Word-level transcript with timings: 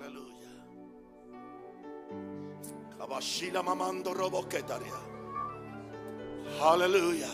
Aleluya. 0.00 0.48
Kabashila 2.98 3.62
mamando 3.62 4.14
roboquetaria. 4.14 4.94
Aleluya. 6.62 7.28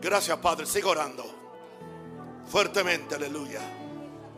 Gracias, 0.00 0.38
Padre. 0.38 0.66
Sigo 0.66 0.90
orando. 0.90 1.24
Fuertemente, 2.46 3.16
aleluya. 3.16 3.60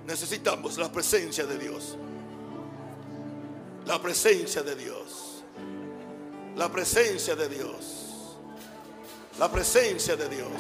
Necesitamos 0.07 0.79
la 0.79 0.91
presencia 0.91 1.45
de 1.45 1.59
Dios. 1.59 1.99
La 3.85 4.01
presencia 4.01 4.63
de 4.63 4.75
Dios. 4.75 5.45
La 6.57 6.71
presencia 6.71 7.37
de 7.37 7.49
Dios. 7.49 8.39
La 9.39 9.51
presencia 9.51 10.17
de 10.17 10.29
Dios. 10.29 10.51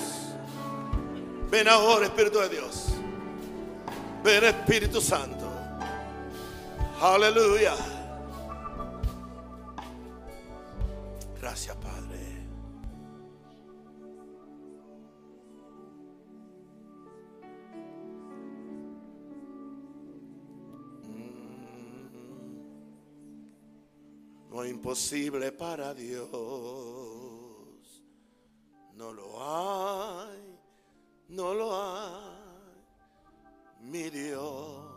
Ven 1.51 1.69
ahora, 1.69 2.07
Espíritu 2.07 2.41
de 2.41 2.49
Dios. 2.51 2.87
Ven, 4.23 4.45
Espíritu 4.45 5.01
Santo. 5.01 5.46
Aleluya. 7.01 7.75
Gracias, 11.39 11.77
Padre. 11.77 12.47
No 24.51 24.65
es 24.65 24.71
imposible 24.71 25.53
para 25.53 25.93
Dios. 25.93 26.31
No 28.95 29.13
lo 29.13 29.37
hay. 29.39 30.59
No 31.29 31.53
lo 31.53 31.77
hay. 31.77 32.37
Mi 33.83 34.09
Dios 34.09 34.96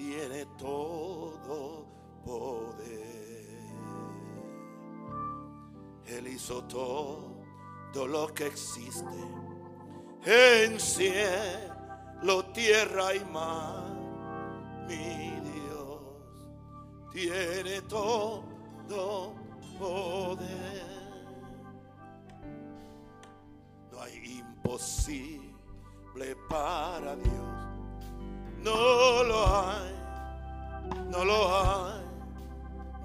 tiene 0.00 0.46
todo 0.56 1.84
poder. 2.24 3.60
Él 6.06 6.26
hizo 6.26 6.64
todo 6.64 8.06
lo 8.06 8.32
que 8.32 8.46
existe 8.46 9.04
en 10.24 10.80
cielo, 10.80 12.46
tierra 12.54 13.14
y 13.14 13.24
mar. 13.26 13.90
Mi 14.88 15.38
Dios 15.50 16.00
tiene 17.12 17.82
todo 17.82 19.34
poder. 19.78 20.90
No 23.92 24.00
hay 24.00 24.40
imposible 24.40 26.36
para 26.48 27.16
Dios. 27.16 27.59
No 28.62 29.22
lo 29.24 29.46
hay, 29.46 29.94
no 31.10 31.24
lo 31.24 31.48
hay. 31.58 32.00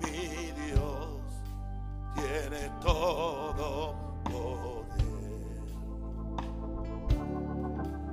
Mi 0.03 0.51
Dios 0.51 1.07
tiene 2.15 2.69
todo 2.81 3.95
poder. 4.25 5.63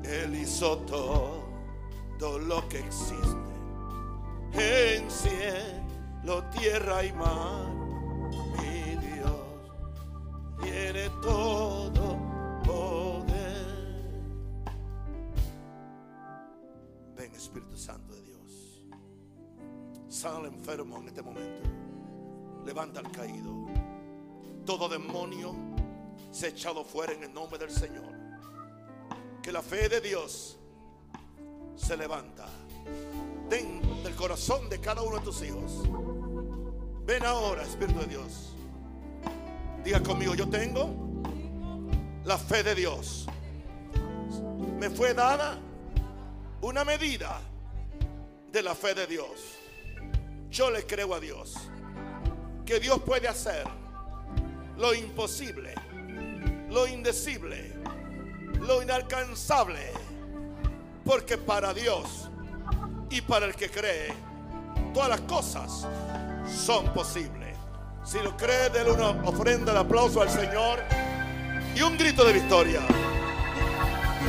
Él 0.05 0.35
hizo 0.37 0.79
todo 0.79 2.39
lo 2.39 2.69
que 2.69 2.79
existe 2.79 3.53
en 4.55 5.11
cielo, 5.11 6.45
tierra 6.57 7.05
y 7.05 7.13
mar. 7.13 7.67
Mi 8.59 8.97
Dios 8.97 9.41
tiene 10.63 11.11
todo 11.21 11.52
Sana 20.23 20.37
al 20.37 20.47
enfermo 20.47 20.99
en 20.99 21.09
este 21.09 21.21
momento. 21.21 21.69
Levanta 22.65 23.01
al 23.01 23.11
caído. 23.11 23.67
Todo 24.65 24.89
demonio 24.89 25.53
se 26.31 26.47
ha 26.47 26.49
echado 26.51 26.85
fuera 26.85 27.13
en 27.13 27.25
el 27.25 27.35
nombre 27.35 27.59
del 27.59 27.73
Señor. 27.73 28.09
Que 29.43 29.51
la 29.51 29.63
fe 29.63 29.89
de 29.89 30.01
Dios 30.01 30.61
se 31.75 31.97
levanta 31.97 32.47
dentro 33.51 33.97
del 33.97 34.15
corazón 34.15 34.69
de 34.69 34.79
cada 34.79 35.03
uno 35.03 35.19
de 35.19 35.25
tus 35.25 35.43
hijos. 35.43 35.83
Ven 37.05 37.25
ahora, 37.25 37.65
Espíritu 37.65 37.99
de 37.99 38.07
Dios. 38.07 38.55
Diga 39.83 40.01
conmigo, 40.05 40.37
yo 40.37 40.49
tengo 40.49 40.95
la 42.25 42.39
fe 42.39 42.63
de 42.63 42.77
Dios. 42.77 43.27
Me 44.79 44.89
fue 44.89 45.15
dada 45.15 45.59
una 46.61 46.85
medida 46.85 47.41
de 48.53 48.63
la 48.63 48.77
fe 48.77 48.95
de 48.95 49.09
Dios. 49.09 49.62
Yo 50.53 50.71
le 50.71 50.85
creo 50.87 51.15
a 51.15 51.19
Dios 51.19 51.55
que 52.67 52.79
Dios 52.79 53.01
puede 53.01 53.27
hacer 53.27 53.65
lo 54.77 54.93
imposible, 54.93 55.75
lo 56.69 56.87
indecible, 56.87 57.73
lo 58.61 58.83
inalcanzable. 58.83 59.81
Porque 61.07 61.39
para 61.39 61.73
Dios 61.73 62.29
y 63.09 63.23
para 63.23 63.47
el 63.47 63.55
que 63.55 63.71
cree, 63.71 64.13
todas 64.93 65.09
las 65.09 65.23
cosas 65.23 65.89
son 66.47 66.93
posibles. 66.93 67.57
Si 68.05 68.19
lo 68.19 68.37
cree, 68.37 68.69
déle 68.69 68.93
una 68.93 69.09
ofrenda 69.27 69.73
de 69.73 69.79
aplauso 69.79 70.21
al 70.21 70.29
Señor 70.29 70.81
y 71.75 71.81
un 71.81 71.97
grito 71.97 72.27
de 72.27 72.35
victoria. 72.35 72.83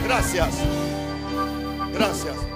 Gracias. 0.06 0.56
Gracias. 1.92 2.53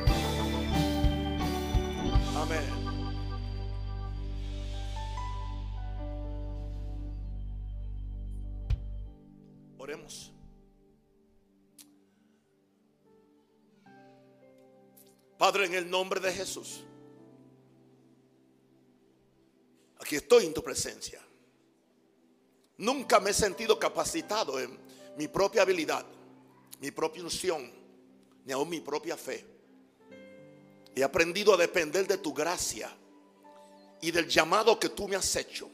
Padre, 15.47 15.67
en 15.67 15.75
el 15.75 15.89
nombre 15.89 16.19
de 16.19 16.33
Jesús, 16.33 16.83
aquí 19.97 20.17
estoy 20.17 20.45
en 20.45 20.53
tu 20.53 20.61
presencia. 20.61 21.21
Nunca 22.75 23.21
me 23.21 23.29
he 23.29 23.33
sentido 23.33 23.79
capacitado 23.79 24.59
en 24.59 24.77
mi 25.15 25.29
propia 25.29 25.61
habilidad, 25.61 26.05
mi 26.81 26.91
propia 26.91 27.23
unción, 27.23 27.71
ni 28.43 28.51
aún 28.51 28.67
mi 28.67 28.81
propia 28.81 29.15
fe. 29.15 29.45
He 30.93 31.01
aprendido 31.01 31.53
a 31.53 31.57
depender 31.57 32.05
de 32.05 32.17
tu 32.17 32.33
gracia 32.33 32.93
y 34.01 34.11
del 34.11 34.27
llamado 34.27 34.77
que 34.77 34.89
tú 34.89 35.07
me 35.07 35.15
has 35.15 35.33
hecho 35.33 35.69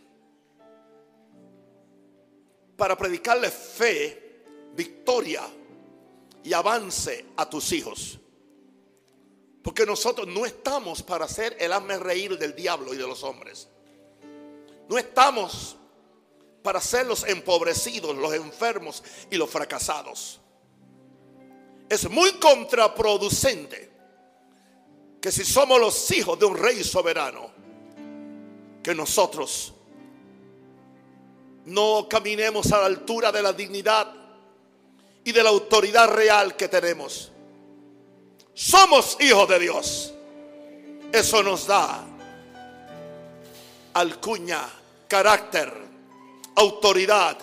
para 2.77 2.95
predicarle 2.95 3.49
fe, 3.49 4.43
victoria 4.75 5.41
y 6.43 6.53
avance 6.53 7.25
a 7.37 7.49
tus 7.49 7.71
hijos. 7.71 8.19
Porque 9.63 9.85
nosotros 9.85 10.27
no 10.27 10.45
estamos 10.45 11.01
para 11.01 11.27
ser 11.27 11.55
el 11.59 11.71
hazme 11.71 11.97
reír 11.97 12.37
del 12.37 12.53
diablo 12.53 12.93
y 12.93 12.97
de 12.97 13.07
los 13.07 13.23
hombres. 13.23 13.69
No 14.89 14.97
estamos 14.97 15.77
para 16.61 16.81
ser 16.81 17.05
los 17.05 17.23
empobrecidos, 17.27 18.15
los 18.15 18.33
enfermos 18.33 19.03
y 19.31 19.37
los 19.37 19.49
fracasados. 19.49 20.39
Es 21.89 22.09
muy 22.09 22.33
contraproducente 22.33 23.91
que 25.21 25.31
si 25.31 25.45
somos 25.45 25.79
los 25.79 26.11
hijos 26.11 26.37
de 26.37 26.45
un 26.45 26.57
rey 26.57 26.83
soberano, 26.83 27.51
que 28.83 28.93
nosotros 28.93 29.73
no 31.65 32.07
caminemos 32.09 32.71
a 32.71 32.79
la 32.79 32.87
altura 32.87 33.31
de 33.31 33.41
la 33.41 33.53
dignidad 33.53 34.13
y 35.23 35.31
de 35.31 35.43
la 35.43 35.49
autoridad 35.49 36.09
real 36.09 36.55
que 36.57 36.67
tenemos. 36.67 37.32
Somos 38.53 39.17
hijos 39.19 39.49
de 39.49 39.59
Dios. 39.59 40.13
Eso 41.11 41.43
nos 41.43 41.67
da 41.67 42.03
alcuña, 43.93 44.61
carácter, 45.07 45.71
autoridad, 46.55 47.37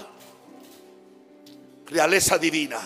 realeza 1.87 2.39
divina. 2.39 2.81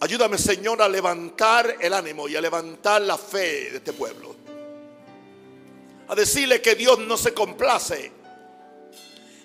Ayúdame, 0.00 0.36
Señor, 0.36 0.82
a 0.82 0.88
levantar 0.88 1.76
el 1.80 1.92
ánimo 1.92 2.28
y 2.28 2.36
a 2.36 2.40
levantar 2.40 3.02
la 3.02 3.16
fe 3.16 3.70
de 3.70 3.76
este 3.76 3.92
pueblo. 3.92 4.34
A 6.08 6.14
decirle 6.14 6.60
que 6.60 6.74
Dios 6.74 6.98
no 6.98 7.16
se 7.16 7.32
complace 7.32 8.10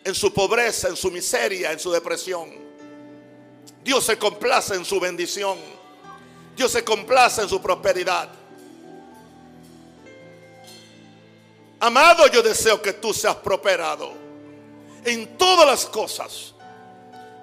en 0.03 0.15
su 0.15 0.33
pobreza, 0.33 0.87
en 0.87 0.95
su 0.95 1.11
miseria, 1.11 1.71
en 1.71 1.79
su 1.79 1.91
depresión. 1.91 2.49
Dios 3.83 4.03
se 4.03 4.17
complace 4.17 4.73
en 4.73 4.83
su 4.83 4.99
bendición. 4.99 5.76
Dios 6.57 6.71
se 6.71 6.83
complace 6.83 7.43
en 7.43 7.49
su 7.49 7.61
prosperidad. 7.61 8.29
Amado, 11.79 12.25
yo 12.27 12.41
deseo 12.41 12.81
que 12.81 12.93
tú 12.93 13.13
seas 13.13 13.35
prosperado 13.35 14.11
en 15.05 15.37
todas 15.37 15.67
las 15.67 15.85
cosas 15.85 16.55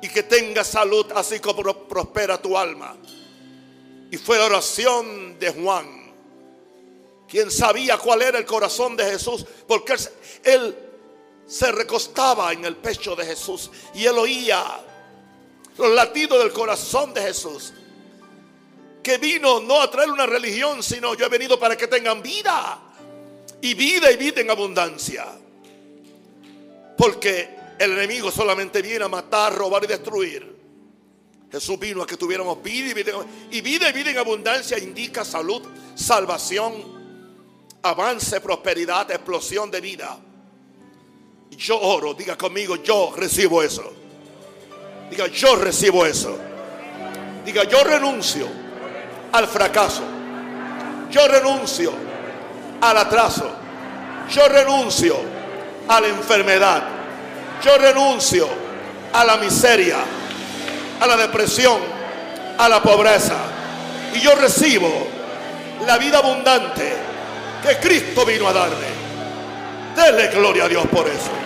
y 0.03 0.09
que 0.09 0.25
tengas 0.25 0.67
salud 0.67 1.07
así 1.15 1.39
como 1.39 1.63
prospera 1.87 2.43
tu 2.43 2.59
alma. 2.59 2.97
Y 4.11 4.17
fue 4.17 4.37
la 4.37 4.47
oración 4.47 5.39
de 5.39 5.51
Juan 5.53 6.05
quien 7.29 7.51
sabía 7.53 7.97
cuál 7.99 8.23
era 8.23 8.39
el 8.39 8.45
corazón 8.45 8.97
de 8.97 9.05
Jesús, 9.05 9.47
porque 9.67 9.95
él, 9.95 10.01
él 10.45 10.79
se 11.47 11.71
recostaba 11.71 12.53
en 12.53 12.65
el 12.65 12.77
pecho 12.77 13.15
de 13.15 13.25
Jesús 13.25 13.71
y 13.95 14.05
él 14.07 14.19
oía 14.19 14.63
los 15.79 15.91
latidos 15.91 16.41
del 16.41 16.53
corazón 16.53 17.15
de 17.15 17.23
Jesús. 17.23 17.73
Que 19.05 19.19
vino 19.19 19.61
no 19.61 19.83
a 19.83 19.91
traer 19.91 20.11
una 20.11 20.25
religión, 20.25 20.83
sino 20.83 21.15
yo 21.15 21.27
he 21.27 21.29
venido 21.29 21.61
para 21.61 21.77
que 21.77 21.87
tengan 21.87 22.23
vida. 22.23 22.81
Y 23.61 23.75
vida 23.75 24.11
y 24.11 24.17
vida 24.17 24.41
en 24.41 24.51
abundancia. 24.51 25.27
Porque 26.97 27.55
el 27.79 27.93
enemigo 27.93 28.31
solamente 28.31 28.81
viene 28.81 29.05
a 29.05 29.09
matar, 29.09 29.55
robar 29.55 29.85
y 29.85 29.89
destruir. 29.89 30.57
Jesús 31.53 31.79
vino 31.79 32.03
a 32.03 32.07
que 32.07 32.17
tuviéramos 32.17 32.63
vida 32.63 32.89
y 32.89 32.95
vida, 32.95 33.13
y 33.51 33.61
vida 33.61 33.91
y 33.91 33.93
vida 33.93 34.11
en 34.11 34.19
abundancia 34.19 34.79
indica 34.79 35.23
salud, 35.23 35.63
salvación, 35.95 36.73
avance, 37.83 38.41
prosperidad, 38.41 39.11
explosión 39.11 39.71
de 39.71 39.83
vida. 39.83 40.19
Yo 41.51 41.79
oro, 41.79 42.15
diga 42.15 42.39
conmigo, 42.39 42.77
yo 42.77 43.13
recibo 43.15 43.63
eso. 43.63 43.93
Diga, 45.11 45.27
yo 45.27 45.57
recibo 45.57 46.07
eso. 46.07 46.39
Diga, 47.45 47.65
yo 47.65 47.85
renuncio 47.85 48.64
al 49.35 49.49
fracaso. 49.49 50.03
Yo 51.11 51.27
renuncio 51.29 51.93
al 52.81 52.97
atraso. 52.97 53.51
Yo 54.31 54.49
renuncio 54.49 55.17
a 55.89 56.01
la 56.01 56.09
enfermedad. 56.09 56.83
Yo 57.63 57.77
renuncio 57.77 58.49
a 59.13 59.25
la 59.25 59.37
miseria, 59.37 59.97
a 61.01 61.07
la 61.07 61.17
depresión, 61.17 61.79
a 62.59 62.69
la 62.69 62.81
pobreza. 62.81 63.37
Y 64.15 64.21
yo 64.21 64.35
recibo 64.37 64.89
la 65.85 65.99
vida 65.99 66.19
abundante 66.19 66.93
que 67.63 67.77
Cristo 67.79 68.25
vino 68.25 68.49
a 68.49 68.53
darme. 68.53 69.05
Dele 69.97 70.29
gloria 70.29 70.65
a 70.65 70.69
Dios 70.69 70.87
por 70.87 71.09
eso. 71.09 71.44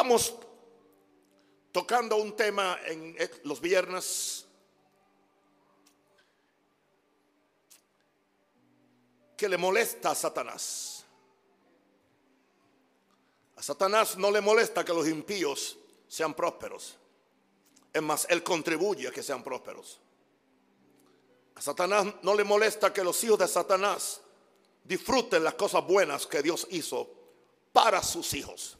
Estamos 0.00 0.34
tocando 1.72 2.16
un 2.16 2.34
tema 2.34 2.78
en 2.86 3.14
los 3.44 3.60
viernes 3.60 4.46
que 9.36 9.46
le 9.46 9.58
molesta 9.58 10.12
a 10.12 10.14
Satanás. 10.14 11.04
A 13.56 13.62
Satanás 13.62 14.16
no 14.16 14.30
le 14.30 14.40
molesta 14.40 14.86
que 14.86 14.94
los 14.94 15.06
impíos 15.06 15.76
sean 16.08 16.32
prósperos. 16.32 16.96
Es 17.92 18.00
más, 18.00 18.26
Él 18.30 18.42
contribuye 18.42 19.06
a 19.06 19.10
que 19.10 19.22
sean 19.22 19.44
prósperos. 19.44 20.00
A 21.56 21.60
Satanás 21.60 22.06
no 22.22 22.34
le 22.34 22.44
molesta 22.44 22.90
que 22.90 23.04
los 23.04 23.22
hijos 23.22 23.40
de 23.40 23.48
Satanás 23.48 24.22
disfruten 24.82 25.44
las 25.44 25.56
cosas 25.56 25.86
buenas 25.86 26.26
que 26.26 26.40
Dios 26.40 26.66
hizo 26.70 27.06
para 27.74 28.02
sus 28.02 28.32
hijos. 28.32 28.78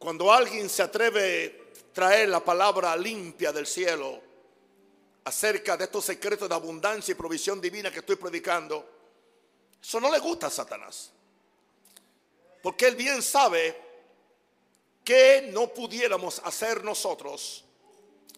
Cuando 0.00 0.32
alguien 0.32 0.70
se 0.70 0.82
atreve 0.82 1.74
a 1.90 1.92
traer 1.92 2.30
la 2.30 2.42
palabra 2.42 2.96
limpia 2.96 3.52
del 3.52 3.66
cielo 3.66 4.18
acerca 5.24 5.76
de 5.76 5.84
estos 5.84 6.06
secretos 6.06 6.48
de 6.48 6.54
abundancia 6.54 7.12
y 7.12 7.14
provisión 7.14 7.60
divina 7.60 7.90
que 7.90 7.98
estoy 7.98 8.16
predicando, 8.16 8.82
eso 9.78 10.00
no 10.00 10.10
le 10.10 10.18
gusta 10.18 10.46
a 10.46 10.50
Satanás. 10.50 11.10
Porque 12.62 12.86
él 12.86 12.96
bien 12.96 13.20
sabe 13.20 13.78
que 15.04 15.50
no 15.52 15.68
pudiéramos 15.68 16.40
hacer 16.44 16.82
nosotros 16.82 17.66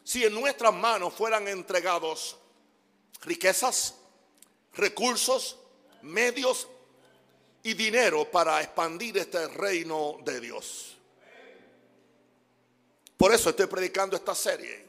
si 0.02 0.24
en 0.24 0.34
nuestras 0.34 0.74
manos 0.74 1.14
fueran 1.14 1.46
entregados 1.46 2.38
riquezas, 3.20 3.94
recursos, 4.74 5.58
medios 6.02 6.66
y 7.62 7.74
dinero 7.74 8.28
para 8.28 8.60
expandir 8.60 9.16
este 9.18 9.46
reino 9.46 10.16
de 10.24 10.40
Dios. 10.40 10.91
Por 13.22 13.32
eso 13.32 13.50
estoy 13.50 13.68
predicando 13.68 14.16
esta 14.16 14.34
serie. 14.34 14.84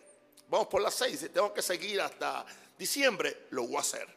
Vamos 0.47 0.65
por 0.65 0.81
las 0.81 0.95
seis 0.95 1.21
y 1.21 1.29
tengo 1.29 1.53
que 1.53 1.61
seguir 1.61 2.01
hasta 2.01 2.43
diciembre, 2.75 3.45
lo 3.51 3.67
voy 3.67 3.75
a 3.75 3.81
hacer. 3.81 4.07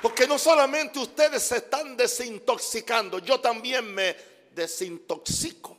Porque 0.00 0.28
no 0.28 0.38
solamente 0.38 1.00
ustedes 1.00 1.42
se 1.42 1.56
están 1.56 1.96
desintoxicando, 1.96 3.18
yo 3.18 3.40
también 3.40 3.92
me 3.92 4.14
desintoxico 4.52 5.76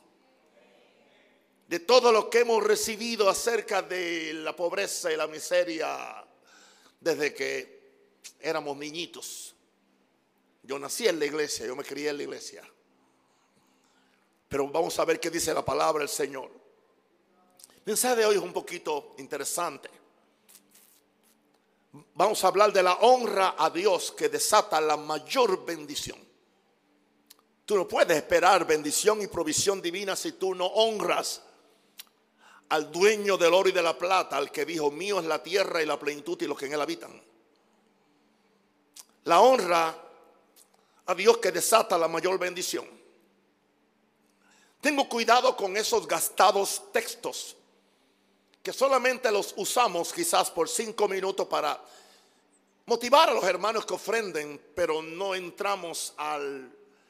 de 1.66 1.80
todo 1.80 2.12
lo 2.12 2.28
que 2.28 2.40
hemos 2.40 2.62
recibido 2.62 3.30
acerca 3.30 3.80
de 3.80 4.34
la 4.34 4.54
pobreza 4.54 5.10
y 5.10 5.16
la 5.16 5.26
miseria 5.26 6.22
desde 7.00 7.32
que 7.32 7.80
éramos 8.40 8.76
niñitos. 8.76 9.53
Yo 10.64 10.78
nací 10.78 11.06
en 11.06 11.18
la 11.18 11.26
iglesia, 11.26 11.66
yo 11.66 11.76
me 11.76 11.84
crié 11.84 12.10
en 12.10 12.16
la 12.16 12.22
iglesia. 12.22 12.62
Pero 14.48 14.68
vamos 14.68 14.98
a 14.98 15.04
ver 15.04 15.20
qué 15.20 15.30
dice 15.30 15.54
la 15.54 15.64
palabra 15.64 16.00
del 16.00 16.08
Señor. 16.08 16.50
El 17.70 17.82
mensaje 17.86 18.16
de 18.16 18.26
hoy 18.26 18.36
es 18.36 18.42
un 18.42 18.52
poquito 18.52 19.14
interesante 19.18 19.90
vamos 22.14 22.42
a 22.44 22.48
hablar 22.48 22.72
de 22.72 22.82
la 22.82 22.94
honra 22.94 23.54
a 23.56 23.70
Dios 23.70 24.12
que 24.12 24.28
desata 24.28 24.80
la 24.80 24.96
mayor 24.96 25.64
bendición. 25.64 26.18
Tú 27.64 27.76
no 27.76 27.88
puedes 27.88 28.16
esperar 28.16 28.66
bendición 28.66 29.22
y 29.22 29.26
provisión 29.26 29.80
divina 29.80 30.16
si 30.16 30.32
tú 30.32 30.54
no 30.54 30.66
honras 30.66 31.42
al 32.68 32.90
dueño 32.90 33.36
del 33.36 33.54
oro 33.54 33.68
y 33.68 33.72
de 33.72 33.82
la 33.82 33.96
plata, 33.96 34.36
al 34.36 34.50
que 34.50 34.64
dijo, 34.64 34.90
mío 34.90 35.20
es 35.20 35.26
la 35.26 35.42
tierra 35.42 35.82
y 35.82 35.86
la 35.86 35.98
plenitud 35.98 36.40
y 36.42 36.46
los 36.46 36.58
que 36.58 36.66
en 36.66 36.72
él 36.72 36.80
habitan. 36.80 37.22
La 39.24 39.40
honra 39.40 39.96
a 41.06 41.14
Dios 41.14 41.38
que 41.38 41.52
desata 41.52 41.98
la 41.98 42.08
mayor 42.08 42.38
bendición. 42.38 42.86
Tengo 44.80 45.08
cuidado 45.08 45.56
con 45.56 45.76
esos 45.76 46.06
gastados 46.06 46.82
textos 46.92 47.56
que 48.62 48.72
solamente 48.72 49.30
los 49.30 49.52
usamos 49.58 50.12
quizás 50.12 50.50
por 50.50 50.68
cinco 50.68 51.06
minutos 51.06 51.46
para 51.46 51.78
motivar 52.86 53.28
a 53.28 53.34
los 53.34 53.44
hermanos 53.44 53.84
que 53.84 53.94
ofrenden, 53.94 54.60
pero 54.74 55.02
no 55.02 55.34
entramos 55.34 56.14
a 56.16 56.38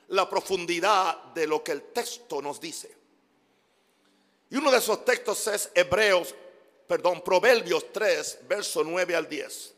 la 0.08 0.28
profundidad 0.28 1.16
de 1.34 1.46
lo 1.46 1.62
que 1.62 1.72
el 1.72 1.82
texto 1.92 2.42
nos 2.42 2.60
dice. 2.60 2.94
Y 4.50 4.56
uno 4.56 4.70
de 4.70 4.78
esos 4.78 5.04
textos 5.04 5.46
es 5.46 5.70
Hebreos, 5.74 6.34
perdón, 6.86 7.22
Proverbios 7.22 7.92
3, 7.92 8.40
verso 8.48 8.82
9 8.84 9.14
al 9.16 9.28
10. 9.28 9.73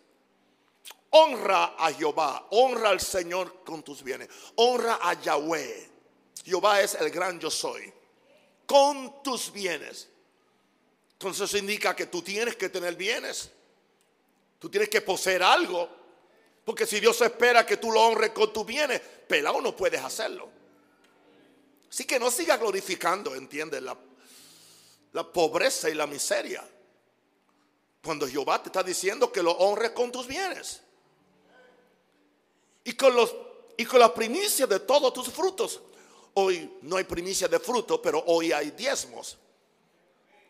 Honra 1.10 1.76
a 1.78 1.92
Jehová, 1.92 2.48
honra 2.50 2.90
al 2.90 3.00
Señor 3.00 3.64
con 3.64 3.82
tus 3.82 4.02
bienes, 4.02 4.28
honra 4.56 4.98
a 5.00 5.14
Yahweh. 5.20 5.90
Jehová 6.44 6.80
es 6.82 6.94
el 6.94 7.10
gran 7.10 7.40
yo 7.40 7.50
soy. 7.50 7.92
Con 8.66 9.22
tus 9.22 9.52
bienes 9.52 10.08
entonces 11.18 11.48
eso 11.48 11.56
indica 11.56 11.96
que 11.96 12.06
tú 12.06 12.20
tienes 12.20 12.56
que 12.56 12.68
tener 12.68 12.94
bienes. 12.94 13.50
Tú 14.58 14.68
tienes 14.68 14.90
que 14.90 15.00
poseer 15.00 15.42
algo. 15.42 15.88
Porque 16.62 16.84
si 16.84 17.00
Dios 17.00 17.18
espera 17.22 17.64
que 17.64 17.78
tú 17.78 17.90
lo 17.90 18.02
honres 18.02 18.30
con 18.30 18.52
tus 18.52 18.66
bienes, 18.66 19.00
pelado 19.26 19.62
no 19.62 19.74
puedes 19.74 20.02
hacerlo. 20.02 20.50
Así 21.88 22.04
que 22.04 22.18
no 22.18 22.30
sigas 22.30 22.60
glorificando, 22.60 23.34
entiendes, 23.34 23.80
la, 23.80 23.96
la 25.12 25.32
pobreza 25.32 25.88
y 25.88 25.94
la 25.94 26.06
miseria. 26.06 26.62
Cuando 28.06 28.28
Jehová 28.28 28.62
te 28.62 28.68
está 28.68 28.84
diciendo 28.84 29.32
que 29.32 29.42
lo 29.42 29.50
honres 29.50 29.90
con 29.90 30.12
tus 30.12 30.28
bienes. 30.28 30.80
Y 32.84 32.92
con, 32.92 33.16
los, 33.16 33.34
y 33.76 33.84
con 33.84 33.98
la 33.98 34.14
primicia 34.14 34.64
de 34.64 34.78
todos 34.78 35.12
tus 35.12 35.28
frutos. 35.28 35.80
Hoy 36.34 36.78
no 36.82 36.98
hay 36.98 37.02
primicia 37.02 37.48
de 37.48 37.58
fruto, 37.58 38.00
pero 38.00 38.22
hoy 38.28 38.52
hay 38.52 38.70
diezmos. 38.70 39.36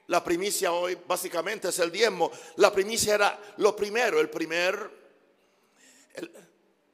La 0.08 0.22
primicia 0.22 0.70
hoy 0.70 0.98
básicamente 1.06 1.70
es 1.70 1.78
el 1.78 1.90
diezmo. 1.90 2.30
La 2.56 2.70
primicia 2.70 3.14
era 3.14 3.54
lo 3.56 3.74
primero, 3.74 4.20
el 4.20 4.28
primer... 4.28 4.90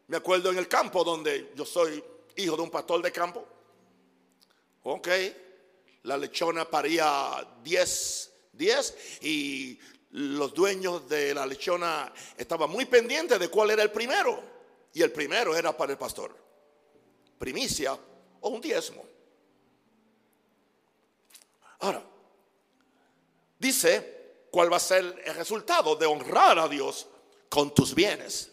me 0.07 0.17
acuerdo 0.17 0.53
en 0.53 0.59
el 0.59 0.69
campo 0.69 1.03
donde 1.03 1.51
yo 1.57 1.67
soy 1.67 2.05
hijo 2.37 2.55
de 2.55 2.63
un 2.63 2.71
pastor 2.71 3.03
de 3.03 3.11
campo. 3.11 3.45
Ok, 4.85 5.09
la 6.05 6.17
lechona 6.17 6.71
paría 6.71 7.45
10, 7.65 8.33
10 8.53 8.97
y 9.23 9.79
los 10.13 10.53
dueños 10.53 11.09
de 11.09 11.35
la 11.35 11.47
lechona 11.47 12.13
estaban 12.37 12.71
muy 12.71 12.85
pendientes 12.85 13.39
de 13.39 13.49
cuál 13.49 13.71
era 13.71 13.83
el 13.83 13.91
primero. 13.91 14.43
Y 14.93 15.03
el 15.03 15.11
primero 15.11 15.57
era 15.57 15.75
para 15.77 15.93
el 15.93 15.99
pastor. 15.99 16.37
Primicia 17.39 17.99
o 18.41 18.49
un 18.49 18.61
diezmo. 18.61 19.05
Ahora, 21.81 22.03
dice 23.59 24.47
cuál 24.51 24.71
va 24.71 24.77
a 24.77 24.81
ser 24.81 25.23
el 25.25 25.35
resultado 25.35 25.97
de 25.97 26.07
honrar 26.07 26.59
a 26.59 26.69
Dios 26.69 27.07
con 27.49 27.75
tus 27.75 27.95
bienes. 27.95 28.53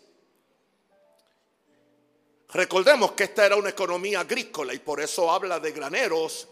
Recordemos 2.52 3.12
que 3.12 3.26
esta 3.26 3.46
era 3.46 3.58
una 3.58 3.70
economía 3.70 4.22
agrícola 4.22 4.74
y 4.74 4.80
por 4.80 5.02
eso 5.02 5.30
habla 5.32 5.60
de 5.60 5.72
graneros 5.72 6.48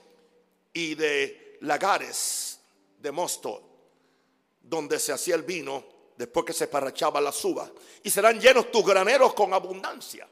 y 0.74 0.94
de 0.94 1.58
lagares 1.62 2.60
de 3.00 3.12
mosto, 3.12 3.67
donde 4.70 5.00
se 5.00 5.14
hacía 5.14 5.36
el 5.36 5.44
vino 5.44 5.84
después 6.18 6.46
que 6.46 6.54
se 6.54 6.68
parrachaba 6.68 7.22
la 7.22 7.34
uvas. 7.44 7.72
Y 8.04 8.10
serán 8.10 8.40
llenos 8.40 8.72
tus 8.72 8.86
graneros 8.86 9.34
con 9.34 9.54
abundancia. 9.54 10.28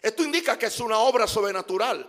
Esto 0.00 0.22
indica 0.22 0.58
que 0.58 0.66
es 0.66 0.80
una 0.80 0.98
obra 0.98 1.26
sobrenatural. 1.26 2.08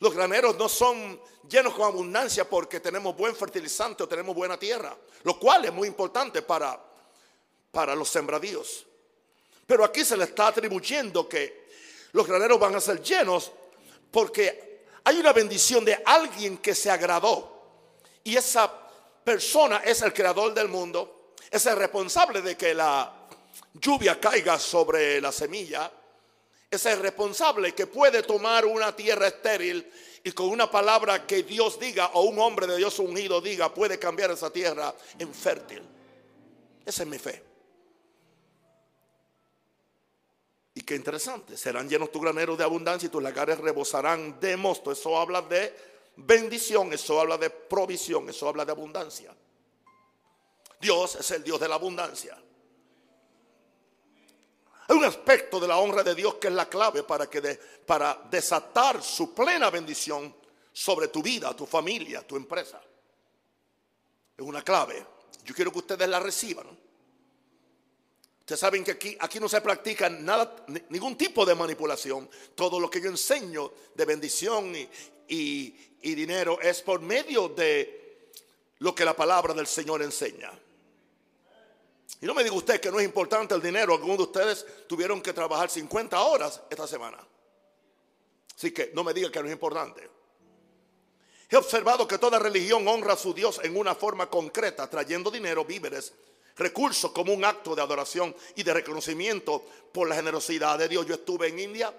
Los 0.00 0.14
graneros 0.14 0.56
no 0.56 0.68
son 0.68 1.20
llenos 1.48 1.74
con 1.74 1.84
abundancia 1.84 2.48
porque 2.48 2.80
tenemos 2.80 3.16
buen 3.16 3.34
fertilizante 3.34 4.02
o 4.02 4.08
tenemos 4.08 4.34
buena 4.34 4.58
tierra, 4.58 4.96
lo 5.22 5.38
cual 5.38 5.64
es 5.64 5.72
muy 5.72 5.88
importante 5.88 6.42
para, 6.42 6.78
para 7.70 7.94
los 7.94 8.08
sembradíos. 8.08 8.84
Pero 9.66 9.84
aquí 9.84 10.04
se 10.04 10.16
le 10.16 10.24
está 10.24 10.48
atribuyendo 10.48 11.28
que 11.28 11.68
los 12.12 12.26
graneros 12.26 12.58
van 12.58 12.74
a 12.74 12.80
ser 12.80 13.00
llenos 13.02 13.52
porque 14.10 14.84
hay 15.04 15.18
una 15.18 15.32
bendición 15.32 15.84
de 15.84 16.02
alguien 16.04 16.58
que 16.58 16.74
se 16.74 16.90
agradó. 16.90 17.52
Y 18.22 18.36
esa 18.36 18.83
persona 19.24 19.78
es 19.78 20.02
el 20.02 20.12
creador 20.12 20.54
del 20.54 20.68
mundo, 20.68 21.32
es 21.50 21.64
el 21.66 21.76
responsable 21.76 22.42
de 22.42 22.56
que 22.56 22.74
la 22.74 23.12
lluvia 23.74 24.20
caiga 24.20 24.58
sobre 24.58 25.20
la 25.20 25.32
semilla, 25.32 25.90
es 26.70 26.86
el 26.86 26.98
responsable 26.98 27.74
que 27.74 27.86
puede 27.86 28.22
tomar 28.22 28.66
una 28.66 28.94
tierra 28.94 29.28
estéril 29.28 29.90
y 30.22 30.32
con 30.32 30.48
una 30.48 30.70
palabra 30.70 31.26
que 31.26 31.42
Dios 31.42 31.78
diga 31.78 32.10
o 32.14 32.22
un 32.22 32.38
hombre 32.38 32.66
de 32.66 32.76
Dios 32.76 32.98
ungido 32.98 33.40
diga 33.40 33.72
puede 33.72 33.98
cambiar 33.98 34.30
esa 34.30 34.50
tierra 34.50 34.94
en 35.18 35.32
fértil. 35.32 35.82
Esa 36.84 37.02
es 37.02 37.08
mi 37.08 37.18
fe. 37.18 37.42
Y 40.74 40.82
qué 40.82 40.96
interesante, 40.96 41.56
serán 41.56 41.88
llenos 41.88 42.10
tus 42.10 42.20
graneros 42.20 42.58
de 42.58 42.64
abundancia 42.64 43.06
y 43.06 43.10
tus 43.10 43.22
lagares 43.22 43.58
rebosarán 43.58 44.40
de 44.40 44.56
mosto. 44.56 44.90
Eso 44.90 45.16
habla 45.16 45.40
de 45.42 45.72
bendición, 46.16 46.92
eso 46.92 47.20
habla 47.20 47.38
de 47.38 47.50
provisión, 47.50 48.28
eso 48.28 48.48
habla 48.48 48.64
de 48.64 48.72
abundancia. 48.72 49.34
Dios 50.80 51.16
es 51.16 51.30
el 51.30 51.42
Dios 51.42 51.58
de 51.60 51.68
la 51.68 51.76
abundancia. 51.76 52.36
Hay 54.86 54.96
un 54.96 55.04
aspecto 55.04 55.58
de 55.58 55.66
la 55.66 55.78
honra 55.78 56.02
de 56.02 56.14
Dios 56.14 56.34
que 56.34 56.48
es 56.48 56.52
la 56.52 56.68
clave 56.68 57.02
para, 57.04 57.28
que 57.28 57.40
para 57.86 58.20
desatar 58.30 59.02
su 59.02 59.34
plena 59.34 59.70
bendición 59.70 60.34
sobre 60.72 61.08
tu 61.08 61.22
vida, 61.22 61.54
tu 61.56 61.64
familia, 61.64 62.26
tu 62.26 62.36
empresa. 62.36 62.82
Es 64.36 64.44
una 64.44 64.62
clave. 64.62 65.06
Yo 65.44 65.54
quiero 65.54 65.72
que 65.72 65.78
ustedes 65.78 66.08
la 66.08 66.20
reciban. 66.20 66.66
Ustedes 68.44 68.60
saben 68.60 68.84
que 68.84 68.90
aquí, 68.90 69.16
aquí 69.20 69.40
no 69.40 69.48
se 69.48 69.58
practica 69.62 70.10
nada, 70.10 70.54
ningún 70.90 71.16
tipo 71.16 71.46
de 71.46 71.54
manipulación. 71.54 72.28
Todo 72.54 72.78
lo 72.78 72.90
que 72.90 73.00
yo 73.00 73.08
enseño 73.08 73.72
de 73.94 74.04
bendición 74.04 74.76
y, 74.76 74.86
y 76.02 76.14
dinero 76.14 76.60
es 76.60 76.82
por 76.82 77.00
medio 77.00 77.48
de 77.48 78.28
lo 78.80 78.94
que 78.94 79.06
la 79.06 79.16
palabra 79.16 79.54
del 79.54 79.66
Señor 79.66 80.02
enseña. 80.02 80.52
Y 82.20 82.26
no 82.26 82.34
me 82.34 82.44
diga 82.44 82.54
usted 82.54 82.82
que 82.82 82.90
no 82.90 83.00
es 83.00 83.06
importante 83.06 83.54
el 83.54 83.62
dinero. 83.62 83.94
Algunos 83.94 84.18
de 84.18 84.24
ustedes 84.24 84.66
tuvieron 84.86 85.22
que 85.22 85.32
trabajar 85.32 85.70
50 85.70 86.20
horas 86.20 86.60
esta 86.68 86.86
semana. 86.86 87.26
Así 88.54 88.72
que 88.72 88.90
no 88.92 89.02
me 89.02 89.14
diga 89.14 89.30
que 89.30 89.40
no 89.40 89.46
es 89.46 89.54
importante. 89.54 90.06
He 91.48 91.56
observado 91.56 92.06
que 92.06 92.18
toda 92.18 92.38
religión 92.38 92.86
honra 92.86 93.14
a 93.14 93.16
su 93.16 93.32
Dios 93.32 93.58
en 93.64 93.74
una 93.74 93.94
forma 93.94 94.28
concreta, 94.28 94.90
trayendo 94.90 95.30
dinero, 95.30 95.64
víveres 95.64 96.12
recursos 96.56 97.10
como 97.12 97.32
un 97.32 97.44
acto 97.44 97.74
de 97.74 97.82
adoración 97.82 98.34
y 98.54 98.62
de 98.62 98.74
reconocimiento 98.74 99.64
por 99.92 100.08
la 100.08 100.14
generosidad 100.14 100.78
de 100.78 100.88
Dios. 100.88 101.06
Yo 101.06 101.14
estuve 101.14 101.48
en 101.48 101.58
India, 101.58 101.92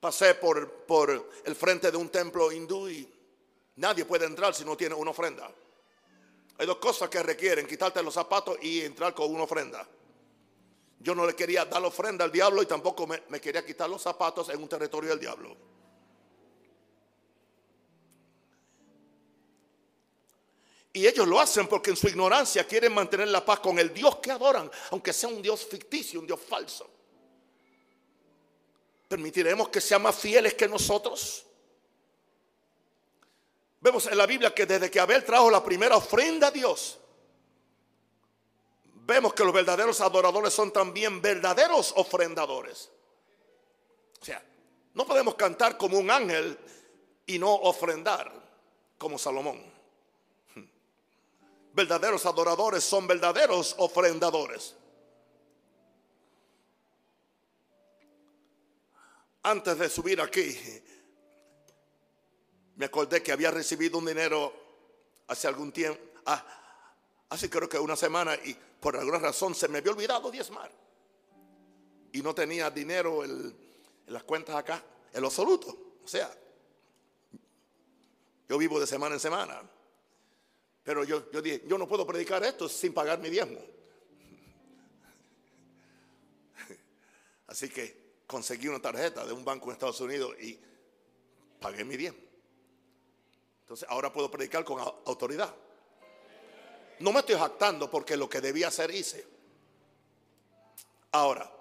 pasé 0.00 0.34
por, 0.34 0.70
por 0.70 1.30
el 1.44 1.54
frente 1.54 1.90
de 1.90 1.96
un 1.96 2.08
templo 2.08 2.50
hindú 2.50 2.88
y 2.88 3.08
nadie 3.76 4.04
puede 4.04 4.26
entrar 4.26 4.54
si 4.54 4.64
no 4.64 4.76
tiene 4.76 4.94
una 4.94 5.10
ofrenda. 5.10 5.50
Hay 6.58 6.66
dos 6.66 6.78
cosas 6.78 7.08
que 7.08 7.22
requieren, 7.22 7.66
quitarte 7.66 8.02
los 8.02 8.14
zapatos 8.14 8.58
y 8.62 8.80
entrar 8.80 9.14
con 9.14 9.32
una 9.32 9.44
ofrenda. 9.44 9.86
Yo 11.00 11.14
no 11.14 11.24
le 11.24 11.34
quería 11.34 11.64
dar 11.64 11.84
ofrenda 11.84 12.24
al 12.24 12.32
diablo 12.32 12.60
y 12.60 12.66
tampoco 12.66 13.06
me 13.06 13.40
quería 13.40 13.64
quitar 13.64 13.88
los 13.88 14.02
zapatos 14.02 14.48
en 14.48 14.60
un 14.60 14.68
territorio 14.68 15.10
del 15.10 15.20
diablo. 15.20 15.77
Y 20.98 21.06
ellos 21.06 21.28
lo 21.28 21.38
hacen 21.38 21.68
porque 21.68 21.90
en 21.90 21.96
su 21.96 22.08
ignorancia 22.08 22.66
quieren 22.66 22.92
mantener 22.92 23.28
la 23.28 23.44
paz 23.44 23.60
con 23.60 23.78
el 23.78 23.94
Dios 23.94 24.16
que 24.16 24.32
adoran, 24.32 24.68
aunque 24.90 25.12
sea 25.12 25.28
un 25.28 25.40
Dios 25.40 25.64
ficticio, 25.64 26.18
un 26.18 26.26
Dios 26.26 26.40
falso. 26.40 26.90
¿Permitiremos 29.06 29.68
que 29.68 29.80
sean 29.80 30.02
más 30.02 30.16
fieles 30.16 30.54
que 30.54 30.66
nosotros? 30.66 31.46
Vemos 33.78 34.08
en 34.08 34.18
la 34.18 34.26
Biblia 34.26 34.52
que 34.52 34.66
desde 34.66 34.90
que 34.90 34.98
Abel 34.98 35.24
trajo 35.24 35.48
la 35.52 35.62
primera 35.62 35.96
ofrenda 35.96 36.48
a 36.48 36.50
Dios, 36.50 36.98
vemos 39.06 39.32
que 39.34 39.44
los 39.44 39.54
verdaderos 39.54 40.00
adoradores 40.00 40.52
son 40.52 40.72
también 40.72 41.22
verdaderos 41.22 41.92
ofrendadores. 41.94 42.90
O 44.20 44.24
sea, 44.24 44.44
no 44.94 45.06
podemos 45.06 45.36
cantar 45.36 45.78
como 45.78 45.96
un 45.96 46.10
ángel 46.10 46.58
y 47.24 47.38
no 47.38 47.54
ofrendar 47.54 48.32
como 48.98 49.16
Salomón 49.16 49.67
verdaderos 51.78 52.26
adoradores 52.26 52.82
son 52.82 53.06
verdaderos 53.06 53.76
ofrendadores. 53.78 54.74
Antes 59.44 59.78
de 59.78 59.88
subir 59.88 60.20
aquí, 60.20 60.58
me 62.74 62.86
acordé 62.86 63.22
que 63.22 63.30
había 63.30 63.52
recibido 63.52 63.98
un 63.98 64.06
dinero 64.06 64.52
hace 65.28 65.46
algún 65.46 65.70
tiempo, 65.70 66.00
ah, 66.26 66.44
hace 67.28 67.48
creo 67.48 67.68
que 67.68 67.78
una 67.78 67.94
semana, 67.94 68.34
y 68.34 68.54
por 68.80 68.96
alguna 68.96 69.20
razón 69.20 69.54
se 69.54 69.68
me 69.68 69.78
había 69.78 69.92
olvidado 69.92 70.32
diezmar. 70.32 70.72
Y 72.10 72.22
no 72.22 72.34
tenía 72.34 72.72
dinero 72.72 73.24
en, 73.24 73.56
en 74.04 74.12
las 74.12 74.24
cuentas 74.24 74.56
acá, 74.56 74.82
en 75.12 75.20
lo 75.20 75.28
absoluto. 75.28 75.68
O 76.02 76.08
sea, 76.08 76.28
yo 78.48 78.58
vivo 78.58 78.80
de 78.80 78.86
semana 78.88 79.14
en 79.14 79.20
semana. 79.20 79.62
Pero 80.88 81.04
yo, 81.04 81.30
yo 81.30 81.42
dije, 81.42 81.64
yo 81.66 81.76
no 81.76 81.86
puedo 81.86 82.06
predicar 82.06 82.42
esto 82.44 82.66
sin 82.66 82.94
pagar 82.94 83.18
mi 83.18 83.28
diezmo. 83.28 83.60
Así 87.46 87.68
que 87.68 88.22
conseguí 88.26 88.68
una 88.68 88.80
tarjeta 88.80 89.26
de 89.26 89.34
un 89.34 89.44
banco 89.44 89.66
en 89.66 89.72
Estados 89.72 90.00
Unidos 90.00 90.34
y 90.40 90.58
pagué 91.60 91.84
mi 91.84 91.98
diezmo. 91.98 92.22
Entonces 93.60 93.86
ahora 93.90 94.10
puedo 94.10 94.30
predicar 94.30 94.64
con 94.64 94.80
autoridad. 94.80 95.54
No 97.00 97.12
me 97.12 97.20
estoy 97.20 97.36
jactando 97.36 97.90
porque 97.90 98.16
lo 98.16 98.26
que 98.26 98.40
debía 98.40 98.68
hacer 98.68 98.90
hice. 98.90 99.26
Ahora, 101.12 101.52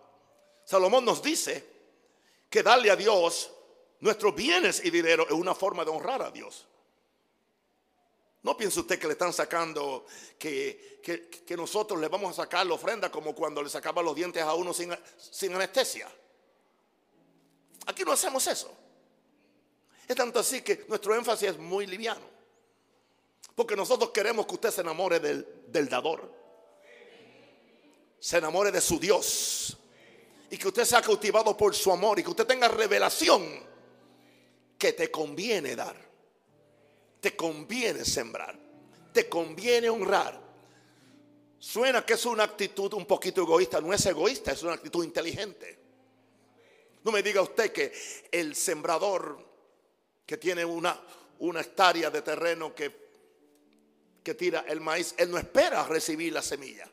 Salomón 0.64 1.04
nos 1.04 1.22
dice 1.22 1.66
que 2.50 2.64
darle 2.64 2.92
a 2.92 2.96
Dios 2.96 3.52
nuestros 4.00 4.34
bienes 4.34 4.86
y 4.86 4.90
dinero 4.90 5.26
es 5.26 5.34
una 5.34 5.54
forma 5.54 5.84
de 5.84 5.92
honrar 5.92 6.22
a 6.22 6.32
Dios. 6.32 6.66
No 8.44 8.56
piense 8.56 8.80
usted 8.80 9.00
que 9.00 9.08
le 9.08 9.14
están 9.14 9.34
sacando, 9.34 10.06
que, 10.38 11.02
nosotros 11.58 12.00
le 12.00 12.08
vamos 12.08 12.32
a 12.32 12.44
sacar 12.44 12.66
la 12.66 12.76
ofrenda 12.76 13.12
como 13.12 13.34
cuando 13.34 13.62
le 13.62 13.70
sacaban 13.70 14.06
los 14.06 14.16
dientes 14.16 14.42
a 14.44 14.54
uno 14.54 14.74
sin, 14.74 14.96
sin 15.18 15.54
anestesia. 15.54 16.08
Aquí 17.88 18.04
no 18.04 18.12
hacemos 18.12 18.46
eso. 18.48 18.72
Es 20.08 20.16
tanto 20.16 20.40
así 20.40 20.62
que 20.62 20.86
nuestro 20.88 21.16
énfasis 21.16 21.50
es 21.50 21.58
muy 21.58 21.88
liviano. 21.88 22.26
Porque 23.56 23.76
nosotros 23.76 24.12
queremos 24.12 24.46
que 24.46 24.54
usted 24.54 24.72
se 24.72 24.82
enamore 24.82 25.20
del, 25.20 25.64
del 25.68 25.90
dador. 25.90 26.32
Se 28.20 28.38
enamore 28.38 28.72
de 28.72 28.82
su 28.82 29.00
Dios. 29.00 29.78
Y 30.50 30.58
que 30.58 30.68
usted 30.68 30.86
sea 30.86 31.02
cautivado 31.02 31.58
por 31.58 31.74
su 31.76 31.92
amor. 31.92 32.20
Y 32.20 32.24
que 32.24 32.30
usted 32.30 32.46
tenga 32.46 32.68
revelación 32.68 33.66
que 34.78 34.94
te 34.94 35.10
conviene 35.10 35.76
dar 35.76 36.07
te 37.20 37.36
conviene 37.36 38.06
sembrar, 38.06 38.58
te 39.14 39.28
conviene 39.28 39.90
honrar. 39.90 40.48
Suena 41.60 42.06
que 42.06 42.14
es 42.14 42.26
una 42.26 42.44
actitud 42.44 42.94
un 42.94 43.06
poquito 43.06 43.42
egoísta, 43.42 43.82
no 43.82 43.94
es 43.94 44.06
egoísta, 44.06 44.52
es 44.52 44.64
una 44.64 44.74
actitud 44.74 45.04
inteligente. 45.04 45.80
No 47.04 47.12
me 47.12 47.24
diga 47.24 47.42
usted 47.42 47.72
que 47.72 47.94
el 48.32 48.56
sembrador 48.56 49.46
que 50.26 50.38
tiene 50.38 50.66
una, 50.66 51.00
una 51.40 51.62
hectárea 51.62 52.10
de 52.12 52.22
terreno 52.22 52.76
que, 52.76 53.08
que 54.24 54.36
tira 54.36 54.66
el 54.68 54.82
maíz, 54.82 55.16
él 55.18 55.32
no 55.32 55.38
espera 55.38 55.86
recibir 55.86 56.34
la 56.34 56.42
semilla. 56.42 56.90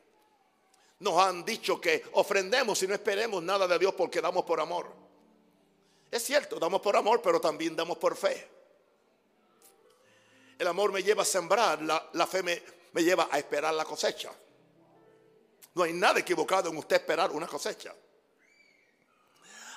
Nos 0.99 1.17
han 1.17 1.43
dicho 1.43 1.79
que 1.81 2.03
ofrendemos 2.13 2.81
y 2.81 2.87
no 2.87 2.93
esperemos 2.93 3.43
nada 3.43 3.67
de 3.67 3.77
Dios 3.77 3.93
porque 3.93 4.21
damos 4.21 4.45
por 4.45 4.59
amor. 4.59 4.87
Es 6.09 6.23
cierto, 6.23 6.57
damos 6.59 6.81
por 6.81 6.95
amor, 6.95 7.21
pero 7.21 7.41
también 7.41 7.75
damos 7.75 7.97
por 7.97 8.15
fe. 8.15 8.54
El 10.57 10.67
amor 10.67 10.91
me 10.91 11.03
lleva 11.03 11.23
a 11.23 11.25
sembrar, 11.25 11.81
la, 11.81 12.27
fe 12.27 12.41
me, 12.41 12.61
me 12.93 13.03
lleva 13.03 13.27
a 13.31 13.37
esperar 13.37 13.73
la 13.73 13.83
cosecha. 13.83 14.31
No 15.73 15.83
hay 15.83 15.93
nada 15.93 16.19
equivocado 16.19 16.69
en 16.69 16.77
usted 16.77 16.95
esperar 16.95 17.31
una 17.31 17.47
cosecha. 17.47 17.93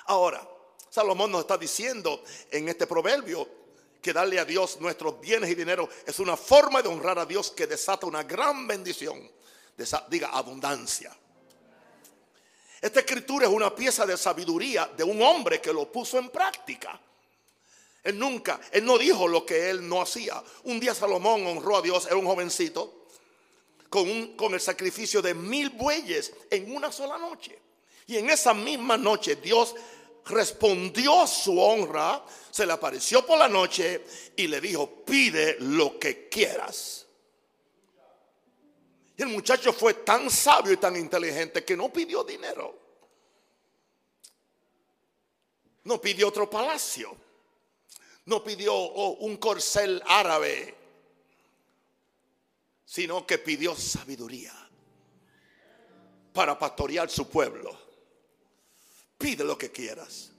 Ahora, 0.05 0.47
Salomón 0.89 1.31
nos 1.31 1.41
está 1.41 1.57
diciendo 1.57 2.23
en 2.49 2.69
este 2.69 2.87
proverbio 2.87 3.47
que 4.01 4.13
darle 4.13 4.39
a 4.39 4.45
Dios 4.45 4.79
nuestros 4.79 5.19
bienes 5.19 5.49
y 5.49 5.55
dinero 5.55 5.89
es 6.05 6.19
una 6.19 6.37
forma 6.37 6.81
de 6.81 6.87
honrar 6.87 7.19
a 7.19 7.25
Dios 7.25 7.51
que 7.51 7.67
desata 7.67 8.05
una 8.05 8.23
gran 8.23 8.65
bendición, 8.65 9.29
diga 10.09 10.29
abundancia. 10.29 11.15
Esta 12.81 13.01
escritura 13.01 13.45
es 13.45 13.51
una 13.51 13.75
pieza 13.75 14.05
de 14.05 14.15
sabiduría 14.15 14.89
de 14.95 15.03
un 15.03 15.21
hombre 15.21 15.59
que 15.59 15.73
lo 15.73 15.91
puso 15.91 16.17
en 16.17 16.29
práctica. 16.29 16.99
Él 18.03 18.17
nunca, 18.17 18.59
él 18.71 18.85
no 18.85 18.97
dijo 18.97 19.27
lo 19.27 19.45
que 19.45 19.69
él 19.69 19.87
no 19.87 20.01
hacía. 20.01 20.41
Un 20.63 20.79
día 20.79 20.93
Salomón 20.93 21.45
honró 21.45 21.77
a 21.77 21.81
Dios, 21.81 22.05
era 22.05 22.15
un 22.15 22.25
jovencito, 22.25 23.05
con, 23.89 24.53
el 24.53 24.61
sacrificio 24.61 25.21
de 25.21 25.33
mil 25.33 25.71
bueyes 25.71 26.33
en 26.49 26.73
una 26.73 26.91
sola 26.91 27.17
noche. 27.17 27.59
Y 28.07 28.17
en 28.17 28.29
esa 28.29 28.53
misma 28.53 28.97
noche 28.97 29.35
Dios 29.35 29.75
respondió 30.25 31.27
su 31.27 31.59
honra, 31.59 32.23
se 32.51 32.65
le 32.65 32.73
apareció 32.73 33.25
por 33.25 33.37
la 33.37 33.49
noche 33.49 34.05
y 34.35 34.47
le 34.47 34.61
dijo, 34.61 35.03
pide 35.03 35.57
lo 35.59 35.99
que 35.99 36.29
quieras. 36.29 37.05
Y 39.17 39.21
el 39.21 39.29
muchacho 39.29 39.73
fue 39.73 39.95
tan 39.95 40.29
sabio 40.29 40.71
y 40.71 40.77
tan 40.77 40.95
inteligente 40.95 41.65
que 41.65 41.75
no 41.75 41.91
pidió 41.91 42.23
dinero. 42.23 42.79
No 45.83 45.99
pidió 45.99 46.29
otro 46.29 46.49
palacio. 46.49 47.28
No 48.29 48.43
pidió 48.43 48.73
oh, 48.73 49.17
un 49.25 49.37
corcel 49.37 50.01
árabe. 50.05 50.75
Sino 52.85 53.25
que 53.27 53.37
pidió 53.37 53.75
sabiduría 53.75 54.53
para 56.33 56.57
pastorear 56.57 57.09
su 57.09 57.29
pueblo. 57.29 57.77
Pide 59.17 59.43
lo 59.43 59.57
que 59.57 59.71
quieras. 59.71 60.31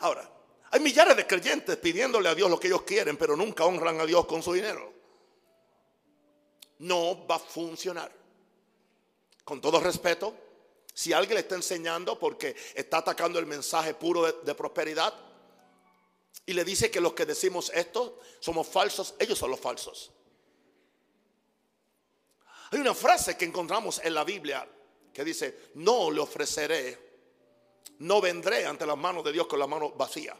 Ahora, 0.00 0.30
hay 0.70 0.80
millares 0.80 1.16
de 1.16 1.26
creyentes 1.26 1.76
pidiéndole 1.76 2.28
a 2.28 2.34
Dios 2.34 2.48
lo 2.48 2.60
que 2.60 2.68
ellos 2.68 2.82
quieren, 2.82 3.16
pero 3.16 3.36
nunca 3.36 3.64
honran 3.64 4.00
a 4.00 4.06
Dios 4.06 4.24
con 4.26 4.42
su 4.42 4.52
dinero 4.52 4.98
no 6.78 7.26
va 7.26 7.36
a 7.36 7.40
funcionar. 7.40 8.10
Con 9.44 9.60
todo 9.60 9.80
respeto, 9.80 10.34
si 10.92 11.12
alguien 11.12 11.34
le 11.34 11.40
está 11.40 11.54
enseñando 11.54 12.18
porque 12.18 12.54
está 12.74 12.98
atacando 12.98 13.38
el 13.38 13.46
mensaje 13.46 13.94
puro 13.94 14.30
de, 14.30 14.54
prosperidad 14.54 15.14
y 16.46 16.52
le 16.52 16.64
dice 16.64 16.90
que 16.90 17.00
los 17.00 17.12
que 17.12 17.26
decimos 17.26 17.70
esto 17.74 18.20
somos 18.40 18.66
falsos, 18.66 19.14
ellos 19.18 19.38
son 19.38 19.50
los 19.50 19.60
falsos. 19.60 20.10
Hay 22.70 22.80
una 22.80 22.94
frase 22.94 23.36
que 23.36 23.44
encontramos 23.44 24.00
en 24.02 24.14
la 24.14 24.24
Biblia 24.24 24.68
que 25.12 25.24
dice, 25.24 25.70
no 25.74 26.10
le 26.10 26.20
ofreceré, 26.20 26.98
no 27.98 28.20
vendré 28.20 28.66
ante 28.66 28.86
las 28.86 28.96
manos 28.96 29.24
de 29.24 29.32
Dios 29.32 29.46
con 29.46 29.58
la 29.58 29.66
mano 29.66 29.90
vacía. 29.90 30.36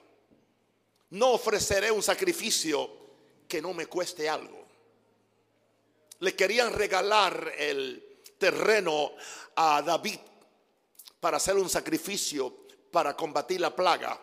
No 1.10 1.32
ofreceré 1.32 1.90
un 1.90 2.02
sacrificio 2.02 2.90
que 3.48 3.62
no 3.62 3.72
me 3.72 3.86
cueste 3.86 4.28
algo 4.28 4.68
le 6.20 6.34
querían 6.34 6.72
regalar 6.72 7.52
el 7.56 8.20
terreno 8.38 9.12
a 9.56 9.82
David 9.82 10.18
para 11.20 11.36
hacer 11.36 11.56
un 11.56 11.68
sacrificio 11.68 12.66
para 12.90 13.16
combatir 13.16 13.60
la 13.60 13.74
plaga. 13.74 14.20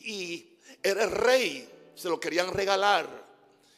Y 0.00 0.58
era 0.82 1.04
el 1.04 1.10
rey, 1.10 1.92
se 1.94 2.08
lo 2.08 2.18
querían 2.18 2.52
regalar. 2.52 3.08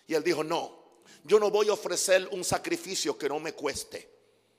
Y 0.06 0.14
él 0.14 0.22
dijo, 0.22 0.44
no, 0.44 0.82
yo 1.24 1.38
no 1.38 1.50
voy 1.50 1.68
a 1.68 1.72
ofrecer 1.72 2.28
un 2.32 2.44
sacrificio 2.44 3.16
que 3.16 3.28
no 3.28 3.38
me 3.40 3.52
cueste. 3.52 4.10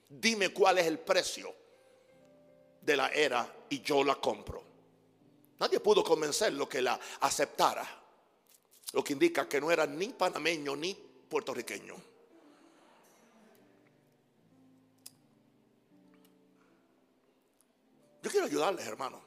Dime 0.10 0.50
cuál 0.50 0.80
es 0.80 0.88
el 0.88 1.00
precio 1.00 1.54
de 2.82 2.98
la 2.98 3.10
era 3.10 3.66
y 3.70 3.82
yo 3.82 4.04
la 4.04 4.16
compro. 4.16 4.64
Nadie 5.60 5.80
pudo 5.80 6.04
convencerlo 6.04 6.68
que 6.68 6.82
la 6.82 7.00
aceptara. 7.22 8.02
Lo 8.92 9.04
que 9.04 9.14
indica 9.14 9.48
que 9.48 9.60
no 9.60 9.72
era 9.72 9.88
ni 9.88 10.10
panameño 10.10 10.76
ni 10.76 10.94
puertorriqueño. 10.94 11.96
Yo 18.22 18.30
quiero 18.30 18.46
ayudarles, 18.46 18.86
hermano. 18.86 19.23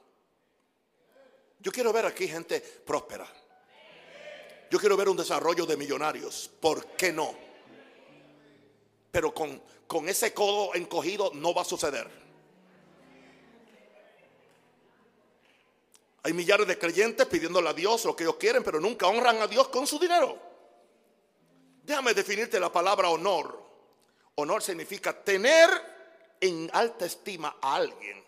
Yo 1.67 1.73
quiero 1.73 1.93
ver 1.93 2.07
aquí 2.07 2.29
gente 2.29 2.61
próspera. 2.61 3.27
Yo 4.71 4.79
quiero 4.79 4.97
ver 4.97 5.09
un 5.09 5.17
desarrollo 5.17 5.67
de 5.67 5.77
millonarios. 5.77 6.49
¿Por 6.61 6.87
qué 6.93 7.13
no? 7.13 7.35
Pero 9.11 9.35
con, 9.35 9.61
con 9.89 10.09
ese 10.09 10.33
codo 10.33 10.77
encogido 10.77 11.33
no 11.35 11.53
va 11.53 11.63
a 11.63 11.65
suceder. 11.65 12.09
Hay 16.23 16.33
millares 16.35 16.69
de 16.69 16.79
creyentes 16.79 17.27
pidiéndole 17.27 17.69
a 17.69 17.73
Dios 17.73 18.05
lo 18.05 18.15
que 18.15 18.23
ellos 18.23 18.37
quieren, 18.37 18.63
pero 18.63 18.79
nunca 18.79 19.09
honran 19.09 19.43
a 19.43 19.49
Dios 19.49 19.67
con 19.67 19.89
su 19.89 19.99
dinero. 19.99 20.39
Déjame 21.83 22.15
definirte 22.15 22.61
la 22.61 22.71
palabra 22.71 23.09
honor. 23.09 23.61
Honor 24.37 24.63
significa 24.63 25.13
tener 25.21 25.69
en 26.41 26.71
alta 26.73 27.07
estima 27.07 27.57
a 27.61 27.75
alguien 27.75 28.25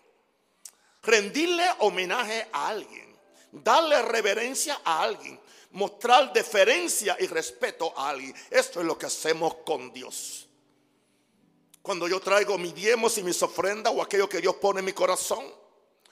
rendirle 1.03 1.65
homenaje 1.79 2.47
a 2.51 2.67
alguien, 2.67 3.08
darle 3.51 4.01
reverencia 4.01 4.81
a 4.83 5.03
alguien, 5.03 5.39
mostrar 5.71 6.33
deferencia 6.33 7.17
y 7.19 7.27
respeto 7.27 7.93
a 7.97 8.09
alguien. 8.09 8.33
Esto 8.49 8.79
es 8.79 8.85
lo 8.85 8.97
que 8.97 9.05
hacemos 9.05 9.55
con 9.65 9.91
Dios. 9.93 10.47
Cuando 11.81 12.07
yo 12.07 12.19
traigo 12.19 12.57
mis 12.57 12.75
diezmos 12.75 13.17
y 13.17 13.23
mis 13.23 13.41
ofrendas 13.41 13.93
o 13.95 14.01
aquello 14.01 14.27
que 14.27 14.41
Dios 14.41 14.55
pone 14.55 14.79
en 14.79 14.85
mi 14.85 14.93
corazón, 14.93 15.45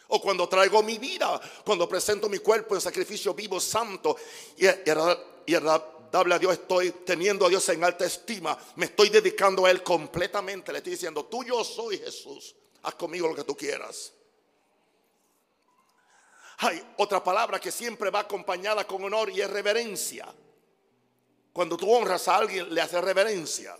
o 0.09 0.21
cuando 0.21 0.47
traigo 0.47 0.81
mi 0.81 0.97
vida, 0.97 1.39
cuando 1.65 1.87
presento 1.87 2.29
mi 2.29 2.39
cuerpo 2.39 2.75
en 2.75 2.81
sacrificio 2.81 3.33
vivo, 3.33 3.59
santo 3.59 4.15
y, 4.55 4.65
y 4.65 5.55
a 6.15 6.39
Dios, 6.39 6.53
estoy 6.53 6.91
teniendo 7.05 7.45
a 7.45 7.49
Dios 7.49 7.67
en 7.69 7.83
alta 7.83 8.05
estima, 8.05 8.57
me 8.75 8.85
estoy 8.85 9.09
dedicando 9.09 9.65
a 9.65 9.71
Él 9.71 9.83
completamente. 9.83 10.71
Le 10.71 10.79
estoy 10.79 10.93
diciendo, 10.93 11.25
tú 11.25 11.43
yo 11.43 11.63
soy 11.63 11.97
Jesús, 11.97 12.55
haz 12.83 12.95
conmigo 12.95 13.27
lo 13.27 13.35
que 13.35 13.43
tú 13.43 13.55
quieras. 13.55 14.13
Hay 16.57 16.83
otra 16.97 17.23
palabra 17.23 17.59
que 17.59 17.71
siempre 17.71 18.09
va 18.09 18.21
acompañada 18.21 18.87
con 18.87 19.03
honor 19.03 19.29
y 19.29 19.41
es 19.41 19.49
reverencia. 19.49 20.27
Cuando 21.53 21.77
tú 21.77 21.91
honras 21.91 22.27
a 22.27 22.37
alguien, 22.37 22.73
le 22.73 22.81
haces 22.81 23.03
reverencia. 23.03 23.77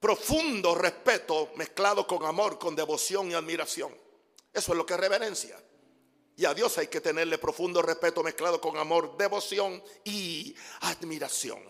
Profundo 0.00 0.74
respeto 0.74 1.52
mezclado 1.56 2.06
con 2.06 2.24
amor, 2.24 2.58
con 2.58 2.74
devoción 2.74 3.30
y 3.30 3.34
admiración. 3.34 3.94
Eso 4.52 4.72
es 4.72 4.78
lo 4.78 4.86
que 4.86 4.94
es 4.94 5.00
reverencia. 5.00 5.58
Y 6.36 6.44
a 6.46 6.54
Dios 6.54 6.76
hay 6.78 6.88
que 6.88 7.00
tenerle 7.00 7.38
profundo 7.38 7.80
respeto 7.80 8.22
mezclado 8.22 8.60
con 8.60 8.76
amor, 8.76 9.16
devoción 9.16 9.82
y 10.04 10.54
admiración. 10.80 11.62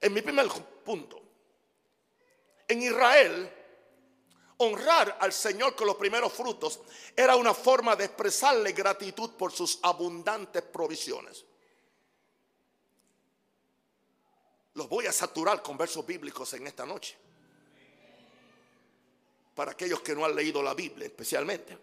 En 0.00 0.12
mi 0.12 0.22
primer 0.22 0.48
punto, 0.84 1.20
en 2.68 2.82
Israel 2.82 3.57
honrar 4.58 5.18
al 5.20 5.32
Señor 5.32 5.74
con 5.74 5.86
los 5.86 5.96
primeros 5.96 6.32
frutos 6.32 6.80
era 7.16 7.36
una 7.36 7.54
forma 7.54 7.96
de 7.96 8.04
expresarle 8.04 8.72
gratitud 8.72 9.30
por 9.30 9.52
sus 9.52 9.78
abundantes 9.82 10.62
provisiones. 10.62 11.44
Los 14.74 14.88
voy 14.88 15.06
a 15.06 15.12
saturar 15.12 15.62
con 15.62 15.76
versos 15.76 16.06
bíblicos 16.06 16.52
en 16.54 16.66
esta 16.66 16.86
noche. 16.86 17.16
Para 19.54 19.72
aquellos 19.72 20.00
que 20.00 20.14
no 20.14 20.24
han 20.24 20.34
leído 20.34 20.62
la 20.62 20.74
Biblia 20.74 21.06
especialmente. 21.06 21.76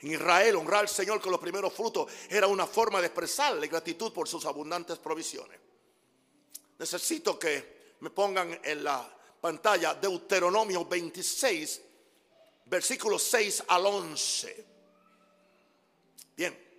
En 0.00 0.12
Israel 0.12 0.56
honrar 0.56 0.80
al 0.80 0.88
Señor 0.88 1.20
con 1.20 1.30
los 1.30 1.40
primeros 1.40 1.72
frutos 1.72 2.10
era 2.28 2.46
una 2.46 2.66
forma 2.66 3.00
de 3.00 3.06
expresarle 3.06 3.68
gratitud 3.68 4.12
por 4.12 4.28
sus 4.28 4.44
abundantes 4.46 4.98
provisiones. 4.98 5.60
Necesito 6.78 7.38
que 7.38 7.94
me 8.00 8.10
pongan 8.10 8.60
en 8.64 8.82
la 8.82 9.21
pantalla 9.42 9.94
Deuteronomio 9.94 10.84
26, 10.84 11.82
versículos 12.66 13.24
6 13.24 13.64
al 13.66 13.84
11. 13.84 14.66
Bien. 16.36 16.72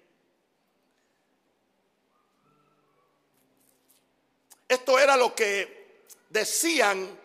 Esto 4.65 4.97
era 4.97 5.17
lo 5.17 5.35
que 5.35 6.05
decían 6.29 7.19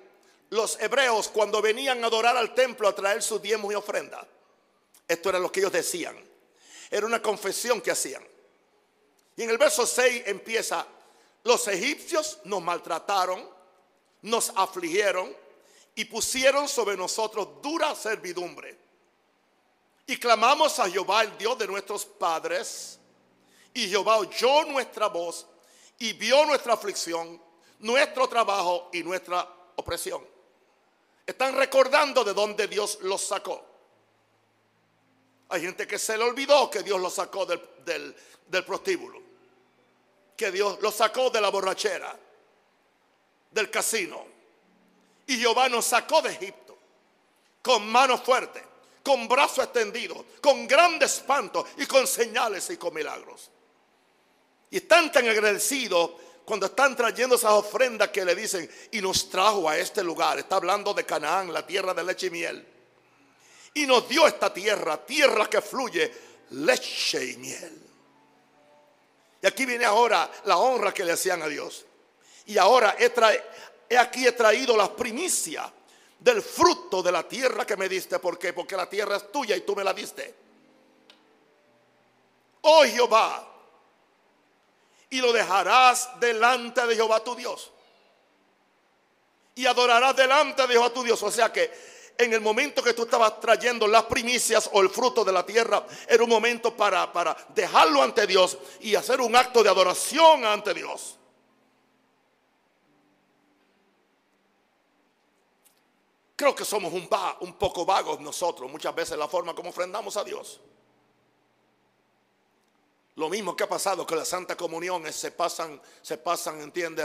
los 0.51 0.81
hebreos 0.81 1.29
cuando 1.29 1.63
venían 1.63 2.03
a 2.03 2.09
adorar 2.09 2.37
al 2.37 2.53
templo 2.53 2.89
a 2.89 2.95
traer 2.95 3.23
sus 3.23 3.41
diezmos 3.41 3.73
y 3.73 3.77
ofrenda. 3.77 4.27
Esto 5.07 5.29
era 5.29 5.39
lo 5.39 5.53
que 5.53 5.61
ellos 5.61 5.73
decían. 5.73 6.17
Era 6.91 7.07
una 7.07 7.23
confesión 7.23 7.81
que 7.81 7.93
hacían. 7.93 8.27
Y 9.37 9.45
en 9.45 9.51
el 9.51 9.59
verso 9.59 9.87
6 9.87 10.25
empieza, 10.27 10.85
los 11.45 11.69
egipcios 11.69 12.41
nos 12.43 12.61
maltrataron 12.61 13.58
nos 14.23 14.53
afligieron 14.57 15.35
y 15.95 16.05
pusieron 16.05 16.69
sobre 16.69 16.97
nosotros 16.97 17.63
dura 17.63 17.95
servidumbre. 17.95 18.79
Y 20.07 20.17
clamamos 20.17 20.79
a 20.79 20.89
Jehová, 20.89 21.23
el 21.23 21.37
Dios 21.37 21.59
de 21.59 21.67
nuestros 21.67 22.07
padres, 22.07 22.99
y 23.75 23.89
Jehová 23.89 24.17
oyó 24.17 24.65
nuestra 24.65 25.09
voz 25.09 25.47
y 25.99 26.13
vio 26.13 26.45
nuestra 26.47 26.75
aflicción. 26.75 27.41
nuestro 27.81 28.29
trabajo 28.29 28.91
y 28.93 29.05
nuestra 29.05 29.49
opresión. 29.77 30.27
Están 31.25 31.55
recordando 31.55 32.25
de 32.25 32.35
dónde 32.35 32.67
Dios 32.67 32.99
los 33.03 33.23
sacó. 33.23 33.65
Hay 35.51 35.61
gente 35.61 35.87
que 35.87 35.97
se 35.99 36.19
le 36.19 36.25
olvidó 36.25 36.69
que 36.71 36.83
Dios 36.83 37.01
los 37.01 37.15
sacó 37.15 37.47
del, 37.47 38.17
del 38.49 38.65
prostíbulo. 38.65 39.23
Que 40.37 40.51
Dios 40.51 40.79
los 40.81 40.95
sacó 40.95 41.31
de 41.31 41.41
la 41.41 41.51
borrachera, 41.51 42.19
del 43.51 43.71
casino. 43.71 44.25
Y 45.27 45.39
Jehová 45.39 45.69
nos 45.69 45.85
sacó 45.85 46.23
de 46.23 46.31
Egipto 46.31 46.77
con 47.63 47.87
mano 47.87 48.19
fuerte, 48.19 48.63
con 49.03 49.29
brazo 49.29 49.63
extendido, 49.63 50.25
con 50.41 50.67
grande 50.67 51.07
espanto 51.07 51.67
y 51.77 51.87
con 51.87 52.07
señales 52.07 52.71
y 52.71 52.77
con 52.77 52.95
milagros. 52.95 53.51
Y 54.71 54.79
están 54.79 55.11
tan 55.13 55.29
agradecidos 55.29 56.13
cuando 56.45 56.67
están 56.67 56.97
trayendo 56.97 57.37
esas 57.37 57.53
ofrendas 57.53 58.09
que 58.09 58.25
le 58.25 58.35
dicen, 58.35 58.71
y 58.91 59.03
nos 59.03 59.29
trajo 59.29 59.69
a 59.69 59.77
este 59.77 60.03
lugar. 60.03 60.39
Está 60.39 60.57
hablando 60.57 60.95
de 60.95 61.05
Canaán, 61.05 61.53
la 61.53 61.67
tierra 61.67 61.93
de 61.93 62.05
leche 62.05 62.29
y 62.29 62.31
miel. 62.31 62.67
Y 63.75 63.87
nos 63.87 64.09
dio 64.09 64.27
esta 64.27 64.53
tierra, 64.53 65.05
tierra 65.05 65.49
que 65.49 65.61
fluye 65.61 66.11
leche 66.51 67.33
y 67.33 67.37
miel. 67.37 67.83
Y 69.43 69.47
aquí 69.47 69.67
viene 69.67 69.85
ahora 69.85 70.31
la 70.45 70.57
honra 70.57 70.93
que 70.93 71.05
le 71.05 71.13
hacían 71.13 71.43
a 71.43 71.49
Dios. 71.49 71.85
Y 72.49 72.57
ahora 72.57 72.97
he, 72.99 73.97
aquí 73.97 74.27
he 74.27 74.33
traído 74.33 74.77
las 74.77 74.89
primicias 74.91 75.71
del 76.19 76.43
fruto 76.43 77.03
de 77.03 77.13
la 77.13 77.23
tierra 77.23 77.67
que 77.67 77.77
me 77.77 77.89
diste. 77.89 78.19
¿Por 78.19 78.39
qué? 78.39 78.55
Porque 78.55 78.75
la 78.75 78.89
tierra 78.89 79.17
es 79.17 79.31
tuya 79.31 79.55
y 79.55 79.61
tú 79.61 79.77
me 79.77 79.85
la 79.85 79.93
diste. 79.93 80.35
Oh 82.63 82.85
Jehová, 82.85 83.47
y 85.11 85.21
lo 85.21 85.31
dejarás 85.33 86.19
delante 86.19 86.87
de 86.87 86.95
Jehová 86.95 87.23
tu 87.23 87.35
Dios. 87.35 87.71
Y 89.55 89.67
adorarás 89.67 90.17
delante 90.17 90.67
de 90.67 90.73
Jehová 90.73 90.91
tu 90.91 91.03
Dios. 91.03 91.23
O 91.23 91.31
sea 91.31 91.53
que 91.53 91.71
en 92.17 92.33
el 92.33 92.41
momento 92.41 92.83
que 92.83 92.95
tú 92.95 93.03
estabas 93.03 93.41
trayendo 93.41 93.87
las 93.87 94.05
primicias 94.05 94.71
o 94.73 94.81
el 94.81 94.89
fruto 94.89 95.23
de 95.23 95.33
la 95.33 95.45
tierra, 95.45 95.87
era 96.07 96.25
un 96.25 96.31
momento 96.31 96.75
para, 96.75 97.13
para 97.13 97.37
dejarlo 97.51 98.03
ante 98.03 98.27
Dios 98.27 98.57
y 98.81 98.95
hacer 98.95 99.21
un 99.21 99.37
acto 99.37 99.63
de 99.63 99.69
adoración 99.69 100.47
ante 100.47 100.73
Dios. 100.73 101.18
Creo 106.39 106.55
que 106.55 106.65
somos 106.65 106.93
un, 106.93 107.09
un 107.41 107.55
poco 107.55 107.85
vagos 107.85 108.21
nosotros, 108.21 108.71
muchas 108.71 108.95
veces 108.95 109.19
la 109.19 109.27
forma 109.27 109.57
como 109.57 109.71
ofrendamos 109.71 110.17
a 110.17 110.23
Dios. 110.23 110.61
Lo 113.17 113.29
mismo 113.29 113.57
que 113.57 113.65
ha 113.65 113.69
pasado 113.69 114.07
con 114.07 114.17
la 114.17 114.25
Santa 114.25 114.57
Comunión 114.57 115.13
se 115.13 115.33
pasan, 115.33 115.83
se 116.01 116.17
pasan, 116.19 116.61
entiende, 116.61 117.05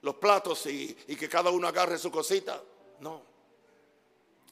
los 0.00 0.14
platos 0.14 0.64
y, 0.66 0.94
que 0.94 1.28
cada 1.28 1.50
uno 1.50 1.66
agarre 1.66 1.98
su 1.98 2.08
cosita. 2.08 2.62
No. 3.00 3.20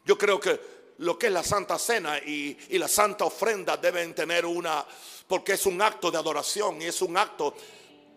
Yo 0.05 0.19
creo 0.19 0.41
que 0.41 0.61
lo 0.99 1.17
que 1.17 1.29
es 1.29 1.33
la 1.33 1.45
Santa 1.45 1.79
Cena 1.79 2.19
y, 2.19 2.59
y 2.71 2.79
la 2.79 2.89
Santa 2.89 3.27
Ofrenda 3.27 3.77
deben 3.77 4.13
tener 4.13 4.45
una, 4.45 4.85
porque 5.29 5.53
es 5.53 5.67
un 5.67 5.81
acto 5.81 6.11
de 6.11 6.19
adoración 6.19 6.83
y 6.83 6.87
es 6.87 7.01
un 7.01 7.17
acto 7.17 7.55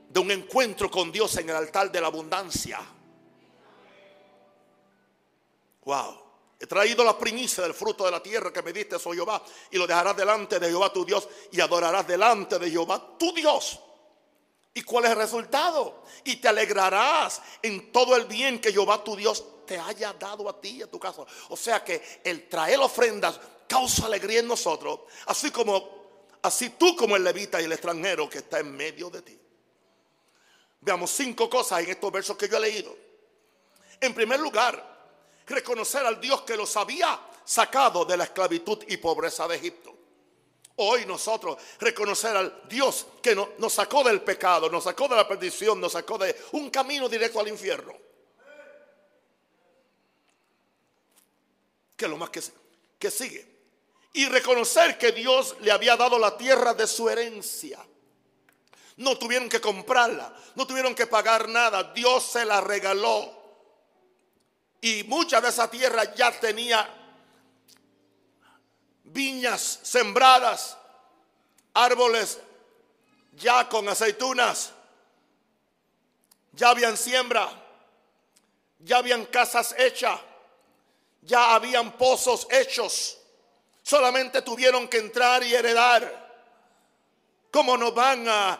de 0.09 0.19
un 0.19 0.31
encuentro 0.31 0.89
con 0.89 1.11
Dios 1.11 1.37
en 1.37 1.51
el 1.51 1.55
altar 1.55 1.91
de 1.91 2.01
la 2.01 2.07
abundancia. 2.07 2.81
Wow. 5.85 6.23
He 6.59 6.67
traído 6.67 7.03
la 7.03 7.17
primicia 7.17 7.63
del 7.63 7.73
fruto 7.73 8.05
de 8.05 8.11
la 8.11 8.23
tierra 8.23 8.53
que 8.53 8.61
me 8.61 8.71
diste, 8.71 8.97
soy 8.97 9.17
Jehová, 9.17 9.43
y 9.71 9.77
lo 9.77 9.85
dejarás 9.85 10.15
delante 10.15 10.59
de 10.59 10.69
Jehová 10.69 10.93
tu 10.93 11.03
Dios 11.03 11.27
y 11.51 11.59
adorarás 11.59 12.07
delante 12.07 12.57
de 12.57 12.71
Jehová 12.71 13.17
tu 13.17 13.33
Dios. 13.33 13.79
¿Y 14.73 14.81
cuál 14.83 15.05
es 15.05 15.11
el 15.11 15.17
resultado? 15.17 16.03
Y 16.23 16.37
te 16.37 16.47
alegrarás 16.47 17.41
en 17.61 17.91
todo 17.91 18.15
el 18.15 18.25
bien 18.25 18.59
que 18.59 18.71
Jehová 18.71 19.03
tu 19.03 19.15
Dios 19.15 19.43
te 19.65 19.77
haya 19.77 20.13
dado 20.13 20.49
a 20.49 20.59
ti 20.59 20.77
y 20.77 20.81
a 20.83 20.89
tu 20.89 20.99
casa. 20.99 21.25
O 21.49 21.57
sea 21.57 21.83
que 21.83 22.21
el 22.23 22.47
traer 22.47 22.79
ofrendas 22.79 23.39
causa 23.67 24.05
alegría 24.05 24.39
en 24.39 24.47
nosotros, 24.47 25.01
así 25.25 25.51
como 25.51 26.03
así 26.41 26.71
tú 26.71 26.95
como 26.95 27.15
el 27.15 27.23
levita 27.23 27.61
y 27.61 27.65
el 27.65 27.71
extranjero 27.71 28.29
que 28.29 28.39
está 28.39 28.59
en 28.59 28.75
medio 28.75 29.09
de 29.09 29.21
ti. 29.21 29.39
Veamos 30.81 31.11
cinco 31.11 31.49
cosas 31.49 31.83
en 31.83 31.91
estos 31.91 32.11
versos 32.11 32.37
que 32.37 32.47
yo 32.47 32.57
he 32.57 32.61
leído. 32.61 32.95
En 34.01 34.13
primer 34.13 34.39
lugar, 34.39 34.92
reconocer 35.47 36.05
al 36.05 36.19
Dios 36.19 36.41
que 36.43 36.57
los 36.57 36.75
había 36.77 37.19
sacado 37.43 38.05
de 38.05 38.17
la 38.17 38.25
esclavitud 38.25 38.83
y 38.87 38.97
pobreza 38.97 39.47
de 39.47 39.55
Egipto. 39.55 39.93
Hoy 40.77 41.05
nosotros 41.05 41.57
reconocer 41.79 42.35
al 42.35 42.61
Dios 42.67 43.05
que 43.21 43.35
nos 43.35 43.73
sacó 43.73 44.03
del 44.03 44.21
pecado, 44.21 44.69
nos 44.69 44.85
sacó 44.85 45.07
de 45.07 45.15
la 45.15 45.27
perdición, 45.27 45.79
nos 45.79 45.91
sacó 45.91 46.17
de 46.17 46.35
un 46.53 46.69
camino 46.71 47.07
directo 47.07 47.39
al 47.39 47.47
infierno. 47.47 47.93
Que 51.95 52.07
lo 52.07 52.17
más 52.17 52.31
que, 52.31 52.41
que 52.97 53.11
sigue. 53.11 53.53
Y 54.13 54.25
reconocer 54.27 54.97
que 54.97 55.11
Dios 55.11 55.55
le 55.61 55.71
había 55.71 55.95
dado 55.95 56.17
la 56.17 56.35
tierra 56.37 56.73
de 56.73 56.87
su 56.87 57.07
herencia. 57.07 57.79
No 58.97 59.17
tuvieron 59.17 59.49
que 59.49 59.61
comprarla, 59.61 60.35
no 60.55 60.65
tuvieron 60.65 60.95
que 60.95 61.07
pagar 61.07 61.49
nada, 61.49 61.83
Dios 61.93 62.23
se 62.23 62.45
la 62.45 62.61
regaló. 62.61 63.42
Y 64.83 65.05
mucha 65.05 65.39
de 65.39 65.47
esa 65.47 65.71
tierra 65.71 66.13
ya 66.13 66.37
tenía 66.37 66.85
viñas 69.05 69.79
sembradas, 69.81 70.77
árboles 71.73 72.37
ya 73.31 73.69
con 73.69 73.87
aceitunas, 73.87 74.73
ya 76.51 76.71
habían 76.71 76.97
siembra, 76.97 77.49
ya 78.79 78.97
habían 78.97 79.25
casas 79.27 79.73
hechas, 79.77 80.19
ya 81.21 81.55
habían 81.55 81.93
pozos 81.93 82.45
hechos. 82.51 83.17
Solamente 83.83 84.41
tuvieron 84.41 84.89
que 84.89 84.97
entrar 84.97 85.43
y 85.43 85.55
heredar. 85.55 86.43
¿Cómo 87.51 87.77
nos 87.77 87.95
van 87.95 88.27
a, 88.27 88.59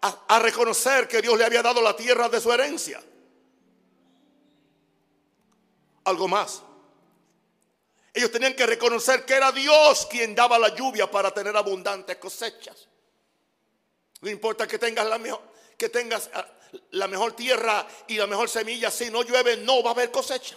a 0.00 0.38
reconocer 0.38 1.08
que 1.08 1.20
Dios 1.20 1.36
le 1.36 1.44
había 1.44 1.62
dado 1.62 1.82
la 1.82 1.96
tierra 1.96 2.28
de 2.28 2.40
su 2.40 2.52
herencia? 2.52 3.02
Algo 6.04 6.28
más. 6.28 6.62
Ellos 8.12 8.30
tenían 8.30 8.54
que 8.54 8.66
reconocer 8.66 9.24
que 9.24 9.34
era 9.34 9.50
Dios 9.50 10.06
quien 10.06 10.34
daba 10.34 10.58
la 10.58 10.74
lluvia 10.74 11.10
para 11.10 11.32
tener 11.32 11.56
abundantes 11.56 12.16
cosechas. 12.16 12.88
No 14.20 14.30
importa 14.30 14.66
que 14.68 14.78
tengas 14.78 15.06
la 15.06 15.18
mejor, 15.18 15.42
que 15.76 15.88
tengas 15.88 16.30
ah, 16.32 16.46
la 16.92 17.08
mejor 17.08 17.32
tierra 17.32 17.86
y 18.06 18.16
la 18.16 18.26
mejor 18.26 18.48
semilla, 18.48 18.90
si 18.90 19.10
no 19.10 19.22
llueve 19.22 19.56
no 19.56 19.82
va 19.82 19.90
a 19.90 19.94
haber 19.94 20.10
cosecha. 20.10 20.56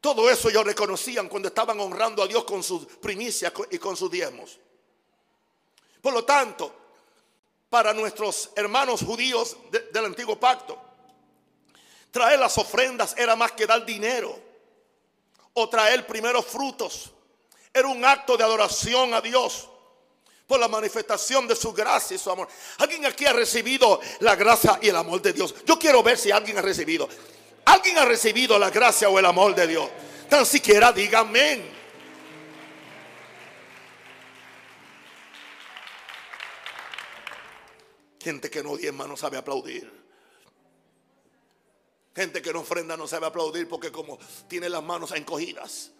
Todo 0.00 0.30
eso 0.30 0.48
ellos 0.48 0.64
reconocían 0.64 1.28
cuando 1.28 1.48
estaban 1.48 1.78
honrando 1.78 2.22
a 2.22 2.26
Dios 2.26 2.44
con 2.44 2.62
sus 2.62 2.86
primicias 2.86 3.52
y 3.70 3.78
con 3.78 3.96
sus 3.96 4.10
diezmos. 4.10 4.58
Por 6.00 6.14
lo 6.14 6.24
tanto, 6.24 6.74
para 7.68 7.92
nuestros 7.92 8.50
hermanos 8.56 9.02
judíos 9.02 9.56
del 9.92 10.06
antiguo 10.06 10.40
pacto, 10.40 10.89
Traer 12.10 12.38
las 12.38 12.56
ofrendas 12.58 13.14
era 13.16 13.36
más 13.36 13.52
que 13.52 13.66
dar 13.66 13.84
dinero 13.84 14.36
o 15.54 15.68
traer 15.68 16.06
primeros 16.06 16.44
frutos. 16.44 17.10
Era 17.72 17.86
un 17.88 18.04
acto 18.04 18.36
de 18.36 18.44
adoración 18.44 19.14
a 19.14 19.20
Dios 19.20 19.68
por 20.46 20.58
la 20.58 20.66
manifestación 20.66 21.46
de 21.46 21.54
su 21.54 21.72
gracia 21.72 22.16
y 22.16 22.18
su 22.18 22.30
amor. 22.30 22.48
¿Alguien 22.78 23.06
aquí 23.06 23.24
ha 23.26 23.32
recibido 23.32 24.00
la 24.18 24.34
gracia 24.34 24.78
y 24.82 24.88
el 24.88 24.96
amor 24.96 25.22
de 25.22 25.32
Dios? 25.32 25.54
Yo 25.64 25.78
quiero 25.78 26.02
ver 26.02 26.18
si 26.18 26.32
alguien 26.32 26.58
ha 26.58 26.62
recibido. 26.62 27.08
¿Alguien 27.64 27.98
ha 27.98 28.04
recibido 28.04 28.58
la 28.58 28.70
gracia 28.70 29.08
o 29.08 29.18
el 29.18 29.26
amor 29.26 29.54
de 29.54 29.68
Dios? 29.68 29.88
Tan 30.28 30.44
siquiera 30.44 30.92
diga 30.92 31.20
amén. 31.20 31.78
Gente 38.20 38.50
que 38.50 38.62
no 38.62 38.76
diezma 38.76 39.06
no 39.06 39.16
sabe 39.16 39.38
aplaudir. 39.38 40.09
Gente 42.20 42.42
que 42.42 42.52
no 42.52 42.60
ofrenda 42.60 42.98
no 42.98 43.08
sabe 43.08 43.24
aplaudir 43.24 43.66
porque 43.66 43.90
como 43.90 44.18
tiene 44.46 44.68
las 44.68 44.82
manos 44.82 45.10
encogidas. 45.12 45.90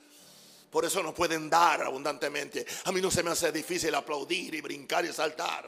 Por 0.71 0.85
eso 0.85 1.03
no 1.03 1.15
pueden 1.15 1.49
dar 1.49 1.81
abundantemente. 1.81 2.67
A 2.85 2.93
mí 2.93 3.01
no 3.01 3.11
se 3.11 3.23
me 3.23 3.31
hace 3.31 3.51
difícil 3.51 3.95
aplaudir 3.95 4.55
y 4.55 4.61
brincar 4.61 5.03
y 5.07 5.15
saltar. 5.15 5.67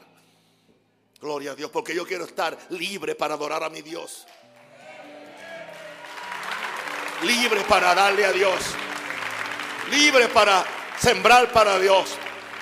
Gloria 1.19 1.53
a 1.53 1.55
Dios, 1.55 1.71
porque 1.71 1.95
yo 1.95 2.05
quiero 2.05 2.25
estar 2.25 2.55
libre 2.69 3.15
para 3.15 3.33
adorar 3.33 3.63
a 3.63 3.69
mi 3.71 3.81
Dios. 3.81 4.27
Libre 7.23 7.61
para 7.61 7.95
darle 7.95 8.23
a 8.23 8.31
Dios. 8.31 8.59
Libre 9.89 10.27
para 10.27 10.63
sembrar 10.99 11.51
para 11.51 11.79
Dios. 11.79 12.11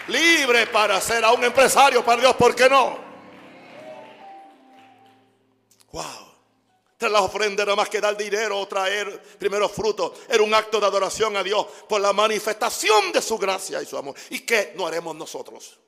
Libre 0.07 0.65
para 0.67 1.01
ser 1.01 1.25
a 1.25 1.33
un 1.33 1.43
empresario 1.43 2.05
para 2.05 2.21
Dios. 2.21 2.37
¿Por 2.37 2.55
qué 2.55 2.69
no? 2.69 2.97
Wow 5.91 6.30
las 7.09 7.21
ofrendas 7.21 7.65
era 7.65 7.75
más 7.75 7.89
que 7.89 8.01
dar 8.01 8.17
dinero 8.17 8.59
o 8.59 8.67
traer 8.67 9.21
primeros 9.39 9.71
frutos. 9.71 10.19
Era 10.29 10.43
un 10.43 10.53
acto 10.53 10.79
de 10.79 10.85
adoración 10.85 11.35
a 11.37 11.43
Dios 11.43 11.65
por 11.87 12.01
la 12.01 12.13
manifestación 12.13 13.11
de 13.11 13.21
su 13.21 13.37
gracia 13.37 13.81
y 13.81 13.85
su 13.85 13.97
amor. 13.97 14.15
¿Y 14.29 14.41
qué 14.41 14.73
no 14.75 14.85
haremos 14.85 15.15
nosotros? 15.15 15.79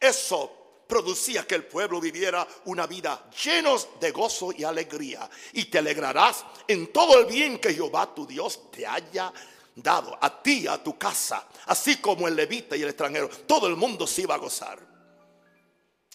Eso 0.00 0.66
producía 0.86 1.46
que 1.46 1.56
el 1.56 1.64
pueblo 1.64 2.00
viviera 2.00 2.46
una 2.66 2.86
vida 2.86 3.28
llenos 3.44 3.88
de 4.00 4.10
gozo 4.10 4.52
y 4.56 4.64
alegría. 4.64 5.28
Y 5.52 5.66
te 5.66 5.78
alegrarás 5.78 6.44
en 6.66 6.92
todo 6.92 7.18
el 7.18 7.26
bien 7.26 7.58
que 7.58 7.74
Jehová 7.74 8.14
tu 8.14 8.26
Dios 8.26 8.70
te 8.70 8.86
haya 8.86 9.32
dado 9.74 10.16
a 10.20 10.42
ti, 10.42 10.66
a 10.66 10.82
tu 10.82 10.96
casa, 10.96 11.46
así 11.66 11.98
como 11.98 12.28
el 12.28 12.34
levita 12.34 12.76
y 12.76 12.82
el 12.82 12.88
extranjero. 12.88 13.28
Todo 13.28 13.66
el 13.66 13.76
mundo 13.76 14.06
se 14.06 14.22
iba 14.22 14.34
a 14.34 14.38
gozar. 14.38 14.78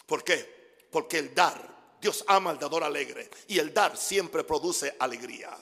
¿Por 0.06 0.24
qué? 0.24 0.88
Porque 0.90 1.20
el 1.20 1.34
dar, 1.34 1.71
Dios 2.02 2.26
ama 2.28 2.50
al 2.50 2.58
dador 2.58 2.84
alegre 2.84 3.30
y 3.48 3.60
el 3.60 3.72
dar 3.72 3.96
siempre 3.96 4.44
produce 4.44 4.96
alegría. 4.98 5.56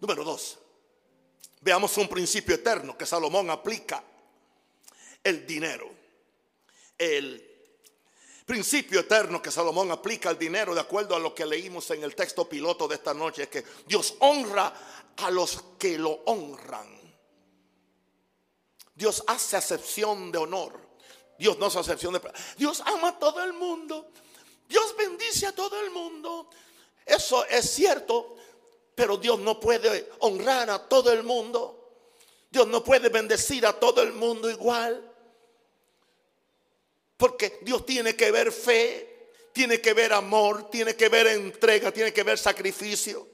Número 0.00 0.22
dos, 0.22 0.58
veamos 1.62 1.96
un 1.96 2.08
principio 2.08 2.54
eterno 2.54 2.96
que 2.96 3.06
Salomón 3.06 3.48
aplica 3.48 4.04
el 5.24 5.46
dinero. 5.46 5.88
El 6.96 7.42
principio 8.44 9.00
eterno 9.00 9.40
que 9.40 9.50
Salomón 9.50 9.90
aplica 9.90 10.28
al 10.28 10.38
dinero, 10.38 10.74
de 10.74 10.80
acuerdo 10.80 11.16
a 11.16 11.18
lo 11.18 11.34
que 11.34 11.46
leímos 11.46 11.90
en 11.90 12.02
el 12.04 12.14
texto 12.14 12.48
piloto 12.48 12.86
de 12.86 12.96
esta 12.96 13.14
noche, 13.14 13.44
es 13.44 13.48
que 13.48 13.64
Dios 13.86 14.14
honra 14.20 14.74
a 15.16 15.30
los 15.30 15.64
que 15.78 15.98
lo 15.98 16.10
honran. 16.26 16.98
Dios 18.94 19.24
hace 19.26 19.56
acepción 19.56 20.30
de 20.30 20.38
honor. 20.38 20.87
Dios 21.38 21.58
no 21.58 21.66
hace 21.66 21.78
acepción 21.78 22.12
de... 22.12 22.20
Dios 22.56 22.82
ama 22.84 23.08
a 23.08 23.18
todo 23.18 23.42
el 23.42 23.52
mundo. 23.52 24.10
Dios 24.68 24.94
bendice 24.96 25.46
a 25.46 25.52
todo 25.52 25.80
el 25.80 25.90
mundo. 25.90 26.50
Eso 27.06 27.44
es 27.46 27.70
cierto, 27.70 28.36
pero 28.94 29.16
Dios 29.16 29.38
no 29.38 29.58
puede 29.58 30.10
honrar 30.20 30.68
a 30.70 30.88
todo 30.88 31.12
el 31.12 31.22
mundo. 31.22 31.78
Dios 32.50 32.66
no 32.66 32.82
puede 32.82 33.08
bendecir 33.08 33.64
a 33.66 33.72
todo 33.72 34.02
el 34.02 34.12
mundo 34.12 34.50
igual. 34.50 35.04
Porque 37.16 37.58
Dios 37.62 37.84
tiene 37.86 38.14
que 38.14 38.30
ver 38.30 38.52
fe, 38.52 39.30
tiene 39.52 39.80
que 39.80 39.92
ver 39.92 40.12
amor, 40.12 40.70
tiene 40.70 40.94
que 40.94 41.08
ver 41.08 41.26
entrega, 41.28 41.90
tiene 41.92 42.12
que 42.12 42.22
ver 42.22 42.38
sacrificio. 42.38 43.26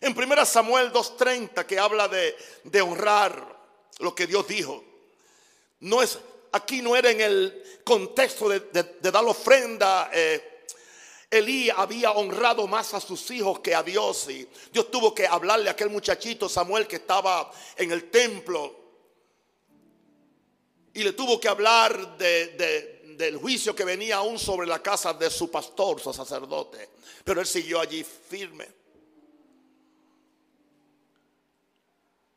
En 0.00 0.16
1 0.16 0.46
Samuel 0.46 0.92
2.30 0.92 1.64
que 1.64 1.78
habla 1.78 2.08
de, 2.08 2.82
honrar 2.82 3.58
lo 4.00 4.14
que 4.14 4.26
Dios 4.26 4.46
dijo. 4.46 4.84
No 5.84 6.00
es, 6.00 6.18
aquí 6.52 6.80
no 6.80 6.96
era 6.96 7.10
en 7.10 7.20
el 7.20 7.80
contexto 7.84 8.48
de, 8.48 8.60
dar 9.02 9.24
ofrenda. 9.24 10.10
Eh, 10.14 10.64
Elí 11.30 11.68
había 11.68 12.12
honrado 12.12 12.66
más 12.66 12.94
a 12.94 13.00
sus 13.00 13.30
hijos 13.30 13.60
que 13.60 13.74
a 13.74 13.82
Dios. 13.82 14.30
Y 14.30 14.48
Dios 14.72 14.90
tuvo 14.90 15.14
que 15.14 15.26
hablarle 15.26 15.68
a 15.68 15.72
aquel 15.72 15.90
muchachito 15.90 16.48
Samuel 16.48 16.86
que 16.86 16.96
estaba 16.96 17.52
en 17.76 17.92
el 17.92 18.10
templo 18.10 18.82
y 20.94 21.02
le 21.02 21.12
tuvo 21.12 21.38
que 21.38 21.48
hablar 21.48 22.16
del 22.16 23.36
juicio 23.36 23.76
que 23.76 23.84
venía 23.84 24.16
aún 24.16 24.38
sobre 24.38 24.66
la 24.66 24.82
casa 24.82 25.12
de 25.12 25.28
su 25.28 25.50
pastor, 25.50 26.00
su 26.00 26.14
sacerdote. 26.14 26.88
Pero 27.24 27.42
él 27.42 27.46
siguió 27.46 27.78
allí 27.80 28.02
firme. 28.04 28.66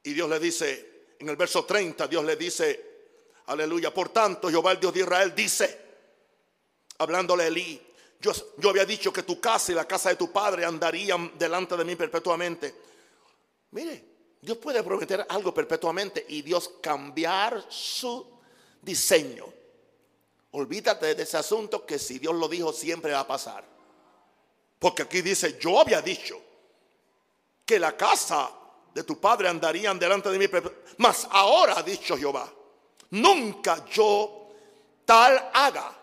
Y 0.03 0.11
Dios 0.11 0.29
le 0.29 0.37
dice, 0.37 1.15
en 1.19 1.29
el 1.29 1.37
verso 1.37 1.63
30, 1.63 2.07
Dios 2.07 2.25
le 2.25 2.35
dice, 2.35 2.86
aleluya, 3.47 3.93
por 3.93 4.09
tanto 4.09 4.49
Jehová 4.49 4.73
el 4.73 4.79
Dios 4.79 4.93
de 4.93 4.99
Israel 5.01 5.33
dice, 5.35 5.81
hablándole 6.99 7.43
a 7.43 7.47
Elí, 7.47 7.87
yo, 8.19 8.31
había 8.69 8.85
dicho 8.85 9.13
que 9.13 9.23
tu 9.23 9.39
casa 9.39 9.71
y 9.71 9.75
la 9.75 9.85
casa 9.85 10.09
de 10.09 10.15
tu 10.15 10.31
padre 10.31 10.65
andarían 10.65 11.37
delante 11.37 11.77
de 11.77 11.85
mí 11.85 11.95
perpetuamente. 11.95 12.73
Mire, 13.71 14.05
Dios 14.41 14.57
puede 14.57 14.81
prometer 14.83 15.25
algo 15.29 15.53
perpetuamente 15.53 16.25
y 16.29 16.41
Dios 16.41 16.71
cambiar 16.81 17.65
su 17.69 18.39
diseño. 18.81 19.45
Olvídate 20.51 21.13
de 21.13 21.23
ese 21.23 21.37
asunto 21.37 21.85
que 21.85 21.99
si 21.99 22.17
Dios 22.17 22.33
lo 22.33 22.47
dijo 22.47 22.73
siempre 22.73 23.11
va 23.11 23.19
a 23.19 23.27
pasar. 23.27 23.63
Porque 24.79 25.03
aquí 25.03 25.21
dice, 25.21 25.57
yo 25.59 25.79
había 25.79 26.01
dicho 26.01 26.39
que 27.65 27.79
la 27.79 27.95
casa 27.95 28.49
de 28.93 29.03
tu 29.03 29.19
padre 29.19 29.47
andarían 29.47 29.99
delante 29.99 30.29
de 30.29 30.39
mí. 30.39 30.45
Mas 30.97 31.27
ahora 31.29 31.77
ha 31.77 31.83
dicho 31.83 32.17
Jehová, 32.17 32.51
nunca 33.11 33.85
yo 33.85 34.49
tal 35.05 35.49
haga. 35.53 35.93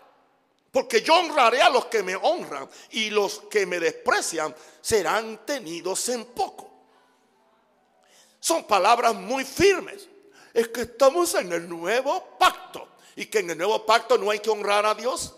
Porque 0.71 1.01
yo 1.01 1.15
honraré 1.15 1.61
a 1.61 1.69
los 1.69 1.85
que 1.85 2.03
me 2.03 2.15
honran 2.15 2.69
y 2.91 3.09
los 3.09 3.39
que 3.49 3.65
me 3.65 3.79
desprecian 3.79 4.53
serán 4.81 5.45
tenidos 5.45 6.09
en 6.09 6.25
poco. 6.25 6.69
Son 8.39 8.65
palabras 8.65 9.15
muy 9.15 9.45
firmes 9.45 10.09
es 10.55 10.69
que 10.69 10.81
estamos 10.83 11.35
en 11.35 11.51
el 11.51 11.67
nuevo 11.67 12.37
pacto 12.39 12.87
y 13.17 13.25
que 13.25 13.39
en 13.39 13.49
el 13.49 13.57
nuevo 13.57 13.85
pacto 13.85 14.17
no 14.17 14.31
hay 14.31 14.39
que 14.39 14.49
honrar 14.49 14.85
a 14.85 14.95
Dios. 14.95 15.35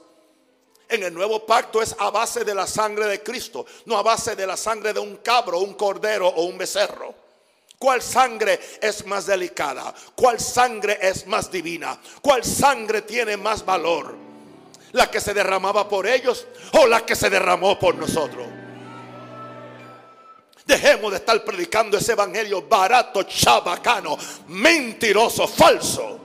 En 0.87 1.01
el 1.03 1.11
nuevo 1.11 1.43
pacto 1.43 1.81
es 1.81 1.95
a 1.97 2.11
base 2.11 2.45
de 2.45 2.53
la 2.53 2.67
sangre 2.67 3.07
de 3.07 3.23
Cristo, 3.23 3.65
no 3.85 3.97
a 3.97 4.03
base 4.03 4.35
de 4.35 4.45
la 4.45 4.55
sangre 4.55 4.93
de 4.93 4.99
un 4.99 5.17
cabro, 5.17 5.59
un 5.59 5.73
cordero 5.73 6.27
o 6.27 6.43
un 6.43 6.57
becerro. 6.57 7.15
¿Cuál 7.79 8.01
sangre 8.01 8.59
es 8.81 9.05
más 9.05 9.27
delicada? 9.27 9.93
¿Cuál 10.15 10.39
sangre 10.39 10.97
es 10.99 11.27
más 11.27 11.51
divina? 11.51 11.99
¿Cuál 12.21 12.43
sangre 12.43 13.03
tiene 13.03 13.37
más 13.37 13.63
valor? 13.63 14.15
¿La 14.93 15.11
que 15.11 15.21
se 15.21 15.33
derramaba 15.33 15.87
por 15.87 16.07
ellos 16.07 16.47
o 16.73 16.87
la 16.87 17.05
que 17.05 17.15
se 17.15 17.29
derramó 17.29 17.77
por 17.77 17.93
nosotros? 17.93 18.47
Dejemos 20.65 21.11
de 21.11 21.17
estar 21.17 21.43
predicando 21.45 21.97
ese 21.97 22.13
evangelio 22.13 22.63
barato, 22.63 23.23
chabacano, 23.23 24.17
mentiroso, 24.47 25.47
falso. 25.47 26.19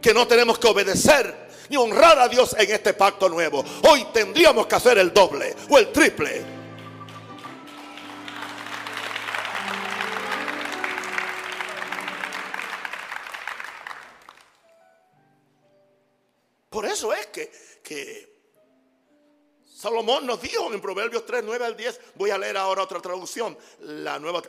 Que 0.00 0.14
no 0.14 0.26
tenemos 0.26 0.58
que 0.58 0.66
obedecer 0.66 1.50
ni 1.68 1.76
honrar 1.76 2.18
a 2.18 2.28
Dios 2.28 2.56
en 2.58 2.70
este 2.70 2.94
pacto 2.94 3.28
nuevo. 3.28 3.62
Hoy 3.88 4.06
tendríamos 4.14 4.66
que 4.66 4.74
hacer 4.74 4.96
el 4.96 5.12
doble 5.12 5.54
o 5.68 5.78
el 5.78 5.92
triple. 5.92 6.59
Por 16.70 16.86
eso 16.86 17.12
es 17.12 17.26
que, 17.26 17.52
que 17.82 18.30
Salomón 19.66 20.24
nos 20.24 20.40
dijo 20.40 20.72
en 20.72 20.80
Proverbios 20.80 21.26
3, 21.26 21.42
9 21.44 21.64
al 21.64 21.76
10, 21.76 22.00
voy 22.14 22.30
a 22.30 22.38
leer 22.38 22.56
ahora 22.56 22.84
otra 22.84 23.00
traducción, 23.00 23.58
la 23.80 24.20
nueva, 24.20 24.40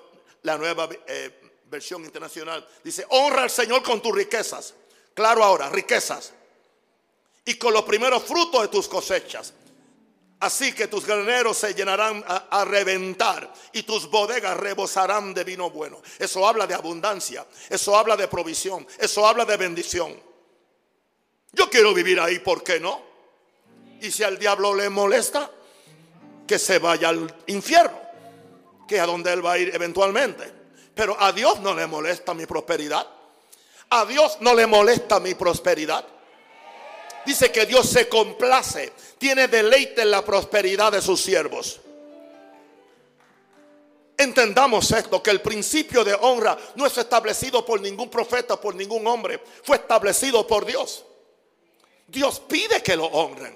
la 0.44 0.58
nueva 0.58 0.88
eh, 1.08 1.42
versión 1.66 2.06
internacional. 2.06 2.68
Dice, 2.84 3.06
honra 3.10 3.42
al 3.42 3.50
Señor 3.50 3.82
con 3.82 4.02
tus 4.02 4.14
riquezas. 4.14 4.76
Claro 5.16 5.44
ahora, 5.44 5.70
riquezas. 5.70 6.32
Y 7.44 7.56
con 7.56 7.74
los 7.74 7.84
primeros 7.84 8.24
frutos 8.24 8.62
de 8.62 8.68
tus 8.68 8.88
cosechas. 8.88 9.54
Así 10.42 10.74
que 10.74 10.88
tus 10.88 11.06
graneros 11.06 11.58
se 11.58 11.74
llenarán 11.74 12.24
a, 12.28 12.62
a, 12.62 12.66
reventar 12.66 13.52
y 13.74 13.84
tus 13.84 14.10
bodegas 14.10 14.58
rebosarán 14.58 15.34
de 15.34 15.44
vino 15.44 15.72
bueno. 15.72 16.02
Eso 16.20 16.48
habla 16.48 16.68
de 16.68 16.74
abundancia, 16.74 17.46
eso 17.70 17.96
habla 17.96 18.18
de 18.18 18.28
provisión, 18.28 18.88
eso 19.00 19.26
habla 19.26 19.46
de 19.46 19.58
bendición. 19.58 20.31
Yo 21.52 21.70
quiero 21.70 21.94
vivir 21.94 22.20
ahí, 22.20 22.40
¿por 22.40 22.64
qué 22.64 22.80
no? 22.80 23.02
Y 24.02 24.12
si 24.12 24.24
al 24.24 24.38
diablo 24.38 24.74
le 24.74 24.90
molesta, 24.90 25.50
que 26.48 26.58
se 26.58 26.80
vaya 26.80 27.10
al 27.10 27.34
infierno, 27.48 28.00
que 28.88 28.96
es 28.96 29.02
a 29.02 29.06
donde 29.06 29.32
él 29.32 29.46
va 29.46 29.54
a 29.54 29.58
ir 29.58 29.74
eventualmente. 29.74 30.52
Pero 30.94 31.16
a 31.20 31.32
Dios 31.32 31.60
no 31.60 31.74
le 31.74 31.88
molesta 31.88 32.34
mi 32.34 32.46
prosperidad. 32.46 33.08
A 33.90 34.06
Dios 34.06 34.38
no 34.42 34.54
le 34.54 34.68
molesta 34.68 35.20
mi 35.20 35.34
prosperidad. 35.34 36.06
Dice 37.26 37.52
que 37.52 37.66
Dios 37.66 37.88
se 37.88 38.10
complace, 38.10 38.94
tiene 39.18 39.48
deleite 39.48 40.02
en 40.02 40.12
la 40.12 40.24
prosperidad 40.24 40.92
de 40.92 41.02
sus 41.02 41.22
siervos. 41.22 41.80
Entendamos 44.18 44.92
esto, 44.92 45.22
que 45.22 45.32
el 45.32 45.42
principio 45.42 46.04
de 46.04 46.14
honra 46.14 46.58
no 46.76 46.86
es 46.86 46.98
establecido 46.98 47.66
por 47.66 47.82
ningún 47.82 48.10
profeta, 48.10 48.60
por 48.60 48.76
ningún 48.76 49.06
hombre, 49.08 49.42
fue 49.64 49.78
establecido 49.78 50.46
por 50.46 50.66
Dios. 50.66 51.06
Dios 52.12 52.42
pide 52.42 52.84
que 52.84 52.96
lo 52.96 53.06
honren. 53.06 53.56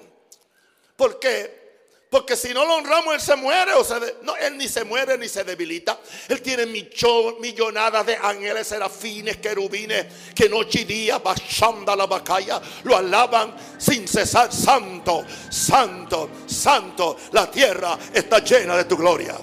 ¿Por 0.96 1.18
qué? 1.20 1.66
Porque 2.08 2.36
si 2.36 2.54
no 2.54 2.64
lo 2.64 2.76
honramos, 2.76 3.14
Él 3.14 3.20
se 3.20 3.36
muere. 3.36 3.74
O 3.74 3.84
no, 4.22 4.36
Él 4.36 4.56
ni 4.56 4.68
se 4.68 4.84
muere 4.84 5.18
ni 5.18 5.28
se 5.28 5.44
debilita. 5.44 5.98
Él 6.28 6.40
tiene 6.40 6.64
millonadas 6.64 8.06
de 8.06 8.16
ángeles, 8.16 8.66
serafines, 8.66 9.36
querubines, 9.36 10.06
que 10.34 10.48
noche 10.48 10.80
y 10.80 10.84
día, 10.84 11.18
bachanda 11.18 11.94
la 11.94 12.06
bacaya, 12.06 12.62
lo 12.84 12.96
alaban 12.96 13.54
sin 13.76 14.08
cesar. 14.08 14.52
Santo, 14.52 15.24
santo, 15.50 16.30
santo. 16.46 17.16
La 17.32 17.50
tierra 17.50 17.98
está 18.14 18.38
llena 18.38 18.76
de 18.76 18.84
tu 18.84 18.96
gloria. 18.96 19.36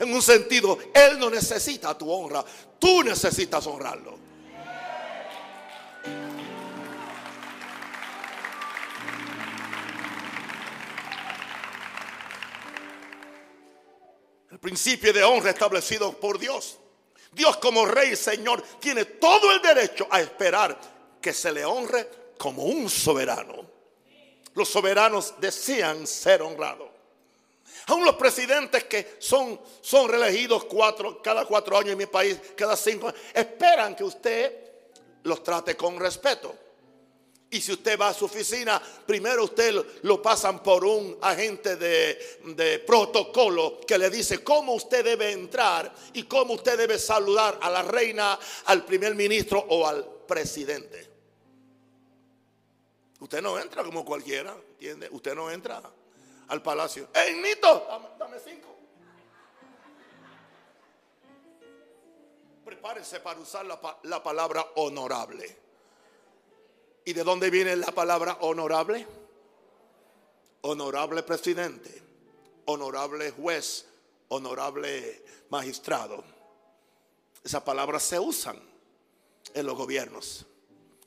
En 0.00 0.12
un 0.12 0.22
sentido, 0.22 0.78
Él 0.92 1.18
no 1.18 1.30
necesita 1.30 1.96
tu 1.96 2.10
honra. 2.10 2.44
Tú 2.78 3.04
necesitas 3.04 3.64
honrarlo. 3.66 4.23
Principio 14.64 15.12
de 15.12 15.22
honra 15.22 15.50
establecido 15.50 16.18
por 16.18 16.38
Dios. 16.38 16.78
Dios 17.32 17.58
como 17.58 17.84
rey 17.84 18.12
y 18.12 18.16
señor 18.16 18.62
tiene 18.80 19.04
todo 19.04 19.52
el 19.52 19.60
derecho 19.60 20.06
a 20.10 20.22
esperar 20.22 20.80
que 21.20 21.34
se 21.34 21.52
le 21.52 21.66
honre 21.66 22.08
como 22.38 22.64
un 22.64 22.88
soberano. 22.88 23.66
Los 24.54 24.70
soberanos 24.70 25.34
desean 25.38 26.06
ser 26.06 26.40
honrados. 26.40 26.88
Aún 27.88 28.06
los 28.06 28.14
presidentes 28.14 28.84
que 28.84 29.16
son, 29.18 29.60
son 29.82 30.08
reelegidos 30.08 30.64
cuatro, 30.64 31.20
cada 31.20 31.44
cuatro 31.44 31.76
años 31.76 31.90
en 31.90 31.98
mi 31.98 32.06
país, 32.06 32.38
cada 32.56 32.74
cinco 32.74 33.12
esperan 33.34 33.94
que 33.94 34.04
usted 34.04 34.56
los 35.24 35.42
trate 35.42 35.76
con 35.76 36.00
respeto. 36.00 36.56
Y 37.54 37.60
si 37.60 37.70
usted 37.70 37.96
va 37.96 38.08
a 38.08 38.12
su 38.12 38.24
oficina, 38.24 38.82
primero 39.06 39.44
usted 39.44 39.72
lo, 40.02 40.20
pasan 40.20 40.60
por 40.60 40.84
un 40.84 41.16
agente 41.22 41.76
de, 41.76 42.82
protocolo 42.84 43.78
que 43.86 43.96
le 43.96 44.10
dice 44.10 44.42
cómo 44.42 44.72
usted 44.72 45.04
debe 45.04 45.30
entrar 45.30 45.94
y 46.14 46.24
cómo 46.24 46.54
usted 46.54 46.76
debe 46.76 46.98
saludar 46.98 47.56
a 47.62 47.70
la 47.70 47.82
reina, 47.82 48.36
al 48.64 48.84
primer 48.84 49.14
ministro 49.14 49.64
o 49.68 49.86
al 49.86 50.04
presidente. 50.26 51.08
Usted 53.20 53.40
no 53.40 53.56
entra 53.56 53.84
como 53.84 54.04
cualquiera, 54.04 54.56
¿entiende? 54.72 55.08
Usted 55.12 55.36
no 55.36 55.48
entra 55.48 55.80
al 56.48 56.60
palacio. 56.60 57.06
¡Ey, 57.14 57.36
Nito! 57.36 57.86
Dame, 58.18 58.38
cinco. 58.44 58.76
Prepárense 62.64 63.20
para 63.20 63.38
usar 63.38 63.64
la 63.64 64.22
palabra 64.24 64.66
honorable. 64.74 65.63
¿Y 67.04 67.12
de 67.12 67.22
dónde 67.22 67.50
viene 67.50 67.76
la 67.76 67.92
palabra 67.92 68.38
honorable? 68.40 69.06
Honorable 70.62 71.22
presidente, 71.22 72.02
honorable 72.64 73.30
juez, 73.30 73.86
honorable 74.28 75.22
magistrado. 75.50 76.24
Esas 77.42 77.62
palabras 77.62 78.02
se 78.04 78.18
usan 78.18 78.58
en 79.52 79.66
los 79.66 79.76
gobiernos. 79.76 80.46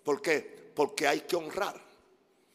¿Por 0.04 0.22
qué? 0.22 0.72
Porque 0.76 1.08
hay 1.08 1.22
que 1.22 1.36
honrar. 1.36 1.82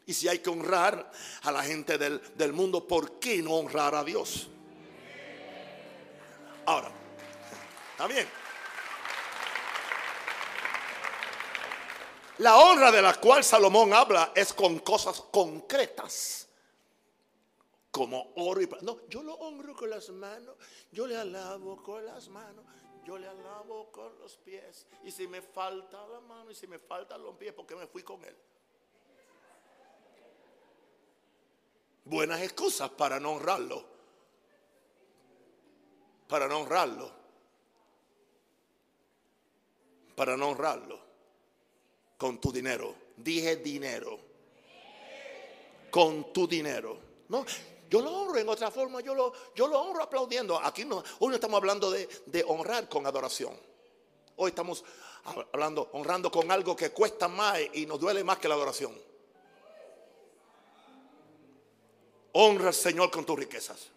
Y 0.07 0.15
si 0.15 0.29
hay 0.29 0.39
que 0.39 0.51
honrar 0.51 1.11
a 1.43 1.53
la 1.53 1.65
gente 1.65 1.99
del, 1.99 2.21
del 2.37 2.53
mundo, 2.53 2.87
¿por 2.87 3.19
qué 3.19 3.43
no 3.43 3.55
honrar 3.55 3.97
a 3.97 4.05
Dios? 4.05 4.49
Ahora, 6.65 6.93
¿está 7.93 8.07
bien? 8.07 8.42
La 12.43 12.57
honra 12.57 12.91
de 12.91 13.01
la 13.01 13.15
cual 13.21 13.45
Salomón 13.45 13.93
habla 13.93 14.33
es 14.35 14.53
con 14.53 14.81
cosas 14.81 15.21
concretas. 15.21 16.49
Como 17.89 18.33
oro 18.35 18.61
y 18.61 18.67
plata. 18.67 18.85
No, 18.85 19.07
yo 19.07 19.23
lo 19.23 19.35
honro 19.35 19.77
con 19.77 19.89
las 19.89 20.09
manos. 20.09 20.57
Yo 20.91 21.07
le 21.07 21.17
alabo 21.17 21.81
con 21.81 22.05
las 22.05 22.29
manos. 22.29 22.65
Yo 23.05 23.17
le 23.17 23.29
alabo 23.29 23.93
con 23.93 24.19
los 24.19 24.39
pies. 24.39 24.89
Y 25.05 25.13
si 25.13 25.29
me 25.29 25.41
falta 25.41 26.05
la 26.09 26.19
mano 26.19 26.51
y 26.51 26.57
si 26.57 26.67
me 26.67 26.81
faltan 26.81 27.23
los 27.23 27.37
pies, 27.37 27.53
porque 27.53 27.77
me 27.77 27.87
fui 27.87 28.03
con 28.03 28.25
él. 28.25 28.37
Buenas 32.07 32.43
excusas 32.43 32.91
para 32.91 33.21
no 33.21 33.35
honrarlo. 33.35 33.85
Para 36.27 36.49
no 36.49 36.59
honrarlo. 36.59 37.13
Para 40.17 40.37
no 40.37 40.49
honrarlo 40.49 41.12
con 42.23 42.39
tu 42.39 42.53
dinero. 42.53 42.95
Dije 43.17 43.57
dinero. 43.57 44.17
Con 45.91 46.33
tu 46.33 46.47
dinero. 46.47 46.97
No, 47.27 47.45
yo 47.91 48.01
lo 48.01 48.13
honro 48.13 48.39
en 48.39 48.49
otra 48.49 48.71
forma, 48.71 49.01
yo 49.01 49.13
lo, 49.13 49.33
yo 49.57 49.67
lo 49.67 49.81
honro 49.81 50.05
aplaudiendo. 50.05 50.57
Aquí 50.63 50.85
no, 50.85 51.03
hoy 51.19 51.31
no 51.31 51.35
estamos 51.35 51.57
hablando 51.57 51.91
de, 51.91 52.09
de 52.27 52.45
honrar 52.47 52.89
con 52.89 53.05
adoración. 53.09 53.59
Hoy 54.37 54.51
estamos 54.51 54.85
hablando, 55.25 55.91
honrando 55.95 56.31
con 56.31 56.49
algo 56.53 56.77
que 56.77 56.91
cuesta 56.93 57.27
más 57.27 57.59
y 57.73 57.87
nos 57.87 57.99
duele 57.99 58.23
más 58.23 58.39
que 58.39 58.47
la 58.47 58.55
adoración. 58.55 58.97
Honra 62.35 62.69
al 62.69 62.75
Señor 62.75 63.11
con 63.11 63.27
tus 63.27 63.37
riquezas. 63.37 63.89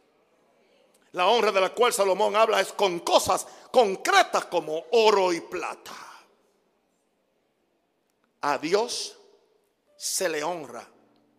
La 1.12 1.28
honra 1.28 1.52
de 1.52 1.62
la 1.62 1.76
cual 1.76 1.94
Salomón 1.94 2.36
habla 2.36 2.60
es 2.60 2.74
con 2.74 3.02
cosas 3.02 3.46
concretas 3.72 4.46
como 4.46 4.86
oro 4.94 5.32
y 5.32 5.42
plata 5.42 6.15
a 8.48 8.60
Dios 8.60 9.18
se 9.98 10.30
le 10.30 10.44
honra 10.44 10.88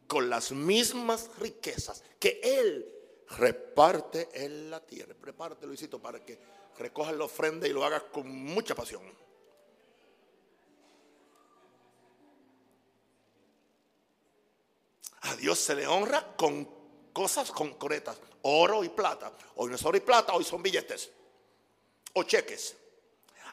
con 0.08 0.28
las 0.28 0.50
mismas 0.50 1.30
riquezas 1.38 2.02
que 2.18 2.40
Él 2.42 2.84
reparte 3.28 4.28
en 4.32 4.68
la 4.72 4.84
tierra. 4.84 5.14
Prepárate, 5.14 5.68
Luisito, 5.68 6.02
para 6.02 6.24
que 6.24 6.36
recojas 6.76 7.14
la 7.14 7.26
ofrenda 7.26 7.68
y 7.68 7.72
lo 7.72 7.84
hagas 7.84 8.02
con 8.12 8.28
mucha 8.28 8.74
pasión. 8.74 9.02
A 15.20 15.36
Dios 15.36 15.60
se 15.60 15.76
le 15.76 15.86
honra 15.86 16.34
con 16.36 16.68
cosas 17.12 17.52
concretas, 17.52 18.18
oro 18.42 18.82
y 18.82 18.88
plata. 18.88 19.32
Hoy 19.54 19.70
no 19.70 19.76
es 19.76 19.84
oro 19.84 19.96
y 19.96 20.00
plata, 20.00 20.34
hoy 20.34 20.42
son 20.42 20.60
billetes 20.60 21.12
o 22.14 22.24
cheques. 22.24 22.76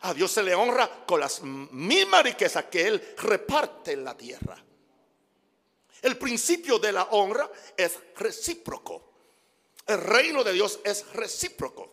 A 0.03 0.13
Dios 0.13 0.31
se 0.31 0.43
le 0.43 0.53
honra 0.53 1.05
con 1.05 1.21
las 1.21 1.41
mismas 1.41 2.23
riquezas 2.23 2.65
que 2.65 2.87
Él 2.87 3.15
reparte 3.17 3.93
en 3.93 4.03
la 4.03 4.17
tierra. 4.17 4.61
El 6.01 6.17
principio 6.17 6.77
de 6.77 6.91
la 6.91 7.03
honra 7.03 7.49
es 7.77 7.97
recíproco. 8.17 9.11
El 9.87 10.01
reino 10.01 10.43
de 10.43 10.51
Dios 10.51 10.81
es 10.83 11.09
recíproco. 11.13 11.89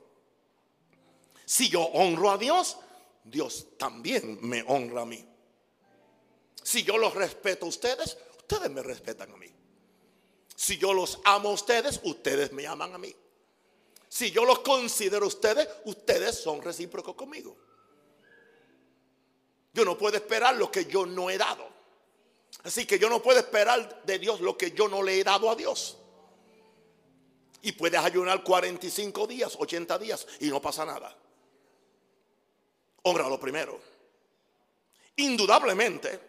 Si 1.44 1.68
yo 1.68 1.82
honro 1.82 2.32
a 2.32 2.38
Dios, 2.38 2.78
Dios 3.22 3.68
también 3.78 4.38
me 4.42 4.64
honra 4.66 5.02
a 5.02 5.06
mí. 5.06 5.24
Si 6.60 6.82
yo 6.82 6.98
los 6.98 7.14
respeto 7.14 7.66
a 7.66 7.68
ustedes, 7.68 8.18
ustedes 8.38 8.70
me 8.70 8.82
respetan 8.82 9.32
a 9.32 9.36
mí. 9.36 9.52
Si 10.56 10.78
yo 10.78 10.92
los 10.92 11.20
amo 11.24 11.50
a 11.50 11.52
ustedes, 11.52 12.00
ustedes 12.02 12.50
me 12.50 12.66
aman 12.66 12.92
a 12.92 12.98
mí. 12.98 13.14
Si 14.08 14.32
yo 14.32 14.44
los 14.44 14.58
considero 14.58 15.26
a 15.26 15.28
ustedes, 15.28 15.68
ustedes 15.84 16.42
son 16.42 16.60
recíprocos 16.60 17.14
conmigo. 17.14 17.56
Yo 19.72 19.84
no 19.84 19.96
puedo 19.96 20.16
esperar 20.16 20.56
lo 20.56 20.70
que 20.70 20.86
yo 20.86 21.06
no 21.06 21.30
he 21.30 21.38
dado. 21.38 21.68
Así 22.64 22.84
que 22.86 22.98
yo 22.98 23.08
no 23.08 23.22
puedo 23.22 23.38
esperar 23.38 24.02
de 24.04 24.18
Dios 24.18 24.40
lo 24.40 24.56
que 24.56 24.72
yo 24.72 24.88
no 24.88 25.02
le 25.02 25.20
he 25.20 25.24
dado 25.24 25.50
a 25.50 25.54
Dios. 25.54 25.96
Y 27.62 27.72
puedes 27.72 28.00
ayunar 28.00 28.42
45 28.42 29.26
días, 29.26 29.56
80 29.58 29.98
días 29.98 30.26
y 30.40 30.48
no 30.48 30.60
pasa 30.60 30.84
nada. 30.84 31.16
Honra 33.02 33.28
lo 33.28 33.38
primero. 33.38 33.80
Indudablemente, 35.16 36.20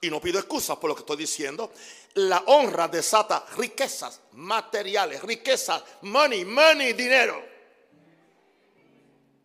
y 0.00 0.10
no 0.10 0.20
pido 0.20 0.38
excusas 0.38 0.76
por 0.76 0.88
lo 0.88 0.94
que 0.94 1.00
estoy 1.00 1.16
diciendo, 1.16 1.72
la 2.14 2.42
honra 2.46 2.88
desata 2.88 3.44
riquezas 3.56 4.20
materiales, 4.32 5.22
riquezas, 5.22 5.82
money, 6.02 6.44
money, 6.44 6.92
dinero, 6.92 7.44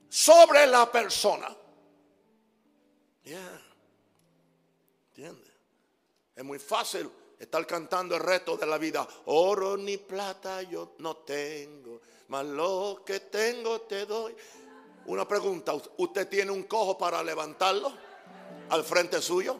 sobre 0.10 0.68
la 0.68 0.92
persona. 0.92 1.56
Ya. 3.24 3.62
¿Entiendes? 5.10 5.54
Es 6.36 6.44
muy 6.44 6.60
fácil 6.60 7.10
estar 7.40 7.66
cantando 7.68 8.16
el 8.16 8.22
resto 8.22 8.58
de 8.58 8.66
la 8.66 8.78
vida. 8.78 9.08
Oro 9.26 9.78
ni 9.78 9.98
plata 9.98 10.62
yo 10.64 10.96
no 11.00 11.18
tengo, 11.18 12.02
mas 12.30 12.46
lo 12.46 13.04
que 13.06 13.20
tengo 13.22 13.82
te 13.82 14.06
doy. 14.06 14.36
Una 15.06 15.28
pregunta, 15.28 15.74
¿usted 15.98 16.28
tiene 16.28 16.52
un 16.52 16.64
cojo 16.64 16.98
para 16.98 17.22
levantarlo 17.22 17.94
al 18.70 18.84
frente 18.84 19.22
suyo? 19.22 19.60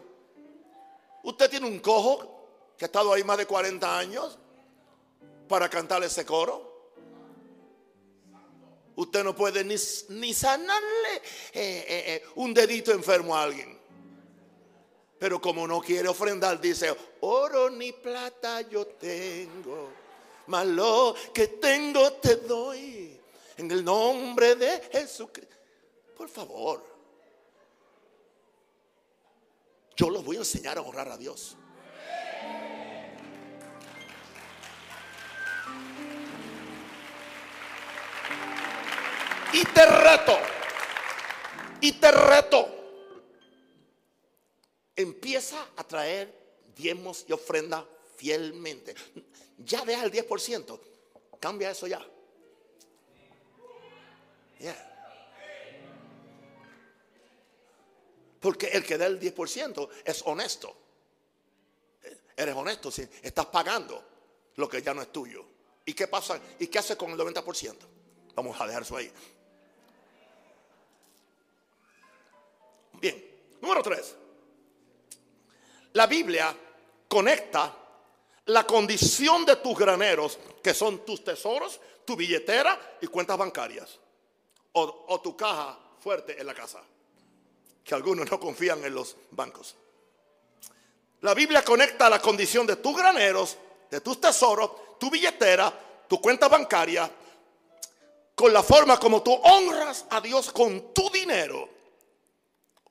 ¿Usted 1.24 1.50
tiene 1.50 1.68
un 1.68 1.80
cojo 1.80 2.74
que 2.78 2.86
ha 2.86 2.88
estado 2.88 3.14
ahí 3.14 3.24
más 3.24 3.38
de 3.38 3.46
40 3.46 3.98
años 3.98 4.38
para 5.48 5.70
cantar 5.70 6.04
ese 6.04 6.26
coro? 6.26 6.73
Usted 8.96 9.24
no 9.24 9.36
puede 9.36 9.64
ni, 9.64 10.34
sanarle 10.34 11.16
eh, 11.16 11.22
eh, 11.54 11.84
eh, 11.88 12.24
un 12.36 12.54
dedito 12.54 12.92
enfermo 12.92 13.36
a 13.36 13.44
alguien. 13.44 13.80
Pero 15.18 15.42
como 15.42 15.68
no 15.68 15.82
quiere 15.82 16.08
ofrendar, 16.08 16.60
dice, 16.60 16.96
oro 17.22 17.70
ni 17.70 17.92
plata 17.92 18.62
yo 18.62 18.86
tengo, 18.86 19.90
mas 20.48 20.68
lo 20.68 21.16
que 21.34 21.48
tengo 21.48 22.14
te 22.14 22.36
doy. 22.38 23.20
En 23.56 23.70
el 23.72 23.86
nombre 23.86 24.56
de 24.56 24.82
Jesucristo. 24.92 25.56
Por 26.18 26.28
favor. 26.28 26.84
Yo 29.96 30.10
los 30.10 30.26
voy 30.26 30.38
a 30.38 30.40
enseñar 30.40 30.78
a 30.78 30.82
honrar 30.82 31.08
a 31.10 31.18
Dios. 31.18 31.56
Y 39.54 39.64
te 39.66 39.86
reto, 39.86 40.38
y 41.80 41.92
te 41.94 42.12
reto, 42.12 42.68
empieza 44.96 45.68
a 45.76 45.84
traer 45.84 46.34
diezmos 46.76 47.26
y 47.28 47.34
ofrenda 47.34 47.86
fielmente. 48.16 48.96
Ya 49.60 49.86
deja 49.86 50.04
el 50.04 50.12
10%, 50.12 50.80
cambia 51.40 51.70
eso 51.70 51.88
ya. 51.88 52.04
Porque 58.40 58.68
el 58.68 58.84
que 58.84 58.98
da 58.98 59.06
el 59.06 59.20
10% 59.20 59.88
es 60.04 60.22
honesto. 60.26 60.76
Eres 62.36 62.56
honesto, 62.56 62.92
si 62.92 63.08
estás 63.22 63.46
pagando 63.46 64.04
lo 64.56 64.68
que 64.68 64.82
ya 64.82 64.94
no 64.94 65.02
es 65.02 65.12
tuyo. 65.12 65.46
¿Y 65.86 65.94
qué 65.94 66.08
pasa? 66.08 66.40
¿Y 66.60 66.68
qué 66.68 66.80
hace 66.80 66.98
con 66.98 67.12
el 67.12 67.18
90%? 67.18 67.78
Vamos 68.36 68.60
a 68.60 68.68
dejar 68.68 68.82
eso 68.82 68.98
ahí. 68.98 69.12
Bien, 73.04 73.22
número 73.60 73.84
3. 73.84 74.16
La 75.92 76.08
Biblia 76.08 76.56
conecta 77.06 77.76
la 78.46 78.66
condición 78.66 79.46
de 79.46 79.58
tus 79.58 79.78
graneros, 79.78 80.40
que 80.64 80.74
son 80.74 81.04
tus 81.04 81.22
tesoros, 81.22 81.82
tu 82.06 82.16
billetera 82.16 82.98
y 83.02 83.08
cuentas 83.08 83.38
bancarias, 83.38 84.00
o, 84.72 85.06
o 85.10 85.20
tu 85.20 85.36
caja 85.36 85.78
fuerte 86.00 86.40
en 86.40 86.48
la 86.48 86.54
casa, 86.54 86.82
que 87.84 87.94
algunos 87.94 88.32
no 88.32 88.40
confían 88.40 88.82
en 88.86 88.96
los 88.96 89.18
bancos. 89.32 89.76
La 91.20 91.34
Biblia 91.34 91.62
conecta 91.62 92.10
la 92.10 92.22
condición 92.22 92.66
de 92.66 92.78
tus 92.78 92.96
graneros, 92.96 93.58
de 93.92 94.00
tus 94.00 94.22
tesoros, 94.22 94.98
tu 94.98 95.12
billetera, 95.12 95.78
tu 96.08 96.22
cuenta 96.22 96.48
bancaria, 96.48 97.12
con 98.34 98.54
la 98.54 98.64
forma 98.64 98.98
como 98.98 99.22
tú 99.22 99.34
honras 99.34 100.06
a 100.10 100.22
Dios 100.22 100.54
con 100.54 100.94
tu 100.94 101.10
dinero. 101.10 101.83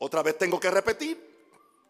Otra 0.05 0.21
vez 0.21 0.37
tengo 0.37 0.59
que 0.59 0.69
repetir 0.69 1.17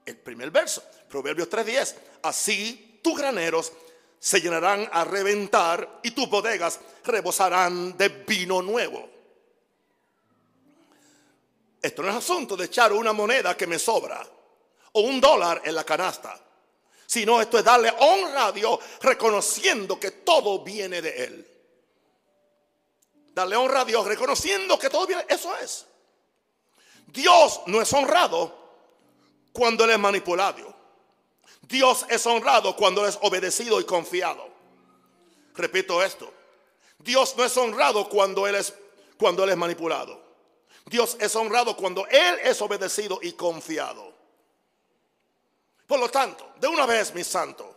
el 0.05 0.19
primer 0.19 0.51
verso, 0.51 0.83
Proverbios 1.09 1.49
3:10. 1.49 1.97
Así 2.23 3.01
tus 3.03 3.17
graneros 3.17 3.73
se 4.19 4.39
llenarán 4.39 4.87
a 4.93 5.03
reventar 5.03 6.01
y 6.03 6.11
tus 6.11 6.29
bodegas 6.29 6.79
rebosarán 7.05 7.97
de 7.97 8.09
vino 8.11 8.61
nuevo. 8.61 9.09
Esto 11.81 12.03
no 12.03 12.11
es 12.11 12.17
asunto 12.17 12.55
de 12.55 12.67
echar 12.67 12.93
una 12.93 13.15
moneda 13.15 13.57
que 13.57 13.67
me 13.67 13.79
sobra 13.79 14.23
o 14.93 15.01
un 15.01 15.19
dólar 15.19 15.63
en 15.65 15.75
la 15.75 15.83
canasta, 15.83 16.39
sino 17.07 17.41
esto 17.41 17.57
es 17.57 17.65
darle 17.65 17.95
honra 17.99 18.49
a 18.49 18.53
Dios 18.53 18.79
reconociendo 19.01 19.99
que 19.99 20.11
todo 20.11 20.63
viene 20.63 21.01
de 21.01 21.25
Él. 21.25 21.49
Darle 23.33 23.57
honra 23.57 23.81
a 23.81 23.85
Dios 23.87 24.07
reconociendo 24.07 24.79
que 24.79 24.91
todo 24.91 25.07
viene, 25.07 25.25
eso 25.31 25.57
es. 25.57 25.87
Dios 27.13 27.61
no 27.67 27.83
es 27.83 27.93
honrado 27.93 28.57
cuando 29.53 29.85
Él 29.85 29.91
es 29.91 29.99
manipulado. 29.99 30.75
Dios 31.63 32.07
es 32.09 32.27
honrado 32.27 32.75
cuando 32.75 33.03
Él 33.03 33.11
es 33.11 33.19
obedecido 33.21 33.81
y 33.81 33.85
confiado. 33.85 34.49
Repito 35.55 36.03
esto. 36.03 36.33
Dios 36.99 37.37
no 37.37 37.45
es 37.45 37.57
honrado 37.57 38.09
cuando 38.09 38.47
Él 38.47 38.55
es, 38.55 38.73
cuando 39.19 39.45
él 39.45 39.51
es 39.51 39.57
manipulado. 39.57 40.21
Dios 40.87 41.17
es 41.21 41.37
honrado 41.37 41.77
cuando 41.77 42.07
Él 42.09 42.39
es 42.43 42.61
obedecido 42.63 43.19
y 43.23 43.33
confiado. 43.33 44.13
Por 45.87 46.01
lo 46.01 46.09
tanto, 46.09 46.53
de 46.59 46.69
una 46.69 46.87
vez, 46.87 47.15
mi 47.15 47.23
santo, 47.23 47.77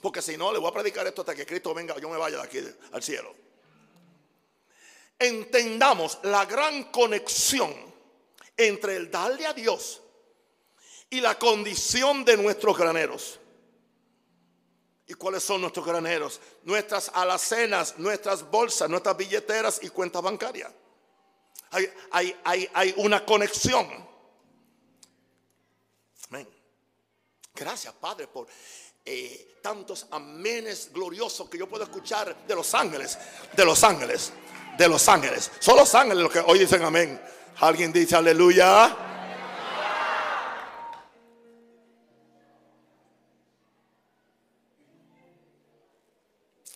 porque 0.00 0.22
si 0.22 0.36
no, 0.36 0.52
le 0.52 0.58
voy 0.58 0.68
a 0.68 0.72
predicar 0.72 1.06
esto 1.06 1.22
hasta 1.22 1.34
que 1.34 1.44
Cristo 1.44 1.74
venga, 1.74 1.98
yo 1.98 2.08
me 2.08 2.16
vaya 2.16 2.36
de 2.36 2.42
aquí 2.42 2.60
al 2.92 3.02
cielo. 3.02 3.34
Entendamos 5.18 6.18
la 6.22 6.44
gran 6.44 6.84
conexión 6.84 7.93
entre 8.56 8.96
el 8.96 9.10
darle 9.10 9.46
a 9.46 9.52
Dios 9.52 10.00
y 11.10 11.20
la 11.20 11.38
condición 11.38 12.24
de 12.24 12.36
nuestros 12.36 12.76
graneros. 12.76 13.40
¿Y 15.06 15.14
cuáles 15.14 15.42
son 15.42 15.60
nuestros 15.60 15.84
graneros? 15.84 16.40
Nuestras 16.62 17.10
alacenas, 17.12 17.98
nuestras 17.98 18.48
bolsas, 18.50 18.88
nuestras 18.88 19.16
billeteras 19.16 19.80
y 19.82 19.90
cuentas 19.90 20.22
bancarias. 20.22 20.72
Hay, 22.10 22.36
hay, 22.44 22.94
una 22.96 23.24
conexión. 23.24 23.88
Amén. 26.28 26.48
Gracias, 27.54 27.92
Padre, 27.94 28.28
por 28.28 28.46
eh, 29.04 29.58
tantos 29.60 30.06
amenes 30.10 30.90
gloriosos 30.92 31.50
que 31.50 31.58
yo 31.58 31.68
puedo 31.68 31.84
escuchar 31.84 32.46
de 32.46 32.54
los 32.54 32.72
ángeles, 32.74 33.18
de 33.54 33.64
los 33.64 33.82
ángeles, 33.84 34.32
de 34.78 34.88
los 34.88 35.08
ángeles. 35.08 35.50
Son 35.58 35.76
los 35.76 35.94
ángeles 35.94 36.22
los 36.22 36.32
que 36.32 36.40
hoy 36.40 36.60
dicen 36.60 36.82
amén. 36.82 37.20
Alguien 37.60 37.92
dice 37.92 38.16
aleluya. 38.16 38.96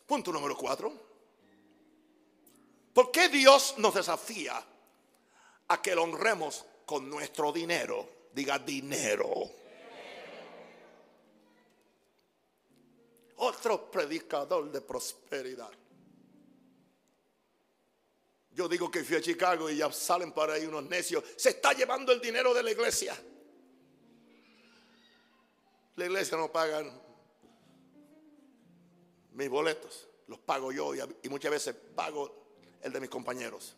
Punto 0.07 0.33
número 0.33 0.57
cuatro. 0.57 0.93
¿Por 2.95 3.11
qué 3.11 3.29
Dios 3.29 3.75
nos 3.79 3.95
desafía 3.95 4.65
a 5.69 5.83
que 5.83 5.95
lo 5.95 6.05
honremos 6.05 6.65
con 6.87 7.11
nuestro 7.11 7.53
dinero? 7.53 8.09
Diga 8.33 8.59
dinero. 8.59 9.29
Otro 13.37 13.91
predicador 13.91 14.73
de 14.73 14.81
prosperidad. 14.81 15.71
Yo 18.59 18.69
digo 18.69 18.91
que 18.91 19.05
fui 19.05 19.15
a 19.15 19.21
Chicago 19.21 19.71
y 19.71 19.77
ya 19.77 19.93
salen 19.93 20.33
para 20.33 20.55
ahí 20.55 20.67
unos 20.67 20.83
necios. 20.83 21.23
Se 21.37 21.51
está 21.51 21.73
llevando 21.75 22.11
el 22.11 22.21
dinero 22.21 22.53
de 22.53 22.65
la 22.65 22.73
iglesia. 22.73 23.17
La 25.95 26.05
iglesia 26.05 26.37
no 26.37 26.51
paga 26.51 26.85
mis 29.35 29.49
boletos, 29.49 30.09
los 30.27 30.41
pago 30.41 30.73
yo 30.73 30.93
y, 30.93 31.29
muchas 31.29 31.53
veces 31.53 31.77
pago 31.95 32.57
el 32.83 32.93
de 32.93 32.99
mis 32.99 33.09
compañeros. 33.09 33.77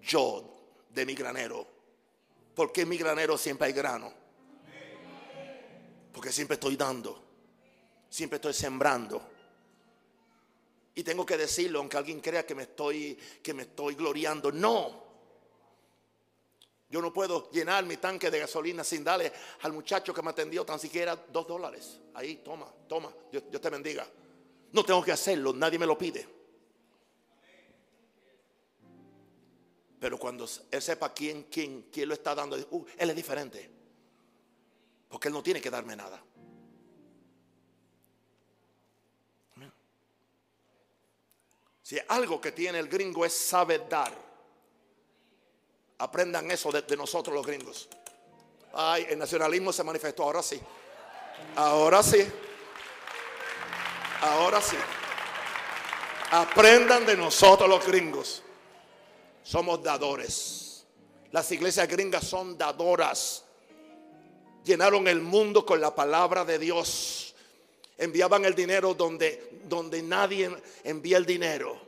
Yo, 0.00 0.56
de 0.88 1.04
mi 1.04 1.14
granero. 1.14 1.68
porque 2.54 2.80
en 2.80 2.88
mi 2.88 2.96
granero 2.96 3.36
siempre 3.36 3.66
hay 3.66 3.74
grano? 3.74 4.10
Porque 6.14 6.32
siempre 6.32 6.54
estoy 6.54 6.76
dando, 6.76 7.22
siempre 8.08 8.36
estoy 8.36 8.54
sembrando. 8.54 9.35
Y 10.96 11.04
tengo 11.04 11.26
que 11.26 11.36
decirlo, 11.36 11.78
aunque 11.78 11.98
alguien 11.98 12.20
crea 12.20 12.46
que 12.46 12.54
me 12.54 12.62
estoy, 12.62 13.18
que 13.42 13.52
me 13.52 13.64
estoy 13.64 13.94
gloriando. 13.94 14.50
No. 14.50 15.04
Yo 16.88 17.02
no 17.02 17.12
puedo 17.12 17.50
llenar 17.50 17.84
mi 17.84 17.98
tanque 17.98 18.30
de 18.30 18.38
gasolina 18.38 18.82
sin 18.82 19.04
darle 19.04 19.30
al 19.60 19.74
muchacho 19.74 20.14
que 20.14 20.22
me 20.22 20.30
atendió 20.30 20.64
tan 20.64 20.80
siquiera 20.80 21.14
dos 21.14 21.46
dólares. 21.46 22.00
Ahí, 22.14 22.36
toma, 22.36 22.72
toma, 22.88 23.12
Dios 23.30 23.60
te 23.60 23.68
bendiga. 23.68 24.08
No 24.72 24.84
tengo 24.84 25.04
que 25.04 25.12
hacerlo, 25.12 25.52
nadie 25.52 25.78
me 25.78 25.84
lo 25.84 25.98
pide. 25.98 26.26
Pero 30.00 30.18
cuando 30.18 30.48
él 30.70 30.80
sepa 30.80 31.12
quién, 31.12 31.44
quién, 31.50 32.08
lo 32.08 32.14
está 32.14 32.34
dando, 32.34 32.56
uh, 32.70 32.86
él 32.96 33.10
es 33.10 33.16
diferente. 33.16 33.70
Porque 35.08 35.28
él 35.28 35.34
no 35.34 35.42
tiene 35.42 35.60
que 35.60 35.70
darme 35.70 35.94
nada. 35.94 36.24
Si 41.86 41.96
algo 42.08 42.40
que 42.40 42.50
tiene 42.50 42.80
el 42.80 42.88
gringo 42.88 43.24
es 43.24 43.32
saber 43.32 43.88
dar. 43.88 44.12
Aprendan 45.98 46.50
eso 46.50 46.72
de, 46.72 46.96
nosotros 46.96 47.32
los 47.32 47.46
gringos. 47.46 47.88
Ay, 48.72 49.06
el 49.08 49.16
nacionalismo 49.16 49.72
se 49.72 49.84
manifestó, 49.84 50.24
ahora 50.24 50.42
sí. 50.42 50.60
Ahora 51.54 52.02
sí. 52.02 52.28
Ahora 54.20 54.60
sí. 54.60 54.76
Aprendan 56.32 57.06
de 57.06 57.16
nosotros 57.16 57.70
los 57.70 57.86
gringos. 57.86 58.42
Somos 59.44 59.80
dadores. 59.80 60.84
Las 61.30 61.52
iglesias 61.52 61.86
gringas 61.86 62.26
son 62.26 62.58
dadoras. 62.58 63.44
Llenaron 64.64 65.06
el 65.06 65.20
mundo 65.20 65.64
con 65.64 65.80
la 65.80 65.94
palabra 65.94 66.44
de 66.44 66.58
Dios. 66.58 67.25
Enviaban 67.98 68.44
el 68.44 68.54
dinero 68.54 68.94
donde, 68.94 69.50
donde 69.64 70.02
nadie 70.02 70.50
envía 70.84 71.16
el 71.16 71.26
dinero. 71.26 71.86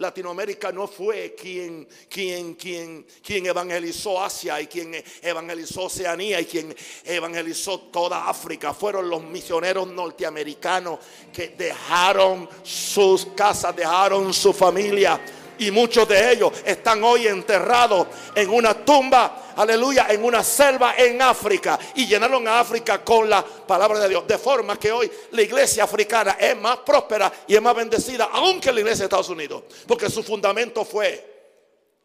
Latinoamérica 0.00 0.72
no 0.72 0.88
fue 0.88 1.34
quien, 1.34 1.86
quien, 2.08 2.54
quien, 2.54 3.06
quien 3.22 3.44
evangelizó 3.44 4.22
Asia 4.22 4.58
y 4.58 4.66
quien 4.66 4.94
evangelizó 5.20 5.82
Oceanía 5.82 6.40
y 6.40 6.46
quien 6.46 6.74
evangelizó 7.04 7.78
toda 7.80 8.26
África. 8.26 8.72
Fueron 8.72 9.10
los 9.10 9.22
misioneros 9.22 9.86
norteamericanos 9.88 11.00
que 11.30 11.50
dejaron 11.50 12.48
sus 12.62 13.26
casas, 13.36 13.76
dejaron 13.76 14.32
su 14.32 14.54
familia. 14.54 15.20
Y 15.60 15.70
muchos 15.70 16.08
de 16.08 16.32
ellos 16.32 16.52
están 16.64 17.04
hoy 17.04 17.26
enterrados 17.26 18.06
en 18.34 18.48
una 18.48 18.74
tumba 18.74 19.52
aleluya, 19.56 20.06
en 20.08 20.24
una 20.24 20.42
selva 20.42 20.94
en 20.96 21.20
África 21.20 21.78
y 21.94 22.06
llenaron 22.06 22.48
a 22.48 22.60
África 22.60 23.04
con 23.04 23.28
la 23.28 23.44
palabra 23.44 24.00
de 24.00 24.08
Dios. 24.08 24.26
De 24.26 24.38
forma 24.38 24.78
que 24.78 24.90
hoy 24.90 25.10
la 25.32 25.42
iglesia 25.42 25.84
africana 25.84 26.38
es 26.40 26.56
más 26.56 26.78
próspera 26.78 27.30
y 27.46 27.54
es 27.54 27.60
más 27.60 27.76
bendecida, 27.76 28.30
aunque 28.32 28.72
la 28.72 28.80
iglesia 28.80 29.00
de 29.00 29.04
Estados 29.04 29.28
Unidos, 29.28 29.64
porque 29.86 30.08
su 30.08 30.22
fundamento 30.22 30.82
fue 30.82 31.50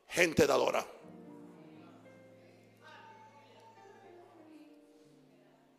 gente 0.10 0.46
dadora. 0.46 0.86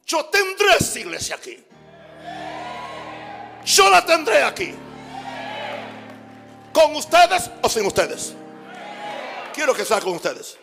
Yo 0.07 0.24
tendré 0.27 0.77
esa 0.79 0.99
iglesia 0.99 1.37
aquí. 1.37 1.62
Yo 3.66 3.91
la 3.91 4.07
tendré 4.07 4.43
aquí 4.43 4.74
con 6.77 6.95
ustedes 6.95 7.51
o 7.62 7.70
sin 7.70 7.87
ustedes. 7.87 8.35
Quiero 9.55 9.72
que 9.72 9.83
sea 9.83 9.99
con 9.99 10.14
ustedes. 10.14 10.59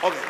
Okay. 0.00 0.20